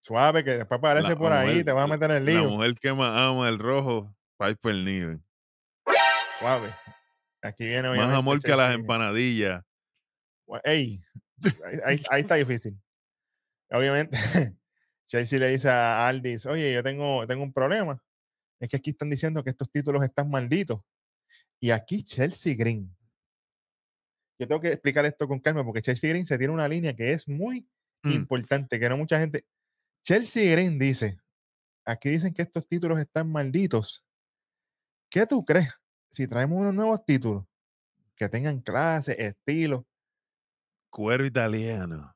suave, 0.02 0.42
que 0.42 0.52
después 0.56 0.78
aparece 0.78 1.10
la- 1.10 1.16
por 1.16 1.30
la 1.30 1.40
ahí, 1.40 1.62
te 1.62 1.72
va 1.72 1.82
a 1.82 1.86
meter 1.86 2.10
en 2.10 2.16
el 2.16 2.24
La 2.24 2.32
lío. 2.32 2.48
mujer 2.48 2.74
que 2.80 2.92
más 2.94 3.14
ama 3.14 3.48
el 3.50 3.58
rojo, 3.58 4.14
Piper 4.38 4.74
Niven. 4.76 5.22
Suave. 6.38 6.74
Aquí 7.43 7.64
viene 7.64 7.88
Más 7.88 8.14
amor 8.14 8.41
que 8.43 8.53
a 8.53 8.57
las 8.57 8.74
empanadillas. 8.74 9.64
Gua- 10.47 10.61
Ey, 10.64 11.03
ahí 11.84 12.20
está 12.20 12.34
difícil. 12.34 12.78
Obviamente, 13.70 14.16
Chelsea 15.07 15.38
le 15.38 15.49
dice 15.49 15.68
a 15.70 16.07
Aldis, 16.07 16.45
oye, 16.47 16.72
yo 16.74 16.82
tengo, 16.82 17.26
tengo 17.26 17.43
un 17.43 17.53
problema. 17.53 18.03
Es 18.61 18.68
que 18.68 18.76
aquí 18.76 18.91
están 18.91 19.09
diciendo 19.09 19.43
que 19.43 19.51
estos 19.51 19.70
títulos 19.70 20.03
están 20.05 20.28
malditos. 20.28 20.80
Y 21.61 21.70
aquí 21.70 22.03
Chelsea 22.03 22.55
Green. 22.57 22.95
Yo 24.38 24.47
tengo 24.49 24.61
que 24.61 24.68
explicar 24.72 25.05
esto 25.07 25.26
con 25.28 25.41
calma 25.41 25.64
porque 25.64 25.82
Chelsea 25.82 26.11
Green 26.11 26.26
se 26.26 26.36
tiene 26.38 26.53
una 26.53 26.68
línea 26.68 26.95
que 26.95 27.12
es 27.12 27.28
muy 27.28 27.66
Mm. 28.03 28.12
importante, 28.12 28.80
que 28.80 28.88
no 28.88 28.97
mucha 28.97 29.18
gente... 29.20 29.45
Chelsea 30.03 30.51
Green 30.53 30.78
dice, 30.78 31.18
aquí 31.84 32.09
dicen 32.09 32.32
que 32.32 32.41
estos 32.41 32.66
títulos 32.66 32.99
están 32.99 33.30
malditos. 33.30 34.07
¿Qué 35.11 35.26
tú 35.26 35.45
crees 35.45 35.68
si 36.11 36.26
traemos 36.26 36.58
unos 36.61 36.74
nuevos 36.74 37.04
títulos 37.04 37.44
que 38.16 38.28
tengan 38.28 38.61
clase, 38.61 39.16
estilo? 39.18 39.86
Cuero 40.90 41.24
italiano. 41.24 42.14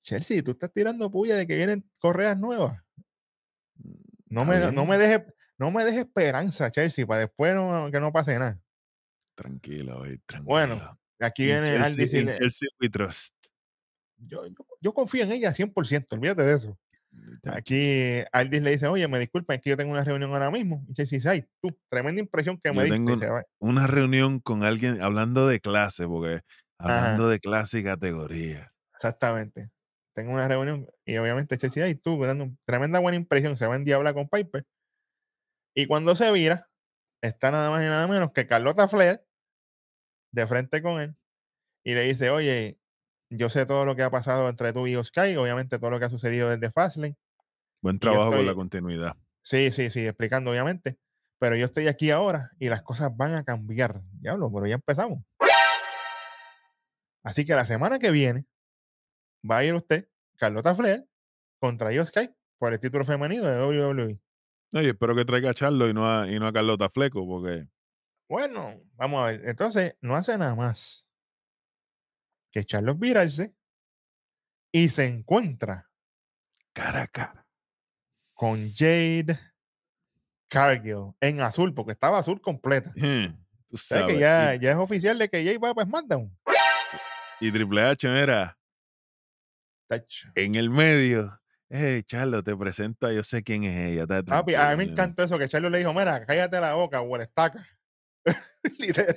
Chelsea, 0.00 0.42
tú 0.42 0.52
estás 0.52 0.72
tirando 0.72 1.10
puya 1.10 1.36
de 1.36 1.46
que 1.46 1.56
vienen 1.56 1.88
correas 2.00 2.38
nuevas. 2.38 2.80
No 4.28 4.42
Está 4.42 4.66
me, 4.70 4.72
no 4.72 4.86
me 4.86 4.98
dejes 4.98 5.22
no 5.58 5.70
me 5.70 5.84
deje 5.84 6.00
esperanza, 6.00 6.70
Chelsea, 6.70 7.06
para 7.06 7.20
después 7.20 7.54
no- 7.54 7.88
que 7.90 8.00
no 8.00 8.10
pase 8.12 8.36
nada. 8.38 8.60
Tranquilo, 9.34 9.98
güey, 10.00 10.18
tranquilo. 10.26 10.44
Bueno, 10.44 10.98
aquí 11.20 11.44
viene 11.44 11.66
Chelsea, 11.68 11.94
decirle, 11.96 12.34
Chelsea 12.38 12.68
we 12.80 12.88
trust. 12.88 13.34
yo, 14.16 14.46
yo, 14.46 14.54
yo 14.80 14.92
confío 14.94 15.22
en 15.22 15.32
ella 15.32 15.52
100%, 15.52 16.06
olvídate 16.14 16.42
de 16.42 16.54
eso. 16.54 16.78
Aquí 17.44 18.22
Aldis 18.32 18.62
le 18.62 18.70
dice, 18.70 18.86
oye, 18.86 19.06
me 19.08 19.18
disculpen, 19.18 19.56
es 19.56 19.62
que 19.62 19.70
yo 19.70 19.76
tengo 19.76 19.90
una 19.90 20.04
reunión 20.04 20.32
ahora 20.32 20.50
mismo. 20.50 20.84
Y 20.88 21.02
dice, 21.02 21.28
ay, 21.28 21.44
tú, 21.60 21.76
tremenda 21.90 22.20
impresión 22.20 22.58
que 22.62 22.70
me 22.72 22.88
Yo 22.88 22.94
diste. 22.94 23.26
tengo. 23.26 23.42
Una 23.60 23.86
reunión 23.86 24.40
con 24.40 24.64
alguien 24.64 25.02
hablando 25.02 25.46
de 25.46 25.60
clase, 25.60 26.06
porque 26.06 26.40
hablando 26.78 27.28
de 27.28 27.38
clase 27.40 27.80
y 27.80 27.84
categoría. 27.84 28.68
Exactamente. 28.94 29.70
Tengo 30.14 30.32
una 30.32 30.46
reunión 30.46 30.86
y 31.06 31.16
obviamente 31.16 31.56
Chelsea, 31.56 31.84
ay, 31.84 31.94
tú, 31.94 32.22
dando 32.22 32.50
tremenda 32.66 32.98
buena 33.00 33.16
impresión, 33.16 33.56
se 33.56 33.66
va 33.66 33.76
en 33.76 33.84
diabla 33.84 34.14
con 34.14 34.28
Piper. 34.28 34.64
Y 35.74 35.86
cuando 35.86 36.14
se 36.14 36.30
vira, 36.32 36.68
está 37.22 37.50
nada 37.50 37.70
más 37.70 37.82
y 37.82 37.86
nada 37.86 38.06
menos 38.06 38.32
que 38.32 38.46
Carlota 38.46 38.88
Flair 38.88 39.24
de 40.32 40.46
frente 40.46 40.82
con 40.82 41.00
él 41.00 41.16
y 41.84 41.94
le 41.94 42.02
dice, 42.02 42.30
oye, 42.30 42.78
yo 43.36 43.50
sé 43.50 43.66
todo 43.66 43.84
lo 43.84 43.96
que 43.96 44.02
ha 44.02 44.10
pasado 44.10 44.48
entre 44.48 44.72
tú 44.72 44.86
y 44.86 44.96
Oscar, 44.96 45.36
obviamente 45.38 45.78
todo 45.78 45.90
lo 45.90 45.98
que 45.98 46.04
ha 46.06 46.10
sucedido 46.10 46.48
desde 46.50 46.70
Fastlane. 46.70 47.16
Buen 47.80 47.98
trabajo 47.98 48.26
con 48.30 48.36
la 48.36 48.40
estoy- 48.42 48.54
continuidad. 48.54 49.16
Sí, 49.42 49.70
sí, 49.72 49.90
sí, 49.90 50.06
explicando 50.06 50.50
obviamente. 50.52 50.98
Pero 51.38 51.56
yo 51.56 51.64
estoy 51.64 51.88
aquí 51.88 52.10
ahora 52.12 52.52
y 52.60 52.68
las 52.68 52.82
cosas 52.82 53.10
van 53.16 53.34
a 53.34 53.42
cambiar. 53.44 54.00
Diablo, 54.20 54.50
pero 54.52 54.66
ya 54.68 54.76
empezamos. 54.76 55.24
Así 57.24 57.44
que 57.44 57.54
la 57.54 57.64
semana 57.66 57.98
que 57.98 58.10
viene 58.10 58.46
va 59.48 59.58
a 59.58 59.64
ir 59.64 59.74
usted, 59.74 60.08
Carlota 60.36 60.74
Flair, 60.74 61.04
contra 61.60 61.92
Io 61.92 62.04
Sky 62.04 62.30
por 62.58 62.72
el 62.72 62.80
título 62.80 63.04
femenino 63.04 63.44
de. 63.44 63.60
WWE. 63.64 64.18
Oye, 64.74 64.90
espero 64.90 65.14
que 65.14 65.24
traiga 65.24 65.50
a 65.50 65.54
Charlo 65.54 65.88
y 65.88 65.92
no 65.94 66.08
a, 66.08 66.28
y 66.30 66.38
no 66.38 66.46
a 66.46 66.52
Carlota 66.52 66.88
Fleco, 66.88 67.26
porque 67.26 67.66
Bueno, 68.28 68.80
vamos 68.94 69.22
a 69.22 69.26
ver. 69.32 69.42
Entonces, 69.48 69.96
no 70.00 70.14
hace 70.16 70.38
nada 70.38 70.54
más 70.54 71.06
que 72.52 72.60
echarlos 72.60 72.98
virarse 72.98 73.54
y 74.70 74.90
se 74.90 75.06
encuentra 75.06 75.90
cara 76.72 77.02
a 77.02 77.06
cara. 77.08 77.46
con 78.34 78.72
Jade 78.72 79.38
Cargill 80.48 81.14
en 81.20 81.40
azul, 81.40 81.74
porque 81.74 81.92
estaba 81.92 82.18
azul 82.18 82.40
completa. 82.40 82.92
Tú 83.68 83.78
sabes. 83.78 84.14
que 84.14 84.18
ya, 84.20 84.54
y, 84.54 84.58
ya 84.58 84.72
es 84.72 84.76
oficial 84.76 85.18
de 85.18 85.28
que 85.28 85.42
Jade 85.44 85.58
va 85.58 85.74
para 85.74 85.88
SmackDown. 85.88 86.36
y 87.40 87.50
Triple 87.50 87.82
H, 87.82 88.08
Tacho. 89.88 90.28
en 90.34 90.54
el 90.54 90.68
medio. 90.68 91.38
Hey, 91.70 92.02
Charlo, 92.02 92.42
te 92.42 92.54
presento 92.54 93.06
a 93.06 93.12
yo 93.14 93.22
sé 93.24 93.42
quién 93.42 93.64
es 93.64 93.74
ella. 93.74 94.06
Papi, 94.06 94.26
a 94.26 94.32
mí 94.32 94.44
me 94.44 94.52
tranquilo, 94.52 94.76
nene". 94.76 94.92
encantó 94.92 95.22
eso 95.22 95.38
que 95.38 95.48
Charlo 95.48 95.70
le 95.70 95.78
dijo, 95.78 95.94
mira, 95.94 96.26
cállate 96.26 96.60
la 96.60 96.74
boca, 96.74 97.00
o 97.00 97.16
estaca. 97.16 97.66
Literal. 98.78 99.16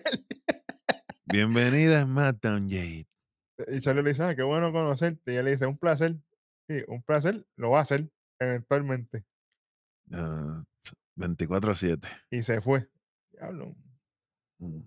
Bienvenida 1.26 2.02
a 2.02 2.06
SmackDown, 2.06 2.70
Jade. 2.70 3.08
Y 3.68 3.80
Charlo 3.80 4.02
le 4.02 4.10
dice, 4.10 4.24
ah, 4.24 4.36
qué 4.36 4.44
bueno 4.44 4.72
conocerte. 4.72 5.34
Y 5.34 5.36
él 5.38 5.46
le 5.46 5.52
dice, 5.52 5.66
un 5.66 5.78
placer. 5.78 6.16
Sí, 6.68 6.84
un 6.88 7.02
placer, 7.04 7.46
lo 7.56 7.72
va 7.72 7.80
a 7.80 7.82
hacer 7.84 8.10
eventualmente. 8.40 9.24
Ah, 10.12 10.64
24-7. 11.18 12.08
Y 12.32 12.44
se 12.44 12.62
fue. 12.62 12.90
Diablo. 13.32 13.76
Mm. 14.60 14.82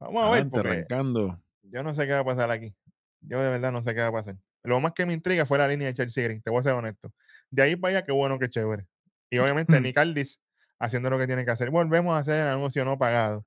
Vamos 0.00 0.24
a 0.24 0.30
ver, 0.30 0.42
Adelante, 0.42 0.58
arrancando. 0.60 1.42
yo 1.62 1.82
no 1.82 1.94
sé 1.94 2.06
qué 2.06 2.12
va 2.12 2.20
a 2.20 2.24
pasar 2.24 2.50
aquí. 2.50 2.74
Yo 3.20 3.40
de 3.40 3.50
verdad 3.50 3.72
no 3.72 3.82
sé 3.82 3.94
qué 3.94 4.00
va 4.00 4.08
a 4.08 4.12
pasar. 4.12 4.36
Lo 4.62 4.80
más 4.80 4.92
que 4.92 5.06
me 5.06 5.12
intriga 5.12 5.46
fue 5.46 5.58
la 5.58 5.68
línea 5.68 5.88
de 5.88 5.94
Chelsea 5.94 6.24
Green, 6.24 6.42
te 6.42 6.50
voy 6.50 6.60
a 6.60 6.62
ser 6.62 6.74
honesto. 6.74 7.12
De 7.50 7.62
ahí 7.62 7.76
para 7.76 7.98
allá, 7.98 8.06
qué 8.06 8.12
bueno, 8.12 8.38
qué 8.38 8.48
chévere. 8.48 8.86
Y 9.30 9.38
obviamente 9.38 9.72
Nick 9.80 9.98
Aldis 9.98 10.40
haciendo 10.78 11.10
lo 11.10 11.18
que 11.18 11.26
tiene 11.26 11.44
que 11.44 11.50
hacer. 11.50 11.70
Volvemos 11.70 12.14
a 12.14 12.18
hacer 12.18 12.42
el 12.42 12.48
anuncio 12.48 12.84
no 12.84 12.98
pagado. 12.98 13.44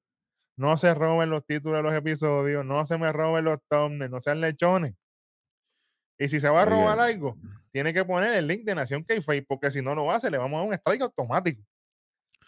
No 0.62 0.78
se 0.78 0.93
roben 0.93 1.32
los 1.32 1.43
títulos 1.43 1.78
de 1.78 1.82
los 1.82 1.91
episodios, 1.91 2.64
no 2.64 2.86
se 2.86 2.99
me 2.99 3.12
roben 3.12 3.45
los 3.45 3.57
thumbnails, 3.68 4.12
no 4.12 4.20
sean 4.20 4.41
lechones. 4.41 4.93
Y 6.20 6.28
si 6.28 6.39
se 6.39 6.49
va 6.49 6.62
a 6.62 6.66
robar 6.66 6.99
algo, 6.99 7.36
tiene 7.72 7.95
que 7.95 8.05
poner 8.05 8.36
el 8.36 8.45
link 8.45 8.64
de 8.64 8.76
Nación 8.76 9.03
k 9.03 9.16
porque 9.47 9.72
si 9.72 9.82
no 9.82 9.95
lo 9.95 10.12
hace, 10.12 10.30
le 10.30 10.38
vamos 10.38 10.57
a 10.57 10.59
dar 10.59 10.68
un 10.68 10.74
strike 10.76 11.01
automático. 11.01 11.64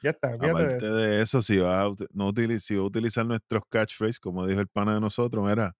Ya 0.03 0.11
está, 0.11 0.37
fíjate 0.37 0.67
de 0.67 0.77
eso. 0.77 0.95
de 0.95 1.21
eso, 1.23 1.41
si 1.41 1.57
va, 1.57 1.85
a, 1.85 1.91
no 2.11 2.31
utili- 2.31 2.59
si 2.59 2.75
va 2.75 2.83
a 2.83 2.85
utilizar 2.85 3.25
nuestros 3.25 3.63
catchphrases, 3.67 4.19
como 4.19 4.45
dijo 4.45 4.59
el 4.59 4.67
pana 4.67 4.93
de 4.93 5.01
nosotros, 5.01 5.43
mira, 5.49 5.73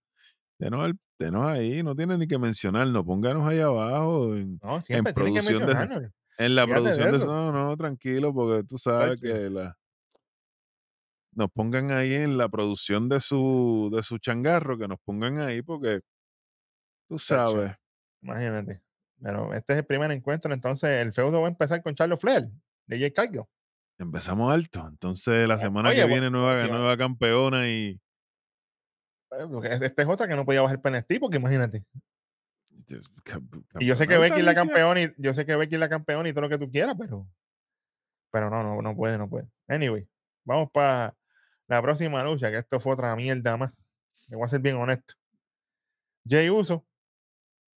denos, 0.58 0.88
el- 0.88 0.98
denos 1.20 1.46
ahí, 1.46 1.84
no 1.84 1.96
tiene 1.96 2.18
ni 2.18 2.28
que 2.28 2.40
mencionarnos, 2.40 3.04
pónganos 3.04 3.48
ahí 3.48 3.60
abajo 3.60 4.36
en, 4.36 4.60
No, 4.64 4.82
siempre 4.82 5.14
tiene 5.14 5.34
que 5.40 5.42
producción 5.46 5.68
de 5.68 6.12
en 6.40 6.56
la 6.56 6.66
Fíjate 6.66 6.82
producción 6.82 7.12
de 7.12 7.18
eso. 7.18 7.26
eso. 7.26 7.32
No, 7.32 7.52
no, 7.52 7.78
tranquilo, 7.78 8.34
porque 8.34 8.64
tú 8.64 8.80
sabes 8.80 9.22
Tacho. 9.22 9.34
que 9.34 9.50
la, 9.52 9.78
nos 11.36 11.52
pongan 11.52 11.92
ahí 11.92 12.14
en 12.14 12.38
la 12.38 12.50
producción 12.50 13.10
de 13.10 13.20
su, 13.20 13.90
de 13.94 14.04
su 14.04 14.18
changarro, 14.18 14.78
que 14.78 14.88
nos 14.88 15.00
pongan 15.00 15.40
ahí, 15.40 15.62
porque 15.62 16.02
tú 17.10 17.20
sabes, 17.20 17.76
Imagínate. 18.22 18.82
Pero 19.22 19.54
este 19.54 19.74
es 19.74 19.80
el 19.80 19.86
primer 19.86 20.12
encuentro, 20.12 20.54
entonces 20.54 20.90
el 21.02 21.14
feudo 21.14 21.42
va 21.42 21.48
a 21.48 21.52
empezar 21.52 21.82
con 21.82 21.94
Charles 21.96 22.20
Flair, 22.20 22.50
de 22.88 23.00
Jay 23.00 23.12
Cargill. 23.12 23.44
empezamos 24.00 24.52
alto. 24.54 24.86
Entonces, 24.88 25.48
la 25.48 25.56
Eh, 25.56 25.60
semana 25.60 25.90
oye, 25.90 26.02
que 26.02 26.08
viene, 26.08 26.30
nueva, 26.30 26.62
nueva 26.68 26.98
campeona 26.98 27.70
y. 27.70 28.00
Eh, 29.32 29.48
porque 29.52 29.70
es- 29.70 29.82
Esta 29.82 30.02
es 30.02 30.08
otra 30.08 30.28
que 30.28 30.36
no 30.36 30.46
podía 30.46 30.62
bajar 30.62 30.82
PNST, 30.82 31.20
porque 31.20 31.38
imagínate. 31.38 31.86
Y 33.80 33.86
yo 33.86 33.96
sé 33.96 34.08
que 34.08 34.18
Becky 34.18 34.40
es 34.40 34.46
la 34.46 34.56
campeona 34.56 35.02
y 35.02 35.14
yo 35.18 35.34
sé 35.34 35.46
que 35.46 35.56
Becky 35.56 35.76
es 35.76 35.80
la 35.80 35.90
campeona 35.90 36.28
y 36.30 36.34
todo 36.34 36.42
lo 36.42 36.50
que 36.50 36.58
tú 36.58 36.70
quieras, 36.70 36.96
pero 37.00 37.28
pero 38.32 38.50
no, 38.50 38.64
no, 38.64 38.82
no 38.82 38.96
puede, 38.96 39.18
no 39.18 39.30
puede. 39.30 39.48
Anyway, 39.68 40.08
vamos 40.44 40.70
para 40.72 41.16
la 41.68 41.82
próxima 41.82 42.24
lucha, 42.24 42.52
que 42.52 42.58
esto 42.58 42.80
fue 42.80 42.94
otra 42.94 43.16
mierda 43.16 43.58
más. 43.58 43.72
Le 44.28 44.38
voy 44.38 44.46
a 44.46 44.50
ser 44.50 44.62
bien 44.62 44.78
honesto. 44.78 45.14
Jay 46.28 46.50
Uso, 46.50 46.86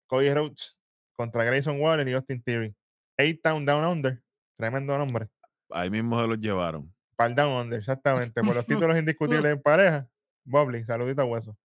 Cody 0.07 0.33
Rhodes 0.33 0.77
contra 1.17 1.45
Grayson 1.45 1.81
Waller 1.81 2.07
y 2.09 2.13
Austin 2.13 2.43
Theory. 2.43 2.75
Eight 3.17 3.41
Town 3.43 3.65
Down 3.65 3.85
Under, 3.85 4.23
tremendo 4.57 4.97
nombre. 4.99 5.29
Ahí 5.71 5.91
mismo 5.91 6.21
se 6.21 6.29
los 6.29 6.39
llevaron. 6.39 6.93
Para 7.17 7.31
el 7.31 7.35
Down 7.35 7.53
Under, 7.65 7.79
exactamente. 7.79 8.43
Por 8.43 8.55
los 8.55 8.67
títulos 8.67 8.97
indiscutibles 8.99 9.53
en 9.53 9.63
pareja. 9.63 10.09
Bobby, 10.45 10.85
saludito 10.85 11.23
a 11.23 11.25
hueso. 11.25 11.57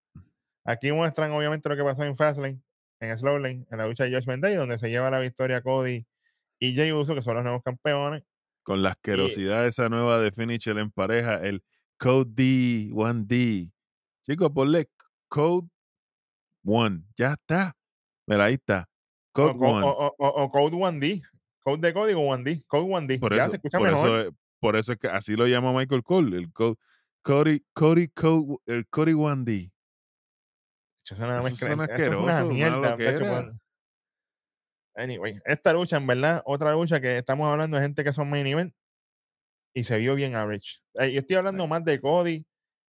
Aquí 0.63 0.91
muestran 0.91 1.31
obviamente 1.31 1.69
lo 1.69 1.75
que 1.75 1.83
pasó 1.83 2.03
en 2.03 2.15
Fastlane, 2.15 2.61
en 2.99 3.17
Slowlane, 3.17 3.65
en 3.69 3.77
la 3.77 3.87
lucha 3.87 4.05
de 4.05 4.15
Judgment 4.15 4.43
Day, 4.43 4.55
donde 4.55 4.77
se 4.77 4.89
lleva 4.89 5.09
la 5.11 5.19
victoria 5.19 5.61
Cody 5.61 6.05
y 6.59 6.75
Jay 6.75 6.91
Uso, 6.91 7.13
que 7.15 7.21
son 7.21 7.35
los 7.35 7.43
nuevos 7.43 7.63
campeones. 7.63 8.23
Con 8.63 8.81
la 8.81 8.91
asquerosidad 8.91 9.65
esa 9.65 9.89
nueva 9.89 10.19
de 10.19 10.31
Finisher 10.31 10.77
en 10.77 10.91
pareja, 10.91 11.35
el 11.37 11.63
Code 12.01 12.31
D, 12.33 12.89
1D. 12.93 13.71
Chicos, 14.23 14.51
ponle 14.51 14.89
Code 15.27 15.67
1. 16.63 17.03
Ya 17.15 17.33
está. 17.33 17.75
Mira, 18.25 18.45
ahí 18.45 18.55
está. 18.55 18.89
Code 19.31 19.53
co- 19.57 19.71
1. 19.71 19.87
o- 19.87 20.07
o- 20.07 20.15
o- 20.17 20.43
o 20.45 20.49
Code 20.51 20.75
1D. 20.77 21.21
Code 21.63 21.87
de 21.87 21.93
código 21.93 22.21
1D. 22.21 22.63
Code 22.67 22.85
1D. 22.85 23.19
Por 23.19 23.35
ya 23.35 23.43
eso, 23.43 23.51
se 23.51 23.55
escucha 23.57 23.77
por, 23.77 23.87
mejor. 23.91 24.07
eso, 24.07 24.19
es- 24.29 24.35
por 24.59 24.75
eso 24.77 24.93
es 24.93 24.97
que 24.99 25.07
así 25.09 25.35
lo 25.35 25.45
llama 25.45 25.73
Michael 25.73 26.03
Cole. 26.03 26.37
El 26.37 26.51
Code, 26.51 26.77
Cody, 27.21 27.63
Cody, 27.73 28.07
Code, 28.07 28.57
el 28.65 28.87
Cody 28.87 29.13
1D. 29.13 29.71
Eso 31.03 31.15
suena, 31.15 31.35
Eso 31.39 31.43
mezcla- 31.49 31.67
suena 31.67 31.85
eso 31.85 31.95
es 32.03 32.09
una 32.09 32.45
mierda. 32.45 32.97
Anyway, 34.95 35.39
esta 35.45 35.71
lucha, 35.73 35.97
en 35.97 36.07
verdad, 36.07 36.41
otra 36.45 36.73
lucha 36.73 36.99
que 36.99 37.17
estamos 37.17 37.47
hablando 37.49 37.77
de 37.77 37.83
gente 37.83 38.03
que 38.03 38.11
son 38.11 38.27
main 38.29 38.45
event 38.47 38.73
y 39.73 39.83
se 39.83 39.97
vio 39.97 40.15
bien 40.15 40.35
average. 40.35 40.79
Eh, 40.95 41.11
yo 41.11 41.19
estoy 41.19 41.35
hablando 41.37 41.67
más 41.67 41.83
de 41.85 41.99
Cody 41.99 42.45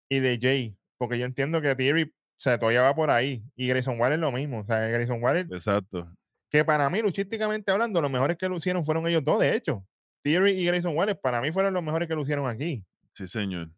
y 0.09 0.19
de 0.19 0.37
Jay, 0.41 0.75
porque 0.97 1.17
yo 1.19 1.25
entiendo 1.25 1.61
que 1.61 1.75
Theory, 1.75 2.03
o 2.03 2.09
sea, 2.35 2.57
todavía 2.57 2.81
va 2.81 2.95
por 2.95 3.09
ahí. 3.09 3.43
Y 3.55 3.67
Grayson 3.67 3.99
Waller 3.99 4.19
lo 4.19 4.31
mismo. 4.31 4.59
O 4.61 4.65
sea, 4.65 4.79
Grayson 4.87 5.21
Waller, 5.21 5.47
Exacto. 5.51 6.11
que 6.49 6.65
para 6.65 6.89
mí, 6.89 7.01
luchísticamente 7.01 7.71
hablando, 7.71 8.01
los 8.01 8.11
mejores 8.11 8.37
que 8.37 8.47
lucieron 8.49 8.83
fueron 8.83 9.07
ellos 9.07 9.23
dos, 9.23 9.39
de 9.39 9.55
hecho. 9.55 9.85
Theory 10.23 10.51
y 10.51 10.65
Grayson 10.65 10.95
Waller, 10.95 11.19
para 11.19 11.41
mí, 11.41 11.51
fueron 11.51 11.73
los 11.73 11.83
mejores 11.83 12.07
que 12.07 12.15
lucieron 12.15 12.47
aquí. 12.47 12.83
Sí, 13.13 13.27
señor. 13.27 13.69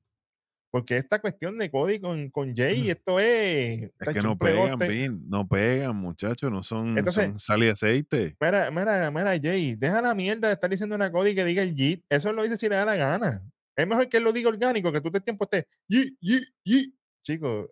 Porque 0.74 0.98
esta 0.98 1.20
cuestión 1.20 1.60
de 1.60 1.70
Cody 1.70 2.00
con, 2.00 2.32
con 2.32 2.56
Jay, 2.56 2.90
esto 2.90 3.20
es. 3.20 3.92
Es 4.00 4.10
que 4.12 4.22
no 4.22 4.36
pegan. 4.36 4.80
Vin. 4.80 5.24
No 5.30 5.48
pegan, 5.48 5.96
muchachos. 5.96 6.50
No 6.50 6.64
son, 6.64 6.98
Entonces- 6.98 7.26
son 7.26 7.40
sal 7.40 7.64
y 7.64 7.70
aceite. 7.70 8.36
Mira, 8.42 8.72
mira, 8.72 9.12
mira, 9.12 9.40
Jay, 9.40 9.76
deja 9.76 10.02
la 10.02 10.16
mierda 10.16 10.48
de 10.48 10.56
estar 10.56 10.68
diciendo 10.72 10.96
una 10.96 11.12
Cody 11.12 11.36
que 11.36 11.46
diga 11.46 11.62
el 11.62 11.76
Yeet. 11.76 12.04
Eso 12.10 12.34
lo 12.34 12.42
dice 12.42 12.58
si 12.58 12.68
le 12.68 12.76
da 12.76 12.86
la 12.86 12.96
gana. 12.96 13.44
Es 13.76 13.86
mejor 13.86 14.10
que 14.10 14.18
él 14.18 14.24
lo 14.24 14.34
diga 14.34 14.50
orgánico, 14.50 14.92
que 14.92 15.00
tú 15.00 15.12
te 15.12 15.22
tiempo 15.22 15.44
estés 15.44 15.68
Yeet, 15.88 16.16
Yeet, 16.20 16.44
Yeet. 16.64 16.92
Chicos, 17.24 17.70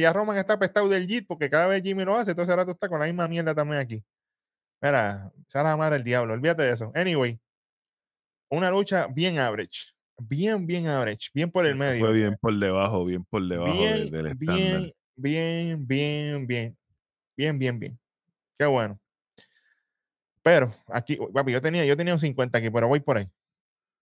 ya 0.00 0.10
Roman 0.14 0.38
está 0.38 0.54
apestado 0.54 0.88
del 0.88 1.06
Yeet 1.06 1.26
porque 1.26 1.50
cada 1.50 1.66
vez 1.66 1.82
Jimmy 1.82 2.02
lo 2.02 2.16
hace, 2.16 2.30
entonces 2.30 2.48
ahora 2.50 2.64
tú 2.64 2.70
estás 2.70 2.88
con 2.88 2.98
la 2.98 3.04
misma 3.04 3.28
mierda 3.28 3.54
también 3.54 3.78
aquí. 3.78 4.02
Mira, 4.80 5.30
sea 5.46 5.62
la 5.64 5.76
madre 5.76 5.96
del 5.96 6.04
diablo, 6.04 6.32
olvídate 6.32 6.62
de 6.62 6.70
eso. 6.70 6.92
Anyway, 6.94 7.38
una 8.50 8.70
lucha 8.70 9.06
bien 9.06 9.38
average. 9.38 9.92
Bien, 10.28 10.66
bien 10.66 10.86
average. 10.86 11.30
Bien 11.34 11.50
por 11.50 11.66
el 11.66 11.74
medio. 11.76 12.04
Fue 12.06 12.14
bien 12.14 12.36
por 12.40 12.54
debajo, 12.56 13.04
bien 13.04 13.24
por 13.24 13.46
debajo 13.46 13.72
de- 13.72 13.78
bien, 13.78 14.10
del 14.10 14.26
estándar. 14.26 14.56
bien, 14.56 14.92
bien, 15.16 15.86
bien, 15.86 16.46
bien. 16.46 16.78
Bien, 17.36 17.58
bien, 17.58 17.78
bien. 17.78 17.98
Qué 18.56 18.66
bueno. 18.66 18.98
Pero 20.42 20.74
aquí, 20.88 21.18
papi, 21.32 21.52
yo 21.52 21.60
tenía, 21.60 21.84
yo 21.84 21.96
tenía 21.96 22.12
un 22.14 22.18
50 22.18 22.58
aquí, 22.58 22.70
pero 22.70 22.88
voy 22.88 23.00
por 23.00 23.16
ahí. 23.18 23.28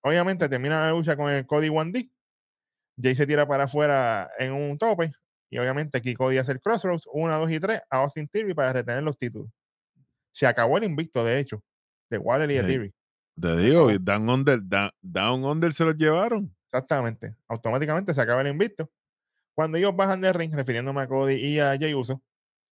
Obviamente 0.03 0.49
termina 0.49 0.81
la 0.81 0.91
lucha 0.91 1.17
con 1.17 1.31
el 1.31 1.47
Cody 1.47 1.69
1D. 1.69 2.11
Jay 3.01 3.15
se 3.15 3.27
tira 3.27 3.47
para 3.47 3.65
afuera 3.65 4.31
en 4.39 4.53
un 4.53 4.79
tope. 4.79 5.13
Y 5.51 5.59
obviamente 5.59 5.99
aquí 5.99 6.15
Cody 6.15 6.39
hace 6.39 6.53
el 6.53 6.61
crossroads, 6.61 7.09
1, 7.13 7.39
2 7.39 7.51
y 7.51 7.61
3 7.61 7.83
a 7.91 7.99
Austin 7.99 8.29
Theory 8.29 8.55
para 8.55 8.73
retener 8.73 9.03
los 9.03 9.17
títulos. 9.19 9.51
Se 10.33 10.47
acabó 10.47 10.79
el 10.79 10.85
invicto, 10.85 11.25
de 11.25 11.39
hecho, 11.41 11.63
de 12.09 12.19
Waller 12.19 12.51
y 12.51 12.55
de 12.55 12.61
Sí. 12.61 12.67
Theory. 12.69 12.95
Te 13.41 13.57
digo, 13.57 13.89
Down 13.99 14.29
Under, 14.29 14.61
Da- 14.63 14.95
Down 15.01 15.45
Under 15.45 15.73
se 15.73 15.85
los 15.85 15.97
llevaron. 15.97 16.55
Exactamente. 16.67 17.37
Automáticamente 17.49 18.13
se 18.13 18.21
acaba 18.21 18.43
el 18.43 18.49
invicto. 18.49 18.91
Cuando 19.55 19.79
ellos 19.79 19.95
bajan 19.97 20.21
de 20.21 20.33
ring, 20.33 20.55
refiriéndome 20.55 21.01
a 21.01 21.09
Cody 21.09 21.35
y 21.35 21.59
a 21.59 21.77
Jay 21.79 21.95
Uso, 21.95 22.23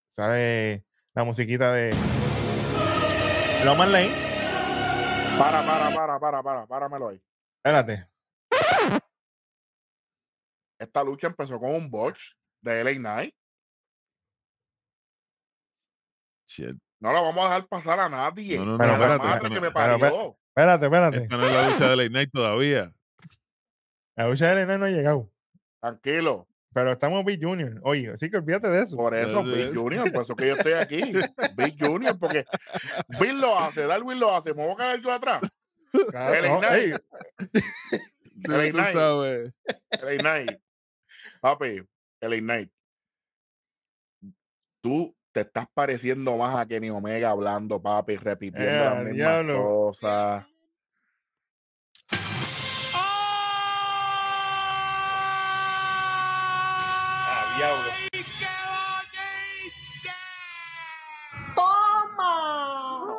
sale 0.08 0.84
la 1.14 1.24
musiquita 1.24 1.72
de 1.72 1.90
Roman 3.64 3.92
Lane. 3.92 4.14
Para, 5.38 5.64
para, 5.64 5.94
para, 5.94 6.20
para, 6.20 6.42
para, 6.42 6.66
páramelo 6.66 7.08
ahí. 7.08 7.22
Espérate. 7.56 8.08
Esta 10.78 11.02
lucha 11.02 11.26
empezó 11.26 11.58
con 11.58 11.74
un 11.74 11.90
botch 11.90 12.32
de 12.60 12.84
LA 12.84 12.94
Knight. 12.94 13.34
Shit. 16.46 16.78
No 17.00 17.12
la 17.12 17.20
vamos 17.20 17.38
a 17.44 17.48
dejar 17.48 17.68
pasar 17.68 18.00
a 18.00 18.08
nadie. 18.08 18.58
No, 18.58 18.64
no, 18.64 18.78
la 18.78 18.92
espérate, 18.94 19.24
madre 19.24 19.48
que 19.50 19.60
me 19.60 19.70
pero, 19.70 19.98
parió. 19.98 20.38
Espérate, 20.58 20.86
espérate. 20.86 21.16
Esta 21.18 21.36
no 21.36 21.46
es 21.46 21.52
la 21.52 21.70
lucha 21.70 21.88
de 21.88 21.96
Late 21.96 22.10
Night 22.10 22.30
todavía. 22.32 22.92
La 24.16 24.28
lucha 24.28 24.46
de 24.46 24.52
Elena 24.54 24.76
no 24.76 24.86
ha 24.86 24.90
llegado. 24.90 25.30
Tranquilo. 25.80 26.48
Pero 26.74 26.90
estamos 26.90 27.24
Big 27.24 27.40
Junior. 27.40 27.80
Oye, 27.84 28.10
así 28.10 28.28
que 28.28 28.38
olvídate 28.38 28.68
de 28.68 28.82
eso. 28.82 28.96
Por 28.96 29.14
eso, 29.14 29.44
Big. 29.44 29.72
Junior, 29.72 30.10
por 30.12 30.24
eso 30.24 30.34
que 30.34 30.48
yo 30.48 30.56
estoy 30.56 30.72
aquí. 30.72 31.00
Big 31.56 31.76
Junior, 31.80 32.18
porque 32.18 32.44
Bill 33.20 33.40
lo 33.40 33.56
hace, 33.56 33.82
Darwin 33.82 34.18
lo 34.18 34.34
hace, 34.34 34.52
me 34.52 34.64
voy 34.64 34.72
a 34.72 34.76
caer 34.76 35.00
yo 35.00 35.12
atrás. 35.12 35.42
Claro, 36.10 36.54
tú 36.54 36.60
Knight. 38.42 38.92
sabes. 38.92 39.52
LA 40.02 40.16
Knight. 40.18 40.60
Papi, 41.40 41.82
LA 42.20 42.38
Knight. 42.38 42.70
Tú 44.82 45.16
te 45.32 45.40
estás 45.40 45.66
pareciendo 45.74 46.36
más 46.36 46.56
a 46.56 46.66
Kenny 46.66 46.90
Omega 46.90 47.30
hablando, 47.30 47.80
papi, 47.80 48.16
repitiendo 48.16 48.70
Eh, 48.70 48.78
las 48.78 48.92
al 48.96 49.04
mismas 49.06 49.14
diablo. 49.16 49.62
cosas. 49.64 50.44
ah, 57.30 57.42
diablo. 57.56 57.90
¡Toma! 61.54 63.12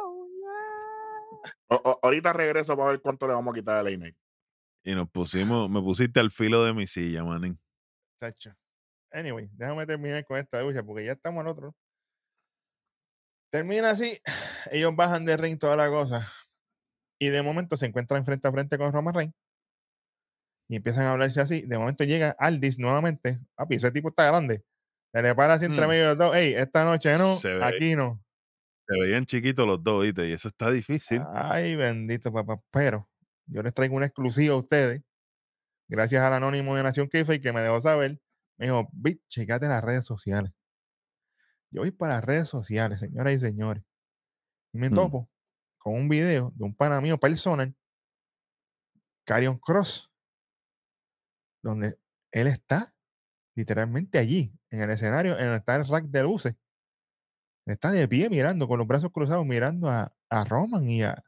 O- 1.68 1.76
o- 1.84 2.00
ahorita 2.04 2.34
regreso 2.34 2.76
para 2.76 2.92
ver 2.92 3.02
cuánto 3.02 3.28
le 3.28 3.34
vamos 3.34 3.54
a 3.54 3.56
quitar 3.56 3.78
a 3.78 3.82
LA 3.82 3.98
Knight. 3.98 4.16
Y 4.84 4.96
nos 4.96 5.10
pusimos, 5.10 5.70
me 5.70 5.82
pusiste 5.82 6.20
al 6.20 6.32
filo 6.32 6.64
de 6.64 6.74
mi 6.74 6.88
silla, 6.88 7.24
manín. 7.24 7.60
Chacho. 8.18 8.52
Anyway, 9.12 9.50
déjame 9.54 9.86
terminar 9.86 10.24
con 10.26 10.38
esta 10.38 10.62
lucha 10.62 10.84
porque 10.84 11.06
ya 11.06 11.12
estamos 11.14 11.42
al 11.42 11.48
otro. 11.52 11.76
Termina 13.52 13.92
así. 13.92 14.20
Ellos 14.72 14.96
bajan 14.96 15.26
de 15.26 15.38
ring 15.38 15.58
toda 15.58 15.76
la 15.76 15.90
cosa. 15.90 16.28
Y 17.20 17.30
de 17.30 17.42
momento 17.42 17.78
se 17.78 17.86
encuentran 17.88 18.24
frente 18.26 18.48
a 18.48 18.52
frente 18.52 18.78
con 18.78 18.92
Roman 18.94 19.14
Reigns. 19.14 19.36
Y 20.70 20.76
empiezan 20.76 21.06
a 21.06 21.12
hablarse 21.12 21.42
así. 21.42 21.62
De 21.62 21.78
momento 21.78 22.04
llega 22.04 22.36
Aldis 22.38 22.78
nuevamente. 22.78 23.40
Papi, 23.56 23.76
ese 23.76 23.92
tipo 23.92 24.10
está 24.10 24.28
grande. 24.28 24.64
Se 25.12 25.22
le 25.24 25.34
para 25.34 25.56
así 25.56 25.66
entre 25.66 25.86
Mm. 25.86 25.90
medio 25.90 26.02
de 26.04 26.08
los 26.10 26.18
dos. 26.18 26.36
Ey, 26.36 26.54
esta 26.54 26.86
noche 26.86 27.18
no, 27.18 27.40
ve. 27.44 27.64
aquí 27.64 27.96
no. 27.96 28.24
Se 28.88 29.00
veían 29.00 29.26
chiquitos 29.26 29.66
los 29.66 29.84
dos, 29.84 30.04
¿viste? 30.04 30.28
Y 30.30 30.32
eso 30.34 30.48
está 30.48 30.70
difícil. 30.70 31.24
Ay, 31.34 31.76
bendito 31.76 32.32
papá. 32.32 32.62
Pero 32.72 33.10
yo 33.48 33.64
les 33.64 33.74
traigo 33.74 33.96
una 33.96 34.06
exclusiva 34.06 34.54
a 34.54 34.58
ustedes. 34.58 35.02
Gracias 35.88 36.22
al 36.24 36.34
anónimo 36.34 36.76
de 36.76 36.84
Nación 36.84 37.10
Kifa 37.10 37.38
que 37.40 37.52
me 37.52 37.62
dejó 37.62 37.82
saber. 37.82 38.20
Me 38.60 38.68
dijo, 38.68 38.88
Vic, 38.94 39.22
checate 39.28 39.68
las 39.68 39.84
redes 39.84 40.06
sociales. 40.06 40.52
Yo 41.72 41.82
voy 41.82 41.92
para 41.92 42.16
las 42.16 42.24
redes 42.26 42.48
sociales, 42.48 43.00
señoras 43.00 43.34
y 43.34 43.40
señores. 43.40 43.84
Y 44.74 44.78
me 44.80 44.90
Mm. 44.90 44.96
topo 44.96 45.30
con 45.78 45.94
un 45.96 46.10
video 46.10 46.52
de 46.56 46.64
un 46.64 46.76
pana 46.76 47.00
mío 47.02 47.18
personal, 47.20 47.76
Carion 49.26 49.58
Cross, 49.60 50.12
donde 51.64 52.00
él 52.32 52.48
está 52.48 52.94
literalmente 53.56 54.18
allí, 54.18 54.54
en 54.70 54.82
el 54.82 54.90
escenario, 54.92 55.34
en 55.38 55.46
donde 55.46 55.58
está 55.58 55.76
el 55.76 55.88
rack 55.88 56.06
de 56.06 56.24
luces. 56.24 56.56
Está 57.66 57.92
de 57.92 58.08
pie 58.08 58.30
mirando, 58.30 58.68
con 58.68 58.80
los 58.80 58.88
brazos 58.88 59.12
cruzados, 59.12 59.46
mirando 59.46 59.90
a, 59.90 60.12
a 60.30 60.44
Roman 60.46 60.90
y 60.90 61.04
a, 61.04 61.24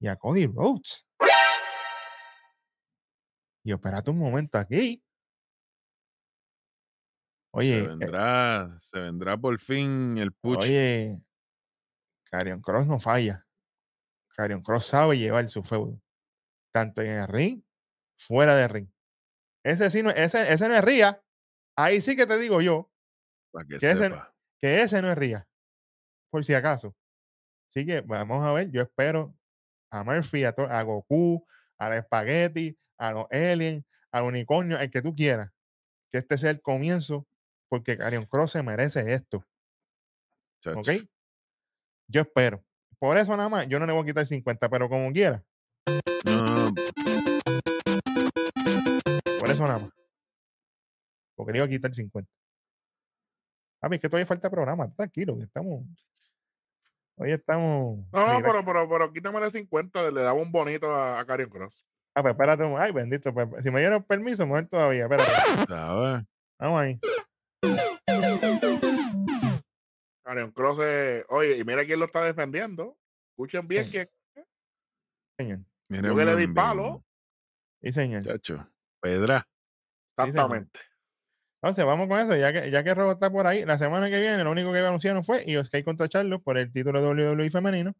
y 0.00 0.08
a 0.08 0.16
Cody 0.16 0.46
Rhodes. 0.46 1.06
Y 3.64 3.72
espérate 3.72 4.10
un 4.10 4.18
momento 4.18 4.56
aquí. 4.58 5.02
Oye, 7.52 7.78
se 7.80 7.84
eh, 7.84 7.86
vendrá, 7.88 8.76
se 8.80 8.98
vendrá 9.00 9.36
por 9.36 9.58
fin 9.58 10.16
el 10.18 10.32
push. 10.32 10.58
oye, 10.64 11.20
Carion 12.30 12.60
Cross 12.60 12.86
no 12.86 13.00
falla. 13.00 13.46
Carion 14.36 14.62
Cross 14.62 14.86
sabe 14.86 15.18
llevar 15.18 15.48
su 15.48 15.62
feudo. 15.62 16.00
Tanto 16.72 17.02
en 17.02 17.10
el 17.10 17.26
ring, 17.28 17.62
fuera 18.16 18.54
de 18.54 18.68
ring. 18.68 18.88
Ese 19.64 19.90
sí 19.90 20.02
no, 20.02 20.10
ese, 20.10 20.52
ese 20.52 20.68
no 20.68 20.74
es 20.74 20.84
Ría. 20.84 21.22
Ahí 21.76 22.00
sí 22.00 22.16
que 22.16 22.26
te 22.26 22.38
digo 22.38 22.60
yo 22.60 22.90
para 23.52 23.66
que 23.66 23.78
que 23.78 23.90
ese- 23.90 24.10
que 24.60 24.82
ese 24.82 25.02
no 25.02 25.10
es 25.10 25.18
Ría. 25.18 25.46
Por 26.30 26.44
si 26.44 26.54
acaso. 26.54 26.96
Así 27.68 27.84
que 27.84 28.00
vamos 28.02 28.46
a 28.46 28.52
ver. 28.52 28.70
Yo 28.70 28.82
espero 28.82 29.34
a 29.90 30.04
Murphy, 30.04 30.44
a, 30.44 30.50
a 30.50 30.82
Goku, 30.82 31.44
a 31.78 31.88
la 31.88 32.00
Spaghetti, 32.02 32.78
a 32.98 33.12
los 33.12 33.26
Aliens, 33.30 33.84
al 34.12 34.24
unicornio, 34.24 34.78
el 34.78 34.90
que 34.90 35.02
tú 35.02 35.14
quieras. 35.14 35.50
Que 36.10 36.18
este 36.18 36.38
sea 36.38 36.50
el 36.50 36.62
comienzo, 36.62 37.26
porque 37.70 37.96
Carion 37.96 38.26
Cross 38.26 38.50
se 38.52 38.62
merece 38.62 39.14
esto. 39.14 39.44
¿Ok? 40.66 40.88
Yo 42.08 42.20
espero. 42.22 42.62
Por 42.98 43.16
eso 43.16 43.34
nada 43.36 43.48
más, 43.48 43.66
yo 43.68 43.78
no 43.78 43.86
le 43.86 43.92
voy 43.92 44.02
a 44.02 44.06
quitar 44.06 44.26
50, 44.26 44.68
pero 44.68 44.88
como 44.90 45.10
quiera, 45.12 45.42
No, 46.26 46.74
por 49.38 49.50
eso 49.50 49.62
nada 49.66 49.78
más. 49.78 49.90
Porque 51.36 51.52
le 51.52 51.58
iba 51.58 51.64
a 51.66 51.68
quitar 51.70 51.94
50. 51.94 52.30
A 53.82 53.88
mí 53.88 53.96
es 53.96 54.02
que 54.02 54.08
todavía 54.10 54.26
falta 54.26 54.50
programa, 54.50 54.92
tranquilo, 54.94 55.38
que 55.38 55.44
estamos. 55.44 55.84
Hoy 57.16 57.32
estamos. 57.32 57.98
No, 58.12 58.26
no, 58.32 58.42
pero, 58.42 58.64
pero, 58.64 58.88
pero 58.88 59.12
quítame 59.12 59.40
de 59.40 59.50
50, 59.50 60.10
le 60.10 60.20
daba 60.22 60.34
un 60.38 60.52
bonito 60.52 60.94
a, 60.94 61.20
a 61.20 61.24
Karrion 61.24 61.48
Cross. 61.48 61.86
Ah, 62.14 62.22
pues 62.22 62.32
espérate, 62.32 62.64
un- 62.64 62.78
ay, 62.78 62.92
bendito. 62.92 63.32
pues, 63.32 63.48
si 63.62 63.70
me 63.70 63.80
dieron 63.80 64.02
permiso, 64.02 64.44
mejor 64.44 64.66
todavía. 64.66 65.04
Espérate, 65.04 65.30
vamos 66.58 66.80
ahí. 66.80 67.00
Karrion 70.24 70.52
Cross 70.52 70.78
oye, 71.28 71.58
y 71.58 71.64
mira 71.64 71.84
quién 71.84 71.98
lo 71.98 72.06
está 72.06 72.24
defendiendo. 72.24 72.96
Escuchen 73.30 73.66
bien 73.68 73.84
Sí. 73.84 73.90
que 73.92 74.10
Señor. 75.38 75.60
Yo 75.88 76.14
que 76.16 76.24
le 76.24 76.36
di 76.36 76.46
palo. 76.46 77.04
Sí, 77.82 77.92
señor. 77.92 78.22
Chacho. 78.22 78.70
Pedra. 79.00 79.48
exactamente. 80.18 80.80
Entonces, 81.62 81.84
vamos 81.84 82.08
con 82.08 82.20
eso. 82.20 82.36
Ya 82.36 82.52
que, 82.52 82.70
ya 82.70 82.84
que 82.84 82.94
Robo 82.94 83.12
está 83.12 83.30
por 83.30 83.46
ahí, 83.46 83.64
la 83.64 83.76
semana 83.78 84.08
que 84.08 84.20
viene, 84.20 84.44
lo 84.44 84.50
único 84.50 84.72
que 84.72 84.78
anunciaron 84.78 85.24
fue 85.24 85.44
Ioskay 85.46 85.82
contra 85.82 86.08
Charlos 86.08 86.42
por 86.42 86.58
el 86.58 86.72
título 86.72 87.02
de 87.02 87.08
WWE 87.34 87.50
femenino. 87.50 87.94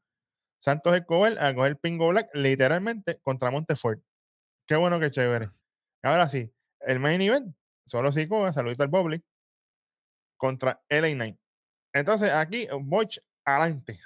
Santos 0.61 0.94
Escobar 0.94 1.38
a 1.38 1.54
coger 1.54 1.78
Pingo 1.78 2.08
Black 2.08 2.30
literalmente 2.34 3.18
contra 3.22 3.50
Montefort. 3.50 4.02
Qué 4.66 4.76
bueno, 4.76 5.00
qué 5.00 5.11
chévere. 5.11 5.50
Ahora 6.02 6.28
sí, 6.28 6.52
el 6.80 7.00
main 7.00 7.20
event, 7.22 7.54
solo 7.86 8.12
Sikoa, 8.12 8.52
saludito 8.52 8.82
al 8.82 8.88
Bobby, 8.88 9.22
contra 10.41 10.82
LA 10.88 11.12
Knight. 11.12 11.38
Entonces, 11.93 12.30
aquí, 12.30 12.66
Botch 12.80 13.18
adelante. 13.45 14.01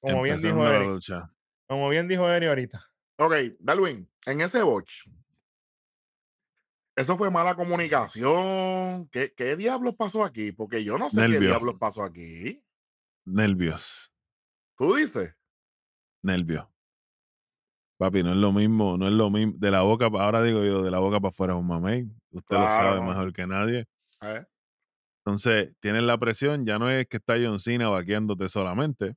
Como 0.00 0.22
bien 0.22 0.36
dijo 0.36 0.48
Empezando 0.48 0.70
la 0.70 0.76
Eric. 0.76 0.88
lucha. 0.88 1.32
Como 1.66 1.88
bien 1.88 2.08
dijo 2.08 2.28
Eric 2.28 2.48
ahorita. 2.50 2.90
Ok, 3.18 3.34
Darwin, 3.58 4.10
en 4.26 4.40
ese 4.40 4.62
botch, 4.62 5.06
¿eso 6.96 7.16
fue 7.16 7.30
mala 7.30 7.54
comunicación? 7.54 9.08
¿Qué, 9.08 9.32
qué 9.34 9.56
diablos 9.56 9.94
pasó 9.96 10.24
aquí? 10.24 10.52
Porque 10.52 10.84
yo 10.84 10.98
no 10.98 11.08
sé 11.08 11.26
qué 11.26 11.38
diablos 11.40 11.76
pasó 11.78 12.02
aquí. 12.02 12.62
Nervios. 13.24 14.12
¿Tú 14.76 14.94
dices? 14.96 15.34
Nervios. 16.22 16.66
Papi, 17.96 18.22
no 18.22 18.30
es 18.30 18.36
lo 18.36 18.52
mismo, 18.52 18.98
no 18.98 19.06
es 19.06 19.14
lo 19.14 19.30
mismo. 19.30 19.54
De 19.56 19.70
la 19.70 19.82
boca, 19.82 20.06
ahora 20.06 20.42
digo 20.42 20.64
yo, 20.64 20.82
de 20.82 20.90
la 20.90 20.98
boca 20.98 21.20
para 21.20 21.28
afuera 21.28 21.52
es 21.54 21.60
un 21.60 21.66
mamey. 21.68 22.10
Usted 22.32 22.56
lo 22.56 22.64
sabe 22.64 23.00
mejor 23.00 23.32
que 23.32 23.46
nadie. 23.46 23.86
¿Eh? 24.22 24.44
Entonces, 25.24 25.72
tienes 25.80 26.02
la 26.02 26.18
presión, 26.18 26.66
ya 26.66 26.78
no 26.78 26.90
es 26.90 27.06
que 27.06 27.18
está 27.18 27.34
John 27.34 27.60
Cena 27.60 27.88
vaqueándote 27.88 28.48
solamente. 28.48 29.14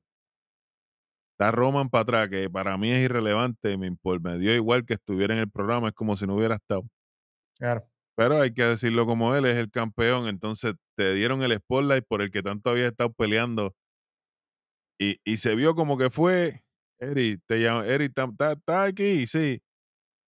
Está 1.32 1.50
Roman 1.50 1.90
para 1.90 2.02
atrás, 2.02 2.28
que 2.30 2.48
para 2.48 2.78
mí 2.78 2.90
es 2.92 3.04
irrelevante. 3.04 3.76
Me, 3.76 3.90
dio 4.38 4.54
igual 4.54 4.86
que 4.86 4.94
estuviera 4.94 5.34
en 5.34 5.40
el 5.40 5.50
programa, 5.50 5.88
es 5.88 5.94
como 5.94 6.16
si 6.16 6.26
no 6.26 6.36
hubiera 6.36 6.54
estado. 6.54 6.84
Claro. 7.58 7.84
Pero 8.16 8.40
hay 8.40 8.54
que 8.54 8.62
decirlo 8.62 9.04
como 9.04 9.34
él, 9.34 9.44
es 9.44 9.56
el 9.56 9.70
campeón. 9.70 10.28
Entonces 10.28 10.74
te 10.96 11.12
dieron 11.14 11.42
el 11.42 11.54
spotlight 11.56 12.06
por 12.08 12.22
el 12.22 12.30
que 12.30 12.42
tanto 12.42 12.70
había 12.70 12.86
estado 12.88 13.12
peleando. 13.12 13.74
Y, 14.98 15.16
y 15.24 15.36
se 15.38 15.54
vio 15.54 15.74
como 15.74 15.98
que 15.98 16.08
fue. 16.08 16.62
Eri, 16.98 17.38
te 17.46 17.58
llamo, 17.58 17.82
Eri, 17.82 18.06
¿estás 18.06 18.58
aquí? 18.88 19.26
Sí. 19.26 19.60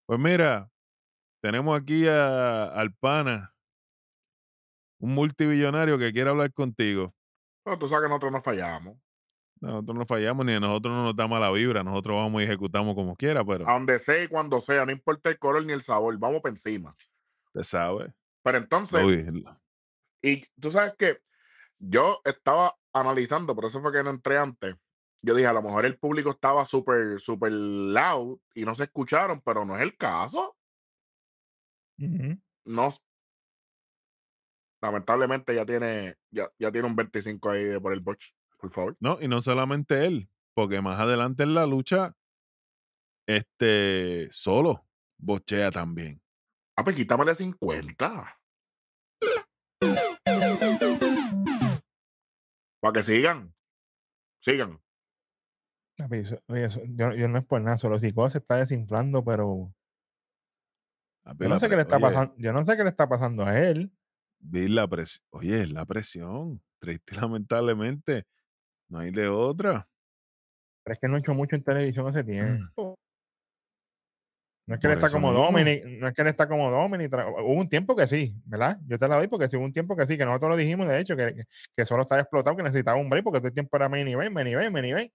Pues 0.07 0.21
mira, 0.21 0.71
tenemos 1.43 1.79
aquí 1.81 2.07
a, 2.07 2.65
al 2.67 2.93
pana, 2.95 3.55
un 4.99 5.15
multibillonario 5.15 5.99
que 5.99 6.13
quiere 6.13 6.31
hablar 6.31 6.53
contigo. 6.53 7.15
Pero 7.65 7.79
tú 7.79 7.89
sabes 7.89 8.05
que 8.05 8.09
nosotros 8.09 8.33
no 8.33 8.41
fallamos. 8.41 8.97
Nosotros 9.61 9.97
no 9.97 10.07
fallamos 10.07 10.47
ni 10.47 10.53
a 10.53 10.61
nosotros 10.61 10.95
no 10.95 11.05
nos 11.05 11.17
da 11.17 11.27
mala 11.27 11.51
vibra. 11.51 11.83
Nosotros 11.83 12.17
vamos 12.17 12.41
y 12.41 12.45
ejecutamos 12.45 12.95
como 12.95 13.17
quiera, 13.17 13.45
pero 13.45 13.69
A 13.69 13.73
donde 13.73 13.99
sea 13.99 14.23
y 14.23 14.29
cuando 14.29 14.61
sea, 14.61 14.87
no 14.87 14.93
importa 14.93 15.31
el 15.31 15.39
color 15.39 15.65
ni 15.65 15.73
el 15.73 15.83
sabor, 15.83 16.17
vamos 16.19 16.41
para 16.41 16.55
encima. 16.55 16.97
usted 17.47 17.63
sabe. 17.63 18.13
Pero 18.43 18.59
entonces, 18.59 19.03
Uy, 19.05 19.45
y 20.23 20.45
tú 20.61 20.71
sabes 20.71 20.95
que 20.97 21.19
yo 21.79 22.21
estaba 22.25 22.77
analizando, 22.93 23.55
por 23.55 23.65
eso 23.67 23.81
fue 23.81 23.93
que 23.93 24.03
no 24.03 24.11
entré 24.11 24.39
antes. 24.39 24.77
Yo 25.23 25.35
dije, 25.35 25.49
a 25.49 25.53
lo 25.53 25.63
mejor 25.63 25.85
el 25.85 25.99
público 25.99 26.31
estaba 26.31 26.65
súper, 26.65 27.21
súper 27.21 27.51
loud 27.51 28.39
y 28.55 28.65
no 28.65 28.75
se 28.77 28.85
escucharon, 28.85 29.41
pero 29.41 29.65
no 29.65 29.77
es 29.77 29.83
el 29.83 29.97
caso. 29.97 30.57
No. 32.65 32.95
Lamentablemente 34.81 35.55
ya 35.55 35.67
tiene, 35.67 36.17
ya, 36.31 36.49
ya 36.59 36.71
tiene 36.71 36.87
un 36.87 36.95
25 36.97 37.51
ahí 37.51 37.65
de 37.65 37.81
por 37.81 37.93
el 37.93 38.01
botch, 38.01 38.27
por 38.61 38.71
favor. 38.73 38.97
No, 39.01 39.19
y 39.21 39.27
no 39.29 39.41
solamente 39.41 40.07
él, 40.07 40.29
porque 40.55 40.81
más 40.81 41.01
adelante 41.01 41.43
en 41.43 41.55
la 41.55 41.67
lucha, 41.67 42.15
este 43.27 44.29
solo 44.31 44.87
bochea 45.19 45.71
también. 45.71 46.23
Ah, 46.77 46.85
pues 46.85 46.95
quítamele 46.97 47.35
50. 47.35 48.39
Para 52.81 52.93
que 52.93 53.03
sigan. 53.03 53.53
Sigan. 54.41 54.81
Oye, 56.47 56.65
eso- 56.65 56.81
yo, 56.87 57.13
yo 57.15 57.29
no 57.29 57.39
es 57.39 57.45
por 57.45 57.61
nada, 57.61 57.77
solo 57.77 57.99
psicólogo 57.99 58.31
se 58.31 58.39
está 58.39 58.55
desinflando, 58.57 59.25
pero 59.25 59.75
yo 61.27 61.49
no 61.49 61.59
sé 61.59 61.69
qué 61.69 61.75
le 61.77 61.83
está 61.83 61.97
pasando, 62.01 62.35
yo 62.39 62.53
no 62.53 62.65
sé 62.65 62.77
qué 62.77 62.85
le 62.85 62.91
está 62.91 63.09
pasando 63.09 63.45
a 63.45 63.59
él. 63.59 63.93
Vi 64.39 64.69
la 64.69 64.87
presión. 64.87 65.25
Oye, 65.31 65.63
es 65.63 65.71
la 65.71 65.85
presión. 65.87 66.63
Triste, 66.79 67.17
lamentablemente. 67.17 68.25
No 68.89 69.01
hay 69.01 69.11
de 69.11 69.29
otra. 69.29 69.89
Pero 70.85 70.95
es 70.95 71.01
que 71.01 71.09
no 71.09 71.17
ha 71.17 71.19
hecho 71.19 71.35
mucho 71.35 71.57
en 71.57 71.65
televisión 71.65 72.07
hace 72.07 72.25
tiempo. 72.25 72.99
No 74.67 74.75
es 74.75 74.81
que 74.81 74.87
él 74.87 74.93
Por 74.93 74.99
está 74.99 75.07
eso 75.07 75.17
como 75.17 75.31
mismo. 75.31 75.45
Dominic, 75.45 75.85
no 75.85 76.09
es 76.09 76.15
que 76.15 76.23
él 76.23 76.29
está 76.29 76.47
como 76.47 76.71
Dominic. 76.71 77.13
Hubo 77.13 77.55
un 77.55 77.69
tiempo 77.69 77.97
que 77.97 78.07
sí, 78.07 78.35
¿verdad? 78.45 78.79
Yo 78.87 78.99
te 78.99 79.09
la 79.09 79.17
doy 79.17 79.29
porque 79.29 79.49
sí, 79.49 79.57
hubo 79.57 79.65
un 79.65 79.73
tiempo 79.73 79.97
que 79.97 80.07
sí, 80.07 80.17
que 80.17 80.25
nosotros 80.25 80.51
lo 80.51 80.57
dijimos, 80.57 80.87
de 80.87 81.01
hecho, 81.01 81.17
que, 81.17 81.35
que, 81.77 81.85
solo 81.87 82.03
estaba 82.03 82.21
explotado, 82.21 82.57
que 82.57 82.63
necesitaba 82.63 82.99
un 82.99 83.09
break 83.09 83.25
porque 83.25 83.41
todo 83.41 83.49
el 83.49 83.55
tiempo 83.55 83.77
era 83.77 83.89
main 83.89 84.07
event, 84.09 84.33
main 84.33 84.47
event, 84.47 84.73
main 84.73 84.85
event. 84.85 85.13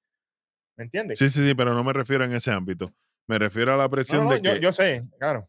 ¿Me 0.78 0.86
entiendes? 0.86 1.20
Sí, 1.20 1.30
sí, 1.30 1.48
sí, 1.48 1.54
pero 1.54 1.74
no 1.74 1.84
me 1.84 1.94
refiero 1.94 2.26
en 2.26 2.34
ese 2.34 2.52
ámbito. 2.52 2.92
Me 3.28 3.38
refiero 3.38 3.74
a 3.74 3.78
la 3.78 3.88
presión 3.90 4.26
no, 4.26 4.32
de 4.32 4.42
que 4.42 4.60
yo 4.60 4.74
sé, 4.74 5.04
claro, 5.20 5.48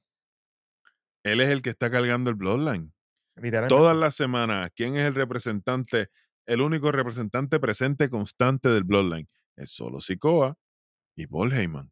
él 1.24 1.40
es 1.40 1.48
el 1.48 1.62
que 1.62 1.70
está 1.70 1.90
cargando 1.90 2.30
el 2.30 2.36
Bloodline. 2.36 2.92
Literalmente. 3.36 3.74
Todas 3.74 3.96
las 3.96 4.14
semanas, 4.14 4.70
¿quién 4.74 4.96
es 4.96 5.06
el 5.06 5.14
representante? 5.14 6.08
El 6.46 6.60
único 6.60 6.92
representante 6.92 7.58
presente 7.58 8.10
constante 8.10 8.68
del 8.68 8.84
Bloodline 8.84 9.28
es 9.56 9.70
solo 9.70 10.00
Sikoa 10.00 10.56
y 11.16 11.26
Paul 11.26 11.52
Heyman. 11.52 11.90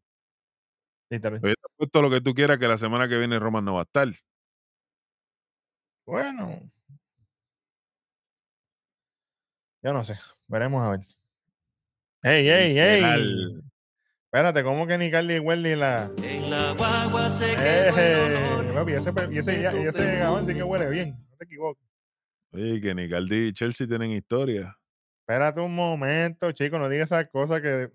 literalmente. 1.10 1.46
Oye, 1.48 1.54
te 1.56 1.72
apuesto 1.74 2.02
lo 2.02 2.10
que 2.10 2.20
tú 2.20 2.34
quieras 2.34 2.58
que 2.58 2.68
la 2.68 2.78
semana 2.78 3.08
que 3.08 3.18
viene 3.18 3.38
Roman 3.38 3.64
no 3.64 3.74
va 3.74 3.80
a 3.80 3.84
estar. 3.84 4.08
Bueno. 6.06 6.70
Yo 9.82 9.92
no 9.92 10.04
sé. 10.04 10.16
Veremos 10.48 10.84
a 10.84 10.90
ver. 10.90 11.00
¡Ey, 12.22 12.48
ey, 12.48 12.78
ey! 12.78 13.62
Espérate, 14.26 14.62
¿cómo 14.62 14.86
que 14.86 14.96
ni 14.96 15.10
Carly 15.10 15.38
Welly 15.38 15.76
la. 15.76 16.10
En 16.22 16.50
la 16.50 16.72
guagua 16.72 17.30
se 17.30 17.54
quedó 17.56 17.98
el 17.98 17.98
¡Eh! 17.98 18.46
olor 18.54 18.74
Papi, 18.74 18.92
ese, 18.92 19.10
ese, 19.32 19.88
ese 19.88 20.16
gabán 20.18 20.46
sí 20.46 20.54
que 20.54 20.62
huele 20.62 20.88
bien. 20.88 21.16
Te 21.42 21.46
equivoques. 21.46 21.84
Oye, 22.52 22.80
que 22.80 22.94
ni 22.94 23.08
Caldi 23.08 23.48
y 23.48 23.52
Chelsea 23.52 23.88
tienen 23.88 24.12
historia. 24.12 24.78
Espérate 25.22 25.60
un 25.60 25.74
momento, 25.74 26.52
chico, 26.52 26.78
no 26.78 26.88
digas 26.88 27.10
esas 27.10 27.28
cosas 27.30 27.60
que. 27.60 27.88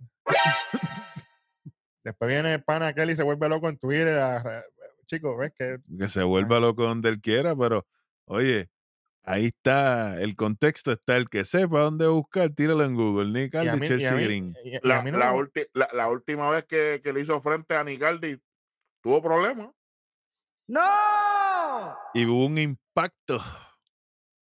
Después 2.03 2.27
viene 2.29 2.55
el 2.55 2.63
pana 2.63 2.87
aquel 2.87 3.09
y 3.11 3.15
se 3.15 3.23
vuelve 3.23 3.47
loco 3.47 3.69
en 3.69 3.77
Twitter. 3.77 4.17
a- 4.17 4.63
Chico, 5.05 5.37
ves 5.37 5.53
que. 5.57 5.77
Que 5.97 6.09
se 6.09 6.23
vuelva 6.23 6.59
loco 6.59 6.83
donde 6.83 7.07
él 7.07 7.21
quiera, 7.21 7.55
pero 7.55 7.87
oye, 8.25 8.69
ahí 9.23 9.45
está, 9.45 10.19
el 10.21 10.35
contexto 10.35 10.91
está, 10.91 11.15
el 11.15 11.29
que 11.29 11.45
sepa 11.45 11.79
dónde 11.79 12.07
buscar, 12.07 12.49
tíralo 12.49 12.83
en 12.83 12.95
Google, 12.95 13.39
Y 13.39 13.45
y 13.45 13.49
Chelsea 13.87 14.11
mí- 14.13 14.23
Green. 14.25 14.53
y- 14.65 14.71
y 14.71 14.75
a 14.75 14.79
La, 14.83 15.01
mí 15.03 15.11
no 15.11 15.19
la 15.19 15.31
me- 15.31 15.37
ulti- 15.39 15.69
la- 15.73 15.89
la 15.93 16.09
última 16.09 16.49
vez 16.49 16.65
que, 16.65 16.99
que 17.01 17.13
le 17.13 17.21
hizo 17.21 17.39
frente 17.41 17.75
a 17.75 17.83
Nigaldi 17.85 18.37
tuvo 19.01 19.21
problemas. 19.21 19.69
¡No! 20.67 20.81
Y 22.13 22.25
hubo 22.25 22.45
un 22.45 22.57
impacto. 22.57 23.41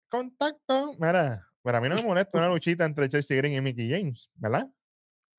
contacto. 0.08 0.94
Mira, 0.98 1.46
pero 1.62 1.78
a 1.78 1.80
mí 1.80 1.88
no 1.88 1.96
me 1.96 2.02
molesta 2.02 2.38
una 2.38 2.48
luchita 2.48 2.84
entre 2.84 3.08
Chelsea 3.08 3.36
Green 3.36 3.54
y 3.54 3.60
Mickey 3.60 3.90
James, 3.90 4.30
¿verdad? 4.34 4.66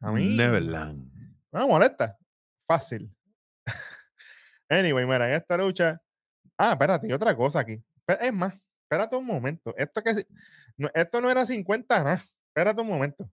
A 0.02 0.12
mí. 0.12 0.36
Neverland. 0.36 1.12
No 1.52 1.60
me 1.62 1.68
molesta. 1.68 2.18
Fácil. 2.66 3.14
anyway, 4.70 5.06
mira, 5.06 5.28
en 5.30 5.36
esta 5.36 5.58
lucha. 5.58 6.02
Ah, 6.58 6.72
espérate, 6.72 7.08
y 7.08 7.12
otra 7.12 7.36
cosa 7.36 7.60
aquí. 7.60 7.84
Es 8.08 8.34
más, 8.34 8.54
espérate 8.84 9.16
un 9.16 9.26
momento. 9.26 9.74
Esto, 9.78 10.02
que, 10.04 10.26
no, 10.78 10.90
esto 10.94 11.22
no 11.22 11.30
era 11.30 11.46
50 11.46 12.04
nada. 12.04 12.24
Espérate 12.48 12.82
un 12.82 12.88
momento. 12.88 13.30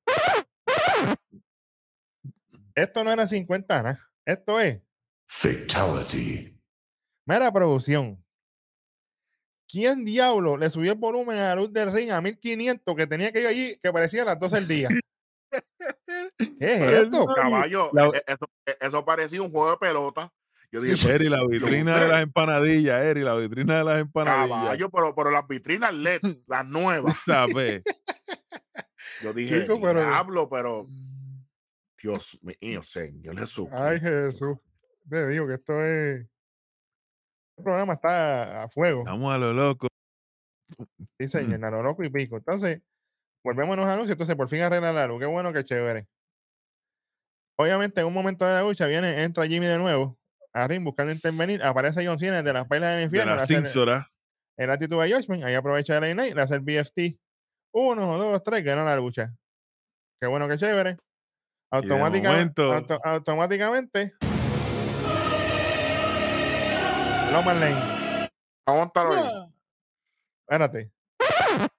Esto 2.75 3.03
no 3.03 3.13
era 3.13 3.27
50 3.27 3.83
nada. 3.83 4.11
Esto 4.25 4.61
es. 4.61 4.81
Fatality. 5.27 6.59
Mera 7.27 7.53
producción. 7.53 8.25
¿Quién 9.71 10.05
diablo 10.05 10.57
le 10.57 10.71
subió 10.71 10.93
el 10.93 10.99
volumen 10.99 11.37
a 11.39 11.49
la 11.51 11.55
luz 11.57 11.73
del 11.73 11.93
ring 11.93 12.11
a 12.11 12.21
1500 12.23 12.97
que 12.97 13.07
tenía 13.07 13.31
que 13.33 13.41
ir 13.41 13.47
allí 13.47 13.77
que 13.83 13.93
parecía 13.93 14.23
a 14.23 14.27
las 14.27 14.39
12 14.39 14.55
del 14.57 14.69
día? 14.69 14.89
¿Qué 16.39 16.57
es 16.75 16.81
esto? 17.03 17.27
Caballo, 17.27 17.91
la- 17.93 18.07
e- 18.07 18.17
e- 18.27 18.33
eso, 18.33 18.49
eso 18.81 19.05
parecía 19.05 19.43
un 19.43 19.51
juego 19.51 19.71
de 19.73 19.77
pelota. 19.77 20.33
Yo 20.71 20.81
dije, 20.81 20.97
pues, 21.01 21.07
Eri, 21.15 21.29
la 21.31 21.47
vitrina 21.47 21.99
de 21.99 22.09
las 22.09 22.23
empanadillas, 22.23 23.03
Eri, 23.03 23.23
la 23.23 23.35
vitrina 23.37 23.79
de 23.79 23.85
las 23.85 24.01
empanadillas. 24.01 24.59
caballo, 24.59 24.91
pero, 24.91 25.15
pero 25.15 25.31
las 25.31 25.47
vitrinas 25.49 25.95
LED, 25.95 26.21
las 26.47 26.67
nuevas. 26.67 27.17
sabes. 27.25 27.83
Yo 29.23 29.33
dije, 29.33 29.63
Chico, 29.63 29.81
pero- 29.81 30.01
diablo, 30.01 30.49
pero 30.49 30.87
Dios 32.03 32.39
mío, 32.43 32.83
Señor 32.83 33.39
Jesús. 33.39 33.69
Ay, 33.73 33.99
Jesús. 34.01 34.57
Te 35.09 35.27
digo 35.29 35.47
que 35.47 35.55
esto 35.55 35.85
es. 35.85 36.27
El 37.59 37.65
programa 37.65 37.95
está 37.95 38.63
a 38.65 38.69
fuego. 38.69 39.01
Estamos 39.01 39.35
a 39.35 39.39
lo 39.39 39.53
loco. 39.53 39.89
Sí, 41.19 41.29
señor, 41.29 41.65
a 41.65 41.71
lo 41.71 41.83
loco 41.83 42.05
y 42.05 42.11
pico. 42.11 42.37
Entonces, 42.37 42.81
volvemos 43.45 43.75
a 43.75 43.77
los 43.81 43.87
anuncios. 43.87 44.13
Entonces, 44.13 44.37
por 44.37 44.49
fin 44.49 44.63
arregla 44.63 44.93
la 44.93 45.07
luz. 45.07 45.19
Qué 45.21 45.27
bueno, 45.27 45.53
qué 45.53 45.65
chévere. 45.65 46.07
Obviamente, 47.59 48.01
en 48.01 48.07
un 48.07 48.13
momento 48.15 48.45
de 48.47 48.53
la 48.53 48.63
lucha, 48.63 48.87
viene, 48.87 49.23
entra 49.25 49.47
Jimmy 49.47 49.67
de 49.67 49.79
nuevo 49.79 50.17
a 50.53 50.69
ring 50.69 50.85
buscando 50.85 51.13
intervenir. 51.13 51.63
Aparece 51.63 52.07
John 52.07 52.19
Cena 52.19 52.43
de 52.43 52.53
las 52.53 52.67
pailas 52.69 52.91
del 52.91 52.99
De 52.99 53.05
infierno. 53.05 53.33
le 53.33 53.39
la 53.39 53.47
cínsora. 53.47 54.11
el 54.57 54.71
actitud 54.71 55.03
de 55.03 55.13
Judgment. 55.13 55.45
Ahí 55.45 55.55
aprovecha 55.55 55.99
el 55.99 56.17
Night, 56.17 56.35
le 56.35 56.43
hace 56.43 56.55
el 56.55 56.61
BFT. 56.61 57.19
Uno, 57.75 58.17
dos, 58.17 58.43
tres, 58.43 58.63
gana 58.65 58.85
la 58.85 58.97
lucha. 58.97 59.35
Qué 60.21 60.29
bueno, 60.29 60.49
qué 60.49 60.57
chévere. 60.57 60.97
Automáticamente, 61.73 62.63
momento- 62.63 62.95
auto- 62.95 63.01
automáticamente. 63.05 64.15
Loman 67.33 67.61
Lane. 67.61 68.31
Aguántalo 68.67 69.13
ahí. 69.13 69.53
Espérate. 70.43 70.93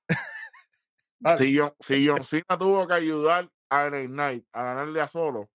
Si 1.38 1.58
John, 1.58 1.74
si 1.82 2.08
John 2.08 2.24
Cena 2.24 2.58
tuvo 2.58 2.88
que 2.88 2.94
ayudar 2.94 3.50
a 3.70 3.90
LA 3.90 4.08
Knight 4.08 4.46
a 4.54 4.64
ganarle 4.64 5.02
a 5.02 5.08
solo, 5.10 5.50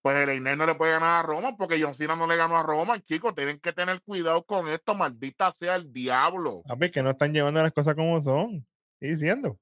pues 0.00 0.26
LA 0.26 0.38
Knight 0.38 0.56
no 0.56 0.64
le 0.64 0.74
puede 0.76 0.92
ganar 0.92 1.22
a 1.22 1.26
Roma 1.26 1.54
porque 1.58 1.78
John 1.78 1.92
Cena 1.92 2.16
no 2.16 2.26
le 2.26 2.36
ganó 2.36 2.56
a 2.56 2.62
Roma. 2.62 2.98
Chicos, 3.00 3.34
tienen 3.34 3.60
que 3.60 3.74
tener 3.74 4.00
cuidado 4.00 4.42
con 4.44 4.66
esto, 4.68 4.94
maldita 4.94 5.50
sea 5.50 5.76
el 5.76 5.92
diablo. 5.92 6.62
A 6.70 6.74
ver, 6.74 6.90
que 6.90 7.02
no 7.02 7.10
están 7.10 7.34
llevando 7.34 7.62
las 7.62 7.72
cosas 7.72 7.94
como 7.94 8.18
son. 8.18 8.66
Estoy 8.94 9.10
diciendo. 9.10 9.58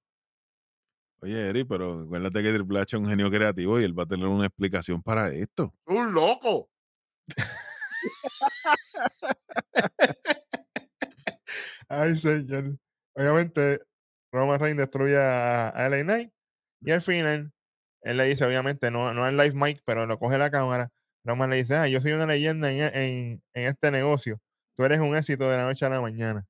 Oye, 1.20 1.49
Eri, 1.49 1.64
pero 1.64 2.03
acuérdate 2.03 2.41
que 2.41 2.53
Triple 2.53 2.81
H 2.81 2.97
es 2.97 3.03
un 3.03 3.09
genio 3.09 3.29
creativo 3.29 3.81
y 3.81 3.85
él 3.85 3.99
va 3.99 4.05
a 4.05 4.07
tener 4.07 4.29
una 4.29 4.47
explicación 4.47 5.03
para 5.03 5.31
esto. 5.31 5.74
Un 5.87 6.12
loco. 6.12 6.68
Ay, 11.89 12.17
señor. 12.17 12.77
Obviamente, 13.15 13.81
Roman 14.33 14.61
Reigns 14.61 14.79
destruye 14.79 15.17
a, 15.19 15.73
LA 15.89 16.03
Knight. 16.03 16.33
Y 16.83 16.91
al 16.91 17.01
final, 17.03 17.53
él 18.03 18.17
le 18.17 18.25
dice, 18.25 18.45
obviamente, 18.45 18.91
no, 18.91 19.13
no 19.15 19.27
en 19.27 19.37
live 19.37 19.55
mic, 19.55 19.81
pero 19.85 20.07
lo 20.07 20.19
coge 20.19 20.39
la 20.39 20.51
cámara. 20.51 20.91
Roman 21.25 21.51
le 21.51 21.57
dice, 21.57 21.75
ah, 21.77 21.89
yo 21.89 22.01
soy 22.01 22.13
una 22.13 22.27
leyenda 22.27 22.71
en, 22.71 22.81
en- 22.95 23.43
en 23.55 23.67
este 23.67 23.91
negocio. 23.91 24.41
Tú 24.77 24.85
eres 24.85 25.01
un 25.01 25.17
éxito 25.17 25.49
de 25.49 25.57
la 25.57 25.65
noche 25.65 25.85
a 25.87 25.89
la 25.91 26.01
mañana. 26.01 26.47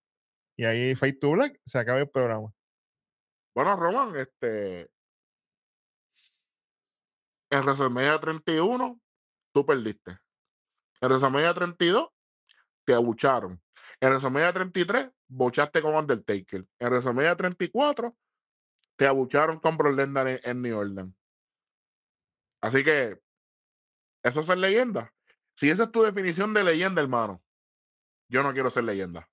Y 0.58 0.64
ahí 0.64 0.94
Fade 0.94 1.14
to 1.14 1.30
Black 1.32 1.58
se 1.64 1.78
acaba 1.78 2.00
el 2.00 2.08
programa. 2.10 2.52
Bueno, 3.54 3.76
Roman, 3.76 4.16
este. 4.16 4.88
En 7.50 7.60
WrestleMania 7.62 8.18
31, 8.20 9.00
tú 9.54 9.64
perdiste. 9.64 10.18
En 11.00 11.08
WrestleMania 11.08 11.54
32, 11.54 12.08
te 12.84 12.94
abucharon. 12.94 13.60
En 14.00 14.10
WrestleMania 14.10 14.52
33, 14.52 15.08
bochaste 15.28 15.82
con 15.82 15.94
Undertaker. 15.94 16.66
En 16.78 16.88
WrestleMania 16.90 17.36
34, 17.36 18.16
te 18.96 19.06
abucharon 19.06 19.58
con 19.60 19.76
Brock 19.76 19.96
Lesnar 19.96 20.28
en, 20.28 20.40
en 20.42 20.62
New 20.62 20.78
Orleans. 20.78 21.14
Así 22.62 22.82
que, 22.82 23.18
eso 24.22 24.40
es 24.40 24.46
ser 24.46 24.58
leyenda. 24.58 25.12
Si 25.54 25.70
esa 25.70 25.84
es 25.84 25.92
tu 25.92 26.02
definición 26.02 26.52
de 26.54 26.64
leyenda, 26.64 27.00
hermano, 27.02 27.42
yo 28.28 28.42
no 28.42 28.52
quiero 28.52 28.70
ser 28.70 28.84
leyenda. 28.84 29.28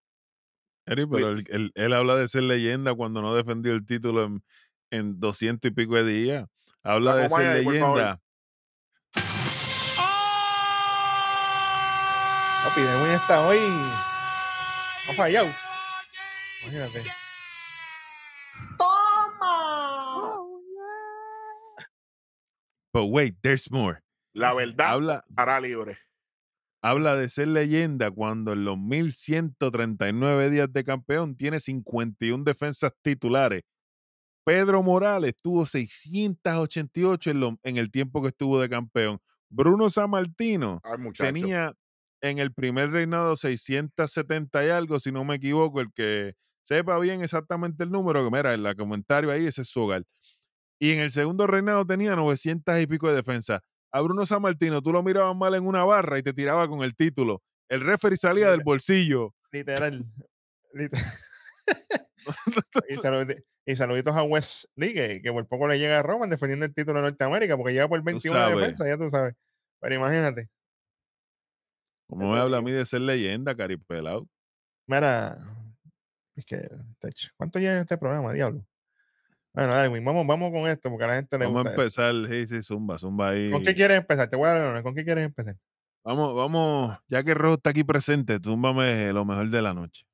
Eri, 0.85 1.05
pero 1.05 1.29
él, 1.29 1.45
él- 1.49 1.71
él 1.75 1.93
habla 1.93 2.15
de 2.15 2.27
ser 2.27 2.43
leyenda 2.43 2.93
cuando 2.93 3.21
no 3.21 3.33
defendió 3.33 3.73
el 3.73 3.85
título 3.85 4.23
en, 4.25 4.43
en 4.91 5.19
200 5.19 5.71
y 5.71 5.73
pico 5.73 5.95
de 5.95 6.03
días. 6.05 6.47
Habla 6.83 7.15
de 7.15 7.23
ser 7.29 7.63
leyenda. 7.63 8.19
Papi, 12.63 12.81
Dewey 12.81 13.11
está 13.15 13.45
hoy. 13.47 13.57
Ha 15.09 15.13
fallado. 15.15 15.49
Imagínate. 16.63 17.03
But 22.93 23.05
wait, 23.09 23.35
there's 23.41 23.71
more. 23.71 23.99
La 24.33 24.53
verdad 24.53 24.89
Habla, 24.93 25.23
hará 25.35 25.59
libre. 25.59 25.97
habla 26.81 27.15
de 27.15 27.29
ser 27.29 27.47
leyenda 27.47 28.11
cuando 28.11 28.53
en 28.53 28.65
los 28.65 28.77
1139 28.77 30.49
días 30.49 30.71
de 30.71 30.83
campeón 30.83 31.35
tiene 31.35 31.59
51 31.59 32.43
defensas 32.43 32.91
titulares. 33.01 33.63
Pedro 34.45 34.83
Morales 34.83 35.35
tuvo 35.41 35.65
688 35.65 37.31
en, 37.31 37.39
lo- 37.39 37.59
en 37.63 37.77
el 37.77 37.89
tiempo 37.91 38.21
que 38.21 38.27
estuvo 38.29 38.59
de 38.59 38.69
campeón. 38.69 39.19
Bruno 39.49 39.89
Sammartino 39.89 40.81
Ay, 40.83 40.97
tenía 41.13 41.73
en 42.23 42.39
el 42.39 42.53
primer 42.53 42.89
reinado 42.89 43.35
670 43.35 44.65
y 44.65 44.69
algo, 44.69 44.97
si 44.99 45.11
no 45.11 45.23
me 45.25 45.35
equivoco, 45.35 45.81
el 45.81 45.91
que 45.93 46.33
sepa 46.63 46.97
bien 46.97 47.21
exactamente 47.21 47.83
el 47.83 47.91
número, 47.91 48.23
que 48.23 48.31
mira, 48.35 48.53
en 48.53 48.63
la 48.63 48.73
comentario 48.75 49.29
ahí, 49.29 49.45
ese 49.45 49.61
es 49.63 49.67
su 49.67 49.81
hogar. 49.81 50.03
Y 50.79 50.91
en 50.91 51.01
el 51.01 51.11
segundo 51.11 51.45
reinado 51.47 51.85
tenía 51.85 52.15
900 52.15 52.79
y 52.81 52.87
pico 52.87 53.09
de 53.09 53.15
defensa. 53.15 53.59
A 53.91 54.01
Bruno 54.01 54.25
Sammartino 54.25 54.81
tú 54.81 54.91
lo 54.93 55.03
mirabas 55.03 55.35
mal 55.35 55.53
en 55.53 55.67
una 55.67 55.83
barra 55.83 56.17
y 56.17 56.23
te 56.23 56.33
tiraba 56.33 56.67
con 56.67 56.81
el 56.81 56.95
título. 56.95 57.43
El 57.69 57.81
referee 57.81 58.17
salía 58.17 58.49
del 58.51 58.61
bolsillo. 58.63 59.33
Literal. 59.51 60.05
Liter- 60.73 60.99
y, 62.89 62.95
saludi- 62.95 63.43
y 63.65 63.75
saluditos 63.75 64.15
a 64.15 64.23
Wes 64.23 64.67
Lee, 64.75 64.93
que, 64.93 65.21
que 65.21 65.31
por 65.31 65.45
poco 65.47 65.67
le 65.67 65.77
llega 65.79 65.99
a 65.99 66.03
Roman 66.03 66.29
defendiendo 66.29 66.65
el 66.65 66.73
título 66.73 66.99
de 66.99 67.03
Norteamérica, 67.09 67.57
porque 67.57 67.73
llega 67.73 67.87
por 67.87 68.01
21 68.01 68.37
de 68.39 68.55
defensa, 68.61 68.87
ya 68.87 68.97
tú 68.97 69.09
sabes. 69.09 69.35
Pero 69.79 69.95
imagínate. 69.95 70.49
Como 72.07 72.31
me 72.31 72.39
habla 72.39 72.57
a 72.57 72.61
mí 72.61 72.71
de 72.71 72.85
ser 72.85 73.01
leyenda, 73.01 73.55
caripelado. 73.55 74.27
Mira, 74.87 75.37
es 76.35 76.45
que, 76.45 76.69
¿cuánto 77.37 77.59
lleva 77.59 77.79
este 77.79 77.97
programa, 77.97 78.33
diablo? 78.33 78.65
Bueno, 79.53 79.73
dale, 79.73 79.87
Win, 79.89 80.03
vamos, 80.03 80.25
vamos 80.25 80.51
con 80.51 80.67
esto, 80.67 80.89
porque 80.89 81.05
a 81.05 81.07
la 81.07 81.15
gente 81.15 81.37
le 81.37 81.45
Vamos 81.45 81.67
a 81.67 81.69
gusta. 81.69 81.85
esto. 81.85 82.01
empezar, 82.07 82.27
sí, 82.27 82.47
sí, 82.47 82.63
zumba, 82.63 82.97
zumba 82.97 83.29
ahí. 83.29 83.51
¿Con 83.51 83.63
qué 83.63 83.75
quieres 83.75 83.97
empezar? 83.97 84.27
Te 84.27 84.35
voy 84.35 84.47
a 84.47 84.53
dar 84.53 84.67
honor, 84.69 84.83
¿Con 84.83 84.95
qué 84.95 85.03
quieres 85.05 85.25
empezar? 85.25 85.55
Vamos, 86.03 86.35
vamos, 86.35 86.97
ya 87.07 87.23
que 87.23 87.33
Rojo 87.33 87.55
está 87.55 87.69
aquí 87.69 87.83
presente, 87.83 88.37
zúmbame 88.43 89.13
lo 89.13 89.23
mejor 89.25 89.49
de 89.49 89.61
la 89.61 89.73
noche. 89.73 90.05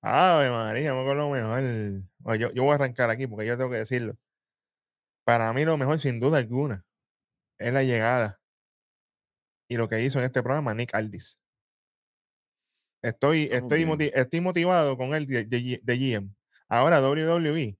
Ave 0.00 0.50
María, 0.50 0.92
vamos 0.94 1.08
con 1.08 1.18
lo 1.18 1.30
mejor. 1.30 2.38
Yo, 2.38 2.50
yo 2.52 2.62
voy 2.64 2.72
a 2.72 2.74
arrancar 2.74 3.08
aquí 3.10 3.26
porque 3.26 3.46
yo 3.46 3.56
tengo 3.56 3.70
que 3.70 3.76
decirlo. 3.76 4.16
Para 5.24 5.52
mí 5.52 5.64
lo 5.64 5.76
mejor, 5.76 6.00
sin 6.00 6.18
duda 6.18 6.38
alguna, 6.38 6.84
es 7.58 7.72
la 7.72 7.84
llegada 7.84 8.41
y 9.72 9.76
lo 9.76 9.88
que 9.88 10.02
hizo 10.02 10.18
en 10.18 10.26
este 10.26 10.42
programa 10.42 10.74
Nick 10.74 10.94
Aldis. 10.94 11.40
Estoy, 13.02 13.44
Estamos 13.50 13.72
estoy, 13.72 14.10
estoy 14.14 14.40
motivado 14.40 14.96
con 14.96 15.14
él 15.14 15.26
de, 15.26 15.46
de 15.46 15.58
G- 15.60 15.80
de 15.82 15.96
GM. 15.98 16.34
Ahora 16.68 17.00
WWE. 17.00 17.76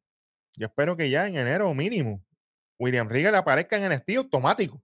Yo 0.56 0.66
espero 0.66 0.96
que 0.96 1.08
ya 1.10 1.26
en 1.28 1.36
enero 1.36 1.72
mínimo 1.74 2.24
William 2.78 3.08
Regal 3.08 3.34
aparezca 3.34 3.76
en 3.76 3.92
NXT 3.92 4.16
automático. 4.16 4.82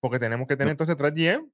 Porque 0.00 0.18
tenemos 0.18 0.46
que 0.46 0.56
tener 0.56 0.72
entonces 0.72 0.96
tres 0.96 1.14
GM. 1.14 1.50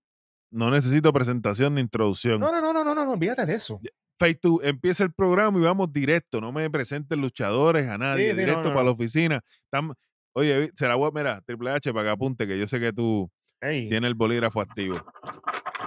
No 0.50 0.70
necesito 0.70 1.12
presentación 1.12 1.74
ni 1.74 1.80
introducción. 1.80 2.38
No, 2.40 2.52
no, 2.52 2.60
no, 2.60 2.72
no, 2.72 2.84
no, 2.84 2.94
no, 2.94 3.04
no, 3.06 3.12
olvídate 3.12 3.46
de 3.46 3.54
eso. 3.54 3.80
Fake 4.18 4.40
tú, 4.40 4.60
empieza 4.62 5.02
el 5.04 5.12
programa 5.12 5.58
y 5.58 5.62
vamos 5.62 5.90
directo. 5.92 6.40
No 6.40 6.52
me 6.52 6.68
presenten 6.70 7.20
luchadores 7.20 7.88
a 7.88 7.96
nadie. 7.96 8.30
sí, 8.32 8.36
no, 8.36 8.40
directo 8.40 8.64
no, 8.64 8.70
para 8.74 8.84
la 8.84 8.90
oficina. 8.90 9.40
Tam- 9.70 9.94
Oye, 10.34 10.70
se 10.74 10.86
la 10.88 10.94
voy 10.96 11.08
a 11.08 11.10
mirar, 11.10 11.42
Triple 11.44 11.70
H, 11.70 11.92
para 11.92 12.04
que 12.06 12.10
apunte, 12.10 12.46
que 12.46 12.58
yo 12.58 12.66
sé 12.66 12.80
que 12.80 12.92
tú 12.92 13.30
Ey, 13.62 13.88
tienes 13.88 14.08
el 14.08 14.14
bolígrafo 14.14 14.60
activo. 14.60 14.96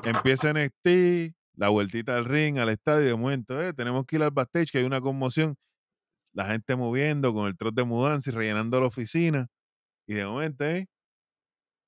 Empieza 0.06 0.54
NXT, 0.54 1.36
la 1.56 1.68
vueltita 1.68 2.16
al 2.16 2.24
ring, 2.24 2.58
al 2.58 2.70
estadio, 2.70 3.06
de 3.06 3.16
momento, 3.16 3.62
eh, 3.62 3.74
tenemos 3.74 4.06
que 4.06 4.16
ir 4.16 4.24
al 4.24 4.32
backstage, 4.32 4.72
que 4.72 4.78
hay 4.78 4.86
una 4.86 5.02
conmoción. 5.02 5.58
La 6.34 6.46
gente 6.46 6.76
moviendo 6.78 7.34
con 7.34 7.48
el 7.48 7.58
trote 7.58 7.82
de 7.82 7.86
mudanza 7.86 8.30
y 8.30 8.34
rellenando 8.34 8.80
la 8.80 8.88
oficina. 8.88 9.48
Y 10.08 10.14
de 10.14 10.26
momento, 10.26 10.64
eh, 10.66 10.88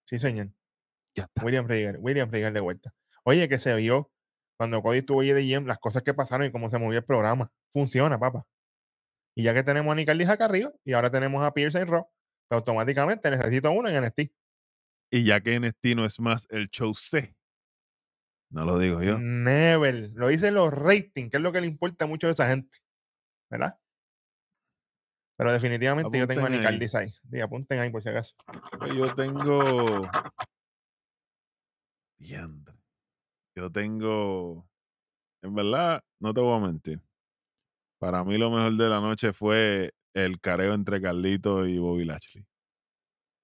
sí, 0.06 0.20
señor. 0.20 0.52
ya 1.16 1.24
está. 1.24 1.46
William 1.46 1.66
Regal, 1.66 1.98
William 2.02 2.30
Regal 2.30 2.54
de 2.54 2.60
vuelta. 2.60 2.94
Oye, 3.24 3.48
que 3.48 3.58
se 3.58 3.74
vio 3.76 4.12
cuando 4.58 4.82
Cody 4.82 5.00
estuvo 5.00 5.22
allí 5.22 5.32
de 5.32 5.48
GM, 5.48 5.68
las 5.68 5.78
cosas 5.78 6.04
que 6.04 6.14
pasaron 6.14 6.48
y 6.48 6.52
cómo 6.52 6.70
se 6.70 6.80
movió 6.80 7.00
el 7.00 7.06
programa. 7.06 7.50
Funciona, 7.74 8.20
papá. 8.20 8.46
Y 9.36 9.44
ya 9.44 9.54
que 9.54 9.64
tenemos 9.64 9.92
a 9.92 9.96
Nick 9.96 10.10
Aldis 10.10 10.30
acá 10.30 10.46
arriba 10.46 10.74
y 10.84 10.94
ahora 10.94 11.12
tenemos 11.12 11.46
a 11.46 11.54
Pierce 11.54 11.80
en 11.80 11.88
Raw, 11.88 12.10
pues 12.50 12.58
automáticamente 12.58 13.30
necesito 13.32 13.72
uno 13.72 13.88
en 13.88 14.04
NXT. 14.04 14.32
Y 15.10 15.24
ya 15.24 15.42
que 15.42 15.60
NXT 15.60 15.96
no 15.96 16.06
es 16.06 16.20
más 16.20 16.48
el 16.50 16.70
show 16.70 16.94
C. 16.94 17.36
No 18.50 18.66
lo 18.66 18.78
digo 18.80 19.02
yo. 19.02 19.18
Never. 19.20 20.12
Lo 20.14 20.28
dicen 20.28 20.54
los 20.54 20.72
ratings, 20.72 21.32
que 21.32 21.38
es 21.38 21.44
lo 21.44 21.52
que 21.52 21.62
le 21.62 21.68
importa 21.68 22.06
mucho 22.06 22.28
a 22.28 22.32
esa 22.32 22.48
gente. 22.48 22.78
¿Verdad? 23.50 23.80
Pero 25.38 25.54
definitivamente 25.54 26.18
yo 26.18 26.28
tengo 26.28 26.46
a 26.46 26.50
Nick 26.50 26.66
ahí. 26.66 26.80
Ahí. 26.94 27.14
Sí, 27.30 27.40
apunten 27.40 27.80
ahí 27.80 27.92
por 27.92 28.02
si 28.02 28.10
acaso. 28.10 28.34
Pues 28.80 28.94
Yo 28.94 29.16
tengo. 29.16 30.02
Yo 33.56 33.72
tengo. 33.72 34.68
En 35.42 35.54
verdad, 35.54 36.04
no 36.20 36.34
te 36.34 36.42
voy 36.42 36.58
a 36.58 36.66
mentir. 36.66 37.02
Para 38.00 38.24
mí, 38.24 38.38
lo 38.38 38.50
mejor 38.50 38.76
de 38.78 38.90
la 38.90 39.00
noche 39.00 39.34
fue 39.34 39.94
el 40.14 40.40
careo 40.40 40.74
entre 40.74 41.02
Carlito 41.02 41.66
y 41.66 41.78
Bobby 41.78 42.06
Lashley. 42.06 42.46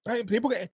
Ay, 0.04 0.24
sí, 0.28 0.40
porque 0.40 0.72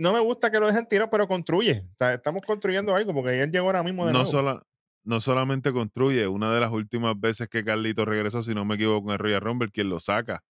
no 0.00 0.14
me 0.14 0.20
gusta 0.20 0.50
que 0.50 0.58
lo 0.58 0.66
dejen 0.66 0.86
tirado, 0.86 1.10
pero 1.10 1.28
construye. 1.28 1.82
O 1.92 1.94
sea, 1.96 2.14
estamos 2.14 2.42
construyendo 2.46 2.94
algo 2.96 3.12
porque 3.12 3.40
él 3.42 3.50
llegó 3.52 3.66
ahora 3.66 3.82
mismo 3.82 4.06
de 4.06 4.12
No, 4.12 4.20
nuevo. 4.20 4.30
sola- 4.30 4.62
no 5.04 5.20
solamente 5.20 5.72
construye, 5.72 6.26
una 6.26 6.52
de 6.54 6.60
las 6.60 6.72
últimas 6.72 7.18
veces 7.20 7.48
que 7.48 7.62
Carlito 7.64 8.04
regresó, 8.04 8.42
si 8.42 8.54
no 8.54 8.64
me 8.64 8.76
equivoco, 8.76 9.08
en 9.08 9.12
el 9.12 9.18
Royal 9.18 9.40
Rumble, 9.40 9.70
quien 9.70 9.88
lo 9.90 10.00
saca 10.00 10.42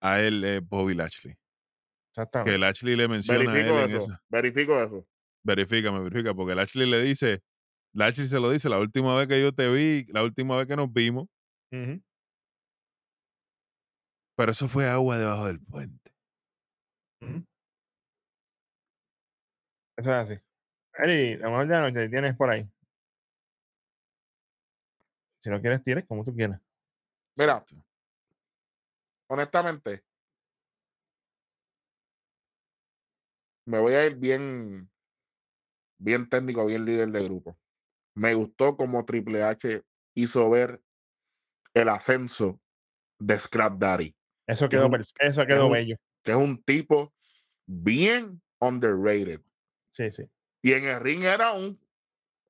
a 0.00 0.20
él 0.20 0.42
es 0.44 0.66
Bobby 0.68 0.94
Lashley. 0.94 1.36
Que. 2.44 2.58
Lashley 2.58 2.96
le 2.96 3.08
menciona 3.08 3.38
a 3.38 3.42
él 3.42 3.48
Verifico 3.52 3.78
en 3.78 3.84
eso. 3.86 3.96
esa. 3.96 4.22
Verifico 4.28 4.82
eso. 4.82 5.06
Verifícame, 5.44 6.00
verifica, 6.00 6.34
porque 6.34 6.54
Lashley 6.54 6.88
le 6.90 7.00
dice, 7.00 7.42
Lashley 7.94 8.26
se 8.28 8.38
lo 8.40 8.50
dice, 8.50 8.68
la 8.68 8.78
última 8.78 9.16
vez 9.16 9.28
que 9.28 9.40
yo 9.40 9.52
te 9.54 9.68
vi, 9.72 10.04
la 10.12 10.22
última 10.24 10.56
vez 10.56 10.66
que 10.66 10.76
nos 10.76 10.92
vimos, 10.92 11.28
pero 14.36 14.52
eso 14.52 14.68
fue 14.68 14.88
agua 14.88 15.16
debajo 15.18 15.46
del 15.46 15.60
puente. 15.60 16.12
Ujú. 17.22 17.44
Eso 20.02 20.10
es 20.10 20.16
así. 20.30 20.40
Eri, 20.98 21.36
la 21.36 21.48
mejor 21.48 21.68
de 21.68 21.74
la 21.74 21.80
noche 21.88 22.08
tienes 22.08 22.34
por 22.36 22.50
ahí. 22.50 22.68
Si 25.38 25.48
lo 25.48 25.60
quieres, 25.60 25.80
tienes 25.84 26.04
como 26.06 26.24
tú 26.24 26.34
quieras. 26.34 26.60
Mira, 27.36 27.64
honestamente, 29.28 30.02
me 33.64 33.78
voy 33.78 33.94
a 33.94 34.04
ir 34.06 34.16
bien, 34.16 34.90
bien 35.98 36.28
técnico, 36.28 36.66
bien 36.66 36.84
líder 36.84 37.08
de 37.12 37.22
grupo. 37.22 37.56
Me 38.16 38.34
gustó 38.34 38.76
como 38.76 39.04
Triple 39.04 39.44
H 39.44 39.82
hizo 40.14 40.50
ver 40.50 40.82
el 41.74 41.88
ascenso 41.88 42.60
de 43.20 43.38
Scrap 43.38 43.78
Daddy, 43.78 44.16
Eso 44.48 44.68
Que 44.68 44.76
quedó, 44.78 44.86
un- 44.86 44.92
pers- 44.94 45.14
eso 45.20 45.46
quedó 45.46 45.70
bello. 45.70 45.96
que 46.24 46.32
es 46.32 46.36
un 46.36 46.60
tipo 46.64 47.14
bien 47.66 48.42
underrated. 48.60 49.40
Sí, 49.92 50.10
sí. 50.10 50.24
Y 50.62 50.72
en 50.72 50.84
el 50.84 51.00
ring 51.00 51.22
era 51.22 51.52
un 51.52 51.78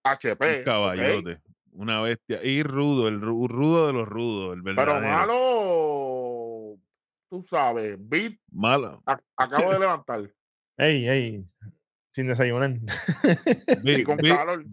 HP. 0.05 0.59
Un 0.59 0.65
caballote, 0.65 1.41
una 1.73 2.01
bestia. 2.01 2.43
Y 2.43 2.63
rudo, 2.63 3.09
el 3.09 3.21
ru- 3.21 3.49
rudo 3.49 3.87
de 3.87 3.93
los 3.93 4.09
rudos, 4.09 4.57
el 4.57 4.63
Pero 4.63 5.01
malo 5.01 6.79
tú 7.29 7.43
sabes, 7.49 7.97
beat, 7.99 8.35
Malo. 8.51 9.03
acabo 9.37 9.73
de 9.73 9.79
levantar. 9.79 10.31
Ey, 10.77 11.09
ey. 11.09 11.45
Sin 12.15 12.27
desayunar. 12.27 12.75
Vi, 13.83 13.93
Y 14.01 14.05
con 14.05 14.19
calor. 14.19 14.67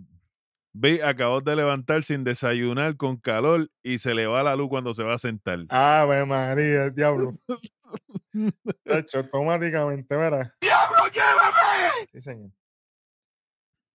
acabó 1.05 1.39
de 1.39 1.55
levantar 1.55 2.03
sin 2.03 2.25
desayunar 2.25 2.97
con 2.97 3.15
calor 3.17 3.69
y 3.81 3.99
se 3.99 4.13
le 4.13 4.27
va 4.27 4.43
la 4.43 4.57
luz 4.57 4.67
cuando 4.67 4.93
se 4.93 5.03
va 5.03 5.13
a 5.13 5.19
sentar. 5.19 5.59
Ave 5.69 6.25
María, 6.25 6.85
el 6.85 6.95
diablo. 6.95 7.37
Hecho, 8.85 9.19
automáticamente, 9.19 10.15
¿verdad? 10.17 10.51
¡Diablo, 10.61 10.97
llévame! 11.13 12.07
Sí, 12.11 12.21
señor. 12.21 12.51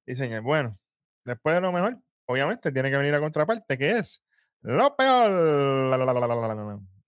Sí, 0.06 0.14
señor. 0.14 0.42
Bueno, 0.42 0.78
después 1.24 1.54
de 1.54 1.60
lo 1.60 1.72
mejor, 1.72 1.98
obviamente 2.26 2.72
tiene 2.72 2.90
que 2.90 2.96
venir 2.96 3.12
la 3.12 3.20
contraparte, 3.20 3.78
que 3.78 3.90
es 3.90 4.22
lo 4.62 4.96
peor 4.96 5.32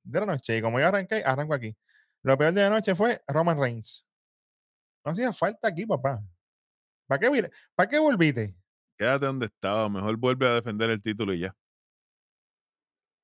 de 0.03 0.21
la 0.21 0.27
noche. 0.27 0.59
Y 0.59 0.63
como 0.63 0.81
yo 0.81 0.87
arranqué, 0.87 1.23
arranco 1.25 1.55
aquí. 1.55 1.77
Lo 2.23 2.37
peor 2.37 2.53
de 2.53 2.63
la 2.63 2.71
noche 2.71 2.95
fue 2.95 3.23
Roman 3.29 3.59
Reigns. 3.59 4.07
No 5.05 5.13
hacía 5.13 5.33
falta 5.33 5.69
aquí, 5.69 5.87
papá. 5.87 6.21
¿Para 7.07 7.21
qué, 7.21 7.51
¿Para 7.75 7.89
qué 7.89 7.99
volviste? 7.99 8.57
Quédate 8.99 9.27
donde 9.27 9.47
estaba. 9.47 9.89
Mejor 9.89 10.17
vuelve 10.17 10.47
a 10.49 10.55
defender 10.55 10.91
el 10.91 11.01
título 11.01 11.33
y 11.33 11.41
ya. 11.41 11.55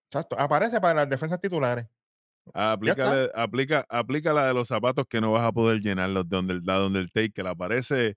Exacto. 0.09 0.39
Aparece 0.39 0.81
para 0.81 1.01
las 1.01 1.09
defensas 1.09 1.41
titulares. 1.41 1.87
Aplícale, 2.53 3.31
aplica, 3.35 3.87
aplica 3.89 4.33
la 4.33 4.47
de 4.47 4.55
los 4.55 4.69
zapatos 4.69 5.07
que 5.09 5.21
no 5.21 5.33
vas 5.33 5.45
a 5.45 5.53
poder 5.53 5.81
llenarlos 5.81 6.29
de 6.29 6.37
donde, 6.37 6.61
la 6.63 6.75
donde 6.75 6.99
el 6.99 7.13
take 7.13 7.41
aparece 7.47 8.17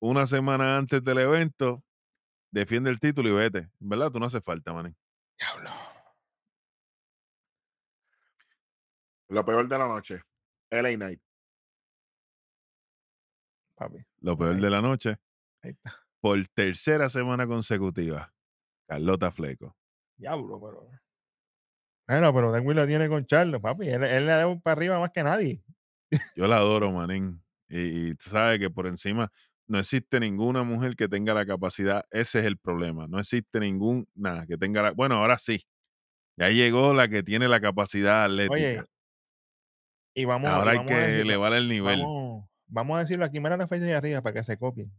una 0.00 0.26
semana 0.26 0.76
antes 0.76 1.02
del 1.02 1.18
evento, 1.18 1.82
defiende 2.50 2.90
el 2.90 2.98
título 2.98 3.28
y 3.28 3.32
vete. 3.32 3.70
¿Verdad? 3.78 4.10
Tú 4.10 4.18
no 4.20 4.26
hace 4.26 4.40
falta, 4.40 4.72
man. 4.72 4.96
Diablo. 5.38 5.70
Lo 9.28 9.44
peor 9.44 9.68
de 9.68 9.78
la 9.78 9.88
noche. 9.88 10.22
LA 10.70 10.94
Knight. 10.96 11.20
Papi. 13.76 13.98
Lo 14.20 14.36
peor 14.36 14.56
Ahí. 14.56 14.60
de 14.60 14.70
la 14.70 14.80
noche, 14.82 15.16
Ahí 15.62 15.70
está. 15.70 15.94
por 16.20 16.36
tercera 16.48 17.08
semana 17.08 17.46
consecutiva, 17.46 18.32
Carlota 18.88 19.30
Fleco. 19.30 19.76
Diablo, 20.16 20.60
pero. 20.60 20.90
Bueno, 22.08 22.34
pero 22.34 22.50
Denver 22.50 22.74
lo 22.74 22.86
tiene 22.86 23.08
con 23.08 23.24
Charlo, 23.26 23.60
papi. 23.60 23.88
Él, 23.88 24.02
él 24.02 24.26
le 24.26 24.32
da 24.32 24.48
un 24.48 24.60
para 24.60 24.72
arriba 24.78 24.98
más 24.98 25.10
que 25.12 25.22
nadie. 25.22 25.62
Yo 26.34 26.46
la 26.48 26.56
adoro, 26.56 26.90
manín. 26.90 27.42
Y, 27.68 28.08
y 28.10 28.14
tú 28.14 28.30
sabes 28.30 28.58
que 28.58 28.70
por 28.70 28.86
encima 28.86 29.30
no 29.68 29.78
existe 29.78 30.18
ninguna 30.18 30.64
mujer 30.64 30.96
que 30.96 31.08
tenga 31.08 31.34
la 31.34 31.46
capacidad. 31.46 32.04
Ese 32.10 32.40
es 32.40 32.46
el 32.46 32.56
problema. 32.56 33.06
No 33.06 33.18
existe 33.18 33.60
ningún, 33.60 34.08
nada, 34.14 34.46
que 34.46 34.56
tenga 34.56 34.82
la. 34.82 34.90
Bueno, 34.92 35.16
ahora 35.16 35.38
sí. 35.38 35.64
Ya 36.36 36.50
llegó 36.50 36.94
la 36.94 37.08
que 37.08 37.22
tiene 37.22 37.48
la 37.48 37.60
capacidad 37.60 38.24
atlética. 38.24 38.54
Oye, 38.54 38.82
y 40.14 40.24
vamos, 40.24 40.48
y 40.48 40.52
ahora 40.52 40.70
hay 40.72 40.78
a 40.78 40.86
que 40.86 40.94
decirlo, 40.94 41.22
elevar 41.22 41.52
el 41.52 41.68
nivel. 41.68 42.00
Vamos, 42.00 42.48
vamos 42.66 42.96
a 42.96 43.00
decirlo 43.00 43.24
aquí, 43.24 43.40
mira 43.40 43.56
la 43.56 43.68
fecha 43.68 43.84
de 43.84 43.94
arriba 43.94 44.22
para 44.22 44.34
que 44.34 44.44
se 44.44 44.56
copien. 44.56 44.90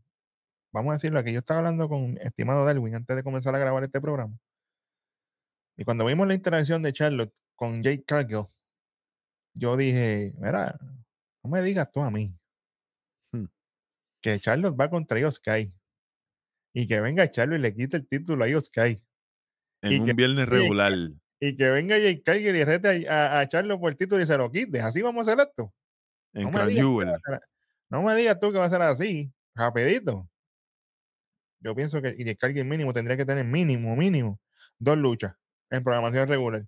Vamos 0.71 0.91
a 0.91 0.93
decirlo 0.93 1.19
aquí. 1.19 1.31
Yo 1.31 1.39
estaba 1.39 1.59
hablando 1.59 1.89
con 1.89 2.17
estimado 2.17 2.65
Darwin 2.65 2.95
antes 2.95 3.15
de 3.15 3.23
comenzar 3.23 3.55
a 3.55 3.57
grabar 3.57 3.83
este 3.83 3.99
programa. 3.99 4.37
Y 5.77 5.83
cuando 5.83 6.05
vimos 6.05 6.27
la 6.27 6.33
interacción 6.33 6.83
de 6.83 6.93
Charlotte 6.93 7.33
con 7.55 7.81
Jake 7.81 8.03
Cargill, 8.05 8.45
yo 9.53 9.77
dije, 9.77 10.33
mira, 10.37 10.77
no 11.43 11.49
me 11.49 11.61
digas 11.61 11.91
tú 11.91 12.01
a 12.01 12.11
mí. 12.11 12.33
Que 14.21 14.39
Charlotte 14.39 14.75
va 14.79 14.89
contra 14.89 15.19
Io 15.19 15.31
Sky 15.31 15.73
y 16.73 16.87
que 16.87 17.01
venga 17.01 17.29
Charlotte 17.29 17.59
y 17.59 17.61
le 17.61 17.73
quite 17.73 17.97
el 17.97 18.07
título 18.07 18.43
a 18.43 18.47
Io 18.49 18.59
Sky 18.61 19.01
En 19.81 19.91
y 19.91 19.99
un 19.99 20.05
que- 20.05 20.13
viernes 20.13 20.47
regular. 20.49 20.93
y 21.41 21.55
que 21.55 21.69
venga 21.71 21.97
Jake 21.97 22.21
Cargill 22.23 22.55
y 22.55 22.63
rete 22.63 23.07
a, 23.07 23.37
a, 23.37 23.39
a 23.41 23.47
Charlotte 23.47 23.79
por 23.79 23.91
el 23.91 23.97
título 23.97 24.21
y 24.21 24.25
se 24.27 24.37
lo 24.37 24.51
quite. 24.51 24.81
Así 24.81 25.01
vamos 25.01 25.27
a 25.27 25.31
hacer 25.33 25.47
esto. 25.47 25.73
En 26.33 26.43
no 26.43 26.51
me 26.51 26.67
digas 26.67 26.81
tú 26.83 26.89
Jewel. 26.91 27.07
que 27.07 27.11
va 27.11 27.17
a 27.17 27.39
ser- 27.39 27.47
No 27.89 28.01
me 28.03 28.15
digas 28.15 28.39
tú 28.39 28.51
que 28.51 28.57
va 28.59 28.65
a 28.65 28.69
ser 28.69 28.81
así, 28.81 29.31
rapidito. 29.55 30.29
Yo 31.61 31.75
pienso 31.75 32.01
que 32.01 32.11
Jake 32.17 32.37
Cargill 32.37 32.65
mínimo 32.65 32.93
tendría 32.93 33.17
que 33.17 33.25
tener 33.25 33.45
mínimo, 33.45 33.95
mínimo, 33.95 34.39
dos 34.77 34.97
luchas 34.97 35.35
en 35.69 35.83
programación 35.83 36.27
regular 36.27 36.65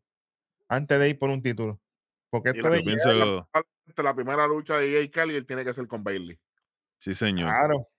antes 0.68 1.00
de 1.00 1.10
ir 1.10 1.20
por 1.20 1.30
un 1.30 1.42
título. 1.42 1.80
Porque 2.30 2.50
esto 2.52 2.70
la 2.70 2.76
de 2.78 2.82
pienso, 2.84 3.48
La 3.98 4.16
primera 4.16 4.48
lucha 4.48 4.78
de 4.78 4.92
Jay 4.94 5.10
Cali 5.10 5.36
él 5.36 5.46
tiene 5.46 5.66
que 5.66 5.74
ser 5.74 5.86
con 5.88 6.02
Bailey. 6.04 6.40
Sí, 7.02 7.14
señor. 7.16 7.50
Claro. 7.50 7.90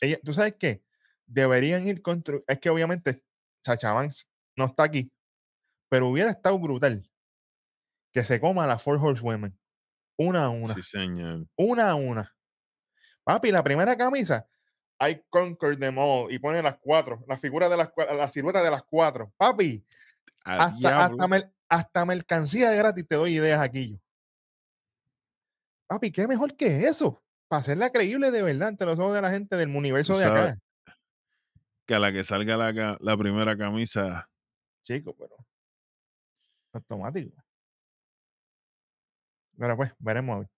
Ella, 0.00 0.18
¿Tú 0.24 0.32
sabes 0.32 0.54
qué? 0.58 0.82
Deberían 1.26 1.86
ir 1.86 2.00
contra. 2.00 2.38
Es 2.46 2.58
que 2.58 2.70
obviamente 2.70 3.22
Sacha 3.64 3.92
Banks 3.92 4.26
no 4.56 4.66
está 4.66 4.84
aquí, 4.84 5.12
pero 5.90 6.08
hubiera 6.08 6.30
estado 6.30 6.58
brutal 6.58 7.08
que 8.12 8.24
se 8.24 8.40
coma 8.40 8.64
a 8.64 8.66
las 8.66 8.82
Four 8.82 8.98
Horsewomen. 8.98 9.58
Una 10.16 10.44
a 10.46 10.48
una. 10.48 10.74
Sí, 10.74 10.82
señor. 10.82 11.46
Una 11.56 11.90
a 11.90 11.94
una. 11.94 12.34
Papi, 13.24 13.50
la 13.52 13.62
primera 13.62 13.96
camisa. 13.96 14.48
I 15.00 15.22
conquered 15.28 15.78
them 15.78 15.98
all. 15.98 16.32
Y 16.32 16.38
pone 16.38 16.62
las 16.62 16.78
cuatro. 16.78 17.22
La 17.28 17.36
figura 17.36 17.68
de 17.68 17.76
las 17.76 17.90
cuatro. 17.90 18.16
La 18.16 18.28
silueta 18.28 18.62
de 18.62 18.70
las 18.70 18.82
cuatro. 18.84 19.32
Papi, 19.36 19.84
hasta, 20.44 21.04
hasta, 21.04 21.28
mer- 21.28 21.52
hasta 21.68 22.04
mercancía 22.04 22.70
de 22.70 22.76
gratis 22.78 23.06
te 23.06 23.14
doy 23.16 23.34
ideas 23.36 23.60
aquí 23.60 23.90
yo. 23.92 23.98
Papi, 25.88 26.12
¿qué 26.12 26.28
mejor 26.28 26.54
que 26.54 26.86
eso? 26.86 27.22
Para 27.48 27.60
hacerla 27.60 27.90
creíble 27.90 28.30
de 28.30 28.42
verdad 28.42 28.68
ante 28.68 28.84
los 28.84 28.98
ojos 28.98 29.14
de 29.14 29.22
la 29.22 29.30
gente 29.30 29.56
del 29.56 29.74
universo 29.74 30.18
de 30.18 30.24
sabes. 30.24 30.42
acá. 30.52 30.60
Que 31.86 31.94
a 31.94 31.98
la 31.98 32.12
que 32.12 32.22
salga 32.22 32.56
la, 32.58 32.98
la 33.00 33.16
primera 33.16 33.56
camisa, 33.56 34.28
Chico, 34.82 35.16
pero 35.18 35.34
automático. 36.74 37.34
Pero 39.56 39.76
pues, 39.76 39.92
veremos 39.98 40.36
a 40.36 40.38
ver. 40.40 40.48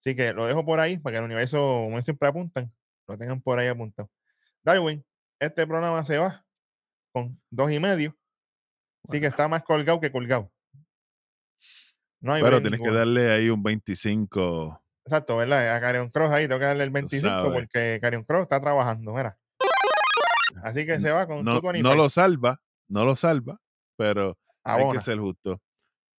Así 0.00 0.16
que 0.16 0.32
lo 0.32 0.46
dejo 0.46 0.64
por 0.64 0.80
ahí 0.80 0.96
para 0.98 1.14
que 1.14 1.18
el 1.18 1.24
universo, 1.26 1.58
como 1.58 2.00
siempre 2.00 2.28
apuntan, 2.28 2.72
lo 3.06 3.18
tengan 3.18 3.40
por 3.42 3.58
ahí 3.58 3.68
apuntado. 3.68 4.10
Darwin, 4.62 5.04
este 5.38 5.66
programa 5.66 6.02
se 6.04 6.18
va 6.18 6.46
con 7.12 7.40
dos 7.50 7.70
y 7.70 7.80
medio. 7.80 8.16
Así 9.04 9.20
que 9.20 9.26
está 9.26 9.48
más 9.48 9.62
colgado 9.62 10.00
que 10.00 10.10
colgado. 10.10 10.50
No 12.20 12.32
hay 12.32 12.42
pero 12.42 12.56
break 12.60 12.62
tienes 12.72 12.80
que 12.88 12.94
darle 12.96 13.30
ahí 13.32 13.48
un 13.50 13.62
25. 13.62 14.82
Exacto, 15.04 15.36
¿verdad? 15.36 15.74
A 15.76 15.80
Carion 15.80 16.10
Cross 16.10 16.32
ahí 16.32 16.46
tengo 16.48 16.58
que 16.60 16.66
darle 16.66 16.84
el 16.84 16.90
25 16.90 17.26
sabes. 17.28 17.52
porque 17.52 17.98
Carion 18.00 18.24
Cross 18.24 18.42
está 18.42 18.60
trabajando, 18.60 19.12
mira. 19.14 19.38
Así 20.62 20.84
que 20.84 21.00
se 21.00 21.10
va 21.10 21.26
con 21.26 21.44
No, 21.44 21.52
225. 21.54 21.88
no 21.88 21.94
lo 21.94 22.10
salva, 22.10 22.60
no 22.88 23.04
lo 23.04 23.14
salva, 23.16 23.60
pero 23.96 24.36
hay 24.64 24.82
abona. 24.82 24.98
que 24.98 25.04
ser 25.04 25.18
justo. 25.18 25.60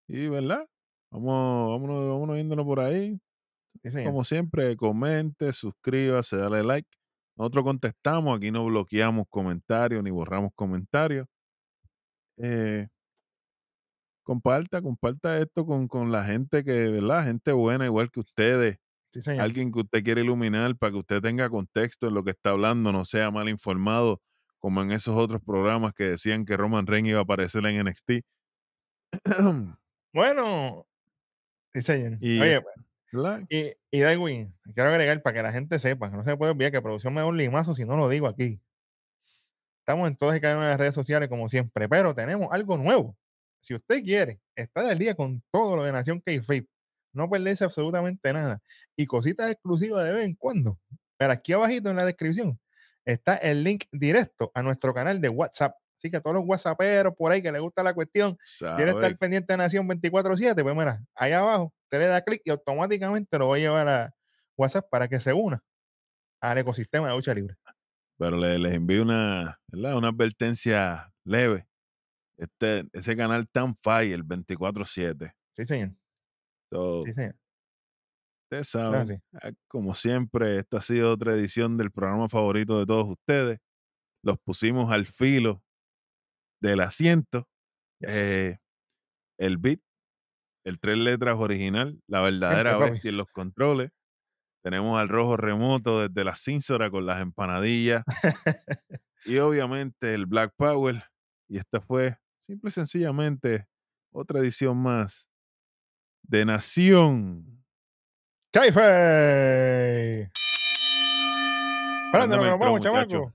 Y, 0.08 0.28
¿verdad? 0.28 0.66
Vamos, 1.12 1.70
vámonos, 1.72 2.10
vámonos 2.10 2.38
yéndonos 2.38 2.66
por 2.66 2.80
ahí. 2.80 3.20
Sí. 3.84 4.04
Como 4.04 4.24
siempre, 4.24 4.76
comente, 4.78 5.52
suscríbase, 5.54 6.38
dale 6.38 6.64
like. 6.64 6.90
Nosotros 7.38 7.64
contestamos, 7.64 8.38
aquí 8.38 8.52
no 8.52 8.66
bloqueamos 8.66 9.28
comentarios 9.30 10.04
ni 10.04 10.10
borramos 10.12 10.52
comentarios. 10.56 11.28
Eh, 12.38 12.88
comparta, 14.30 14.80
comparta 14.84 15.40
esto 15.40 15.66
con, 15.66 15.88
con 15.88 16.12
la 16.12 16.24
gente 16.24 16.64
que, 16.64 16.88
¿verdad? 16.88 17.24
Gente 17.24 17.52
buena, 17.52 17.86
igual 17.86 18.12
que 18.12 18.20
ustedes. 18.20 18.78
Sí, 19.12 19.24
señor. 19.24 19.42
Alguien 19.42 19.72
que 19.72 19.80
usted 19.80 20.04
quiere 20.04 20.22
iluminar 20.22 20.76
para 20.78 20.92
que 20.92 21.00
usted 21.00 21.20
tenga 21.20 21.50
contexto 21.50 22.08
en 22.08 22.14
lo 22.14 22.24
que 22.24 22.30
está 22.30 22.52
hablando, 22.52 22.92
no 22.92 23.06
sea 23.06 23.32
mal 23.32 23.50
informado, 23.50 24.22
como 24.60 24.84
en 24.84 24.92
esos 24.92 25.16
otros 25.16 25.42
programas 25.44 25.94
que 25.94 26.04
decían 26.04 26.46
que 26.46 26.56
Roman 26.58 26.86
Reigns 26.86 27.10
iba 27.10 27.18
a 27.18 27.24
aparecer 27.24 27.66
en 27.66 27.84
NXT. 27.88 28.12
Bueno, 30.12 30.88
sí, 31.72 31.82
señor. 31.82 32.18
Y, 32.20 32.40
Oye, 32.40 32.64
¿verdad? 33.12 33.44
y, 33.48 33.74
y 33.92 34.00
Darwin, 34.00 34.56
quiero 34.74 34.90
agregar 34.90 35.22
para 35.22 35.36
que 35.36 35.44
la 35.44 35.52
gente 35.52 35.78
sepa, 35.78 36.10
que 36.10 36.18
no 36.18 36.24
se 36.24 36.36
puede 36.36 36.52
olvidar 36.52 36.72
que 36.72 36.82
producción 36.82 37.14
me 37.14 37.22
da 37.22 37.28
un 37.28 37.38
limazo 37.38 37.76
si 37.76 37.86
no 37.86 37.96
lo 37.96 38.10
digo 38.10 38.26
aquí. 38.26 38.60
Estamos 39.82 40.08
en 40.08 40.16
todas 40.16 40.36
y 40.36 40.42
cada 40.42 40.56
una 40.58 40.66
de 40.66 40.72
las 40.72 40.80
redes 40.80 40.96
sociales 40.96 41.30
como 41.30 41.48
siempre, 41.48 41.88
pero 41.88 42.16
tenemos 42.16 42.48
algo 42.52 42.76
nuevo. 42.76 43.16
Si 43.62 43.74
usted 43.76 44.04
quiere 44.04 44.40
estar 44.56 44.86
al 44.86 44.98
día 44.98 45.16
con 45.16 45.42
todo 45.52 45.76
lo 45.78 45.84
de 45.84 45.92
Nación 45.92 46.22
K-Fape, 46.22 46.68
no 47.14 47.30
perderse 47.30 47.64
absolutamente 47.64 48.32
nada 48.34 48.62
y 48.96 49.06
cositas 49.06 49.52
exclusivas 49.52 50.06
de 50.06 50.14
vez 50.14 50.26
en 50.26 50.36
cuando, 50.36 50.80
pero 51.18 51.34
aquí 51.34 51.54
abajito 51.54 51.90
en 51.90 51.98
la 51.98 52.06
descripción 52.06 52.60
está 53.06 53.36
el 53.36 53.64
link 53.64 53.86
directo 53.92 54.52
a 54.54 54.62
nuestro 54.62 54.94
canal 54.94 55.20
de 55.20 55.30
WhatsApp. 55.30 55.76
Así 55.98 56.10
que 56.10 56.18
a 56.18 56.22
todos 56.22 56.36
los 56.38 56.46
WhatsApperos 56.48 57.14
por 57.18 57.32
ahí 57.32 57.42
que 57.42 57.52
les 57.52 57.60
gusta 57.62 57.84
la 57.84 57.94
cuestión, 57.94 58.38
quiere 58.78 58.92
estar 58.92 59.18
pendiente 59.18 59.52
de 59.54 59.58
Nación 59.58 59.88
24-7, 59.90 60.62
pues 60.64 60.76
mira, 60.76 61.04
ahí 61.16 61.34
abajo, 61.34 61.74
usted 61.84 62.00
le 62.00 62.06
da 62.06 62.22
clic 62.22 62.42
y 62.46 62.52
automáticamente 62.52 63.38
lo 63.38 63.50
va 63.50 63.56
a 63.56 63.60
llevar 63.60 63.88
a 63.90 64.14
WhatsApp 64.56 64.88
para 64.90 65.08
que 65.10 65.20
se 65.20 65.34
una 65.34 65.62
al 66.42 66.58
ecosistema 66.58 67.10
de 67.10 67.16
lucha 67.16 67.34
libre. 67.34 67.56
Pero 68.18 68.38
le- 68.38 68.60
les 68.60 68.74
envío 68.74 69.02
una, 69.02 69.60
¿verdad? 69.68 69.98
una 69.98 70.10
advertencia 70.10 71.12
leve 71.26 71.66
este, 72.40 72.88
ese 72.94 73.16
canal 73.18 73.48
tan 73.50 73.76
fire 73.76 74.24
24-7. 74.24 75.34
Sí, 75.56 75.66
señor. 75.66 75.92
Sí, 77.06 77.14
señor. 77.14 77.36
Ah, 79.34 79.52
como 79.68 79.94
siempre, 79.94 80.58
esta 80.58 80.78
ha 80.78 80.82
sido 80.82 81.12
otra 81.12 81.34
edición 81.34 81.78
del 81.78 81.92
programa 81.92 82.30
favorito 82.30 82.80
de 82.80 82.86
todos 82.86 83.08
ustedes. 83.10 83.60
Los 84.24 84.40
pusimos 84.40 84.92
al 84.92 85.06
filo 85.06 85.62
del 86.62 86.80
asiento. 86.80 87.48
Eh, 88.02 88.58
el 89.38 89.58
beat, 89.58 89.82
el 90.66 90.80
tres 90.80 90.98
letras 90.98 91.36
original, 91.38 92.02
la 92.08 92.22
verdadera 92.22 92.78
bestia 92.78 93.10
en 93.10 93.18
los 93.18 93.28
controles. 93.28 93.92
Tenemos 94.64 95.00
al 95.00 95.10
rojo 95.10 95.38
remoto 95.38 96.08
desde 96.08 96.24
la 96.24 96.36
cínsora 96.36 96.90
con 96.90 97.06
las 97.06 97.22
empanadillas. 97.22 98.04
y 99.26 99.38
obviamente 99.38 100.14
el 100.14 100.26
Black 100.26 100.54
Power. 100.58 101.04
Y 101.48 101.58
esta 101.58 101.82
fue 101.82 102.18
Simple 102.50 102.70
y 102.70 102.72
sencillamente, 102.72 103.68
otra 104.12 104.40
edición 104.40 104.76
más 104.76 105.30
de 106.24 106.46
Nación. 106.46 107.64
¡Caife! 108.52 110.32
Nos 112.12 112.60
vamos, 112.60 112.80
chamaco. 112.80 113.32